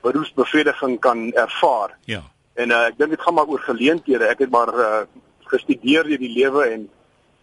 beroepsbevrediging 0.02 1.00
kan 1.00 1.32
ervaar. 1.34 1.98
Ja. 2.06 2.22
En 2.54 2.70
uh, 2.70 2.86
ek 2.88 2.98
dink 2.98 3.10
dit 3.10 3.22
gaan 3.22 3.34
maar 3.34 3.48
oor 3.48 3.60
geleenthede. 3.60 4.26
Ek 4.26 4.40
het 4.40 4.50
maar 4.50 4.74
uh, 4.74 5.02
gestudeer 5.50 6.04
deur 6.04 6.18
die 6.18 6.34
lewe 6.34 6.64
en 6.66 6.90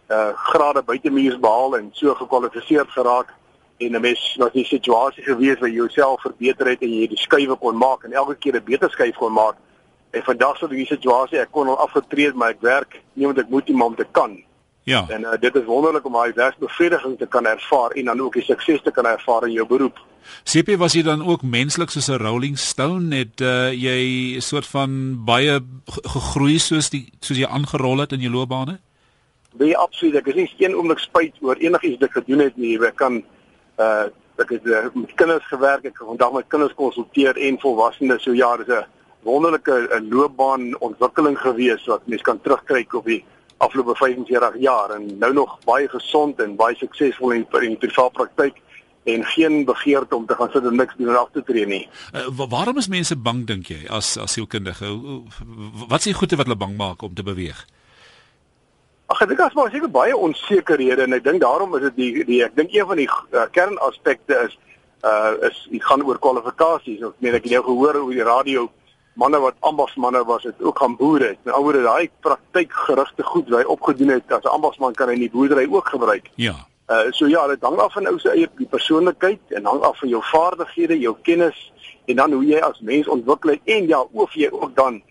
uh 0.07 0.31
grade 0.51 0.83
buitemuurs 0.83 1.39
behaal 1.39 1.75
en 1.77 1.89
so 1.93 2.13
gekwalifiseer 2.15 2.85
geraak 2.87 3.33
en 3.77 3.95
'n 3.95 4.01
mens 4.01 4.35
was 4.37 4.51
die 4.53 4.65
situasie 4.65 5.23
gewees 5.23 5.59
waar 5.59 5.69
jy 5.69 5.75
jouself 5.75 6.21
verbeter 6.21 6.67
het 6.67 6.81
en 6.81 6.89
jy 6.89 7.07
die 7.07 7.17
skuwe 7.17 7.55
kon 7.55 7.77
maak 7.77 8.03
en 8.03 8.13
elke 8.13 8.35
keer 8.35 8.55
'n 8.55 8.63
beter 8.63 8.89
skuif 8.89 9.15
kon 9.15 9.33
maak. 9.33 9.55
En 10.11 10.23
vandag 10.23 10.57
sou 10.57 10.69
die 10.69 10.85
situasie 10.85 11.39
ek 11.39 11.51
kon 11.51 11.67
al 11.67 11.77
afgetree 11.77 12.33
maar 12.33 12.49
ek 12.49 12.61
werk 12.61 13.01
nie 13.13 13.27
omdat 13.27 13.43
ek 13.43 13.49
moet 13.49 13.67
iemand 13.69 13.97
te 13.97 14.05
kan. 14.11 14.43
Ja. 14.83 15.05
En 15.09 15.21
uh, 15.21 15.29
dit 15.39 15.55
is 15.55 15.65
wonderlik 15.65 16.05
om 16.05 16.13
daai 16.13 16.31
werksbevrediging 16.33 17.17
te 17.17 17.27
kan 17.27 17.45
ervaar 17.45 17.91
en 17.91 18.05
dan 18.05 18.21
ook 18.21 18.33
die 18.33 18.43
sukses 18.43 18.81
te 18.81 18.91
kan 18.91 19.05
ervaar 19.05 19.43
in 19.43 19.51
jou 19.51 19.67
beroep. 19.67 19.99
CP 20.43 20.77
was 20.79 20.93
jy 20.93 21.03
dan 21.03 21.25
ook 21.25 21.41
menslik 21.41 21.89
soos 21.89 22.07
'n 22.07 22.21
Rolling 22.23 22.57
Stone 22.57 23.15
het 23.15 23.41
uh, 23.41 23.71
jy 23.71 24.35
'n 24.37 24.41
soort 24.41 24.65
van 24.65 25.23
baie 25.25 25.59
gegroei 25.85 26.59
soos 26.59 26.89
die 26.89 27.11
soos 27.19 27.37
jy 27.37 27.47
aangerol 27.47 27.99
het 27.99 28.11
in 28.11 28.19
jou 28.19 28.31
loopbane? 28.31 28.79
Nee, 29.57 29.77
absoluut. 29.77 30.15
Ek 30.15 30.27
is 30.27 30.35
nie 30.35 30.49
een 30.57 30.75
oomblik 30.75 30.99
spyt 30.99 31.35
oor 31.41 31.55
enigiets 31.55 31.99
wat 31.99 32.09
ek 32.09 32.23
gedoen 32.23 32.39
het 32.39 32.57
nie. 32.57 32.77
Ek 32.79 32.95
kan 32.95 33.23
uh 33.77 34.07
ek 34.37 34.51
het 34.53 34.65
uh, 34.69 34.83
met 34.93 35.13
kinders 35.17 35.47
gewerk, 35.49 35.85
ek 35.85 35.97
het 35.97 36.05
vandag 36.05 36.31
met 36.31 36.45
kinders 36.47 36.73
konsulteer 36.77 37.37
en 37.41 37.55
volwassenes. 37.59 38.21
So 38.23 38.35
ja, 38.37 38.57
dis 38.57 38.67
'n 38.67 38.85
wonderlike 39.23 39.89
'n 39.97 40.09
loopbaan 40.09 40.79
ontwikkeling 40.79 41.37
gewees 41.39 41.85
wat 41.85 42.05
mens 42.05 42.21
kan 42.21 42.41
terugkyk 42.41 42.93
op 42.93 43.05
die 43.05 43.23
afgelope 43.57 43.95
45 43.95 44.59
jaar 44.59 44.89
en 44.89 45.17
nou 45.17 45.33
nog 45.33 45.57
baie 45.65 45.89
gesond 45.89 46.39
en 46.39 46.55
baie 46.55 46.75
suksesvol 46.75 47.31
in 47.31 47.47
in 47.51 47.73
die 47.73 47.77
privaat 47.77 48.11
praktyk 48.11 48.61
en 49.03 49.23
geen 49.25 49.65
begeerte 49.65 50.15
om 50.15 50.25
te 50.25 50.35
gaan 50.35 50.49
sit 50.51 50.65
en 50.65 50.75
niks 50.75 50.93
doen 50.97 51.09
en 51.09 51.19
af 51.19 51.29
te 51.31 51.43
tree 51.43 51.65
nie. 51.65 51.87
Uh, 52.13 52.27
waarom 52.49 52.77
is 52.77 52.87
mense 52.87 53.15
bang 53.15 53.45
dink 53.47 53.71
jy 53.71 53.87
as 53.89 54.17
as 54.17 54.35
sielkundige? 54.35 54.91
Wat 55.87 55.99
is 55.99 56.11
die 56.11 56.13
goeie 56.13 56.37
wat 56.37 56.45
hulle 56.45 56.59
bang 56.59 56.75
maak 56.77 57.01
om 57.01 57.13
te 57.13 57.23
beweeg? 57.23 57.65
Ag 59.07 59.21
ek 59.23 59.29
dink 59.31 59.39
as 59.39 59.53
maar 59.55 59.69
seker 59.71 59.87
baie 59.87 60.15
onsekerhede 60.15 61.05
en 61.05 61.15
ek 61.15 61.23
dink 61.23 61.39
daarom 61.41 61.75
is 61.77 61.85
dit 61.87 61.95
die 61.95 62.23
die 62.27 62.41
ek 62.43 62.55
dink 62.59 62.73
een 62.75 62.87
van 62.89 62.99
die 62.99 63.07
uh, 63.07 63.45
kernaspekte 63.55 64.35
is 64.47 64.57
uh 65.07 65.31
is 65.47 65.61
die 65.71 65.79
gaan 65.83 66.03
oor 66.03 66.19
kwalifikasies. 66.19 67.05
Ek 67.05 67.21
meen 67.23 67.37
ek 67.37 67.45
het 67.47 67.53
nou 67.55 67.63
gehoor 67.69 68.01
oor 68.01 68.11
die 68.11 68.25
radio 68.27 68.65
manne 69.17 69.39
wat 69.39 69.55
ambasmanne 69.59 70.25
was 70.27 70.43
het 70.43 70.59
ook 70.61 70.79
gaan 70.79 70.97
boere. 70.99 71.35
Met 71.43 71.53
ander 71.53 71.63
woorde 71.63 71.83
daai 71.85 72.09
praktykgerigte 72.25 73.23
goed 73.23 73.49
wat 73.49 73.63
hy 73.63 73.69
opgedoen 73.75 74.11
het 74.17 74.31
as 74.31 74.43
'n 74.43 74.55
ambasman 74.57 74.93
kan 74.93 75.07
hy 75.07 75.13
in 75.13 75.25
die 75.25 75.31
boerdery 75.31 75.67
ook 75.71 75.87
gebruik. 75.87 76.27
Ja. 76.35 76.55
Uh 76.89 77.11
so 77.11 77.27
ja, 77.27 77.47
dit 77.47 77.61
hang 77.61 77.79
af 77.79 77.93
van 77.93 78.07
ou 78.07 78.19
se 78.19 78.29
eie 78.29 78.49
persoonlikheid 78.69 79.39
en 79.49 79.65
hang 79.65 79.81
af 79.81 79.99
van 79.99 80.09
jou 80.09 80.23
vaardighede, 80.23 80.99
jou 80.99 81.15
kennis 81.21 81.71
en 82.05 82.15
dan 82.15 82.31
hoe 82.31 82.45
jy 82.45 82.59
as 82.59 82.79
mens 82.79 83.07
ontwikkel 83.07 83.49
het 83.49 83.61
en 83.65 83.87
ja, 83.87 84.03
of 84.11 84.33
jy 84.33 84.49
ook 84.51 84.75
dan 84.75 85.01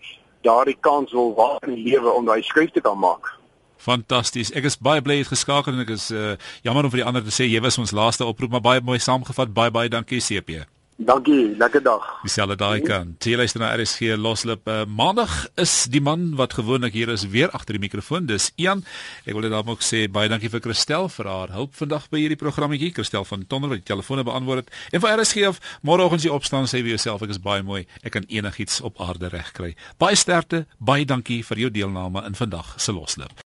daardie 0.41 0.77
kans 0.79 1.11
wil 1.11 1.33
waag 1.33 1.59
in 1.61 1.73
die 1.73 1.91
lewe 1.91 2.09
om 2.11 2.25
daai 2.25 2.41
skuif 2.41 2.71
te 2.71 2.81
kan 2.81 2.99
maak. 2.99 3.36
Fantasties. 3.77 4.53
Ek 4.57 4.69
is 4.69 4.77
baie 4.77 5.01
bly 5.01 5.19
jy 5.19 5.25
het 5.25 5.33
geskakel 5.35 5.75
en 5.75 5.85
ek 5.85 5.93
is 5.97 6.09
uh, 6.11 6.35
jammer 6.65 6.87
om 6.87 6.93
vir 6.93 7.03
die 7.03 7.09
ander 7.09 7.25
te 7.25 7.33
sê 7.33 7.49
jy 7.49 7.61
was 7.63 7.79
ons 7.81 7.95
laaste 7.95 8.25
oproep, 8.25 8.51
maar 8.57 8.65
baie 8.65 8.81
mooi 8.83 8.99
saamgevat. 8.99 9.53
Baie 9.53 9.73
baie 9.73 9.91
dankie 9.91 10.23
CP. 10.23 10.65
Dankie, 10.97 11.53
lekker 11.57 11.83
dag. 11.83 12.05
Dieselfde 12.25 12.55
daai 12.57 12.81
kan. 12.81 13.11
Teeluister 13.21 13.61
na 13.61 13.69
RSG 13.75 14.15
Loslip. 14.17 14.65
Uh, 14.65 14.81
Maandag 14.89 15.45
is 15.61 15.85
die 15.93 16.01
man 16.01 16.31
wat 16.35 16.55
gewoonlik 16.57 16.95
hier 16.97 17.11
is 17.13 17.27
weer 17.29 17.51
agter 17.53 17.77
die 17.77 17.81
mikrofoon. 17.83 18.25
Dis 18.25 18.49
Ian. 18.57 18.81
Ek 19.21 19.37
wil 19.37 19.45
dit 19.45 19.53
dan 19.53 19.69
ook 19.69 19.85
sê 19.85 20.07
baie 20.09 20.25
dankie 20.31 20.49
vir 20.49 20.63
Christel 20.65 21.05
vir 21.13 21.29
haar 21.29 21.53
hulp 21.53 21.77
vandag 21.77 22.07
by 22.09 22.23
hierdie 22.23 22.39
programmetjie. 22.41 22.89
Christel 22.97 23.27
van 23.29 23.45
Tonder 23.45 23.69
wat 23.69 23.83
die 23.83 23.89
telefone 23.91 24.25
beantwoord 24.25 24.65
het. 24.65 24.73
En 24.89 25.03
vir 25.05 25.21
RSG 25.21 25.45
of 25.51 25.61
môreoggend 25.85 26.25
jy 26.25 26.33
opstaan 26.33 26.65
sê 26.65 26.81
vir 26.81 26.95
jouself 26.95 27.21
ek 27.21 27.35
is 27.37 27.43
baie 27.45 27.61
mooi. 27.61 27.83
Ek 28.01 28.17
kan 28.17 28.25
enigiets 28.25 28.81
op 28.81 28.97
aarde 28.97 29.29
regkry. 29.29 29.75
Baie 30.01 30.17
sterkte. 30.17 30.65
Baie 30.81 31.05
dankie 31.05 31.43
vir 31.45 31.67
jou 31.67 31.69
deelname 31.77 32.25
in 32.25 32.41
vandag 32.41 32.73
se 32.81 32.97
Loslip. 32.97 33.45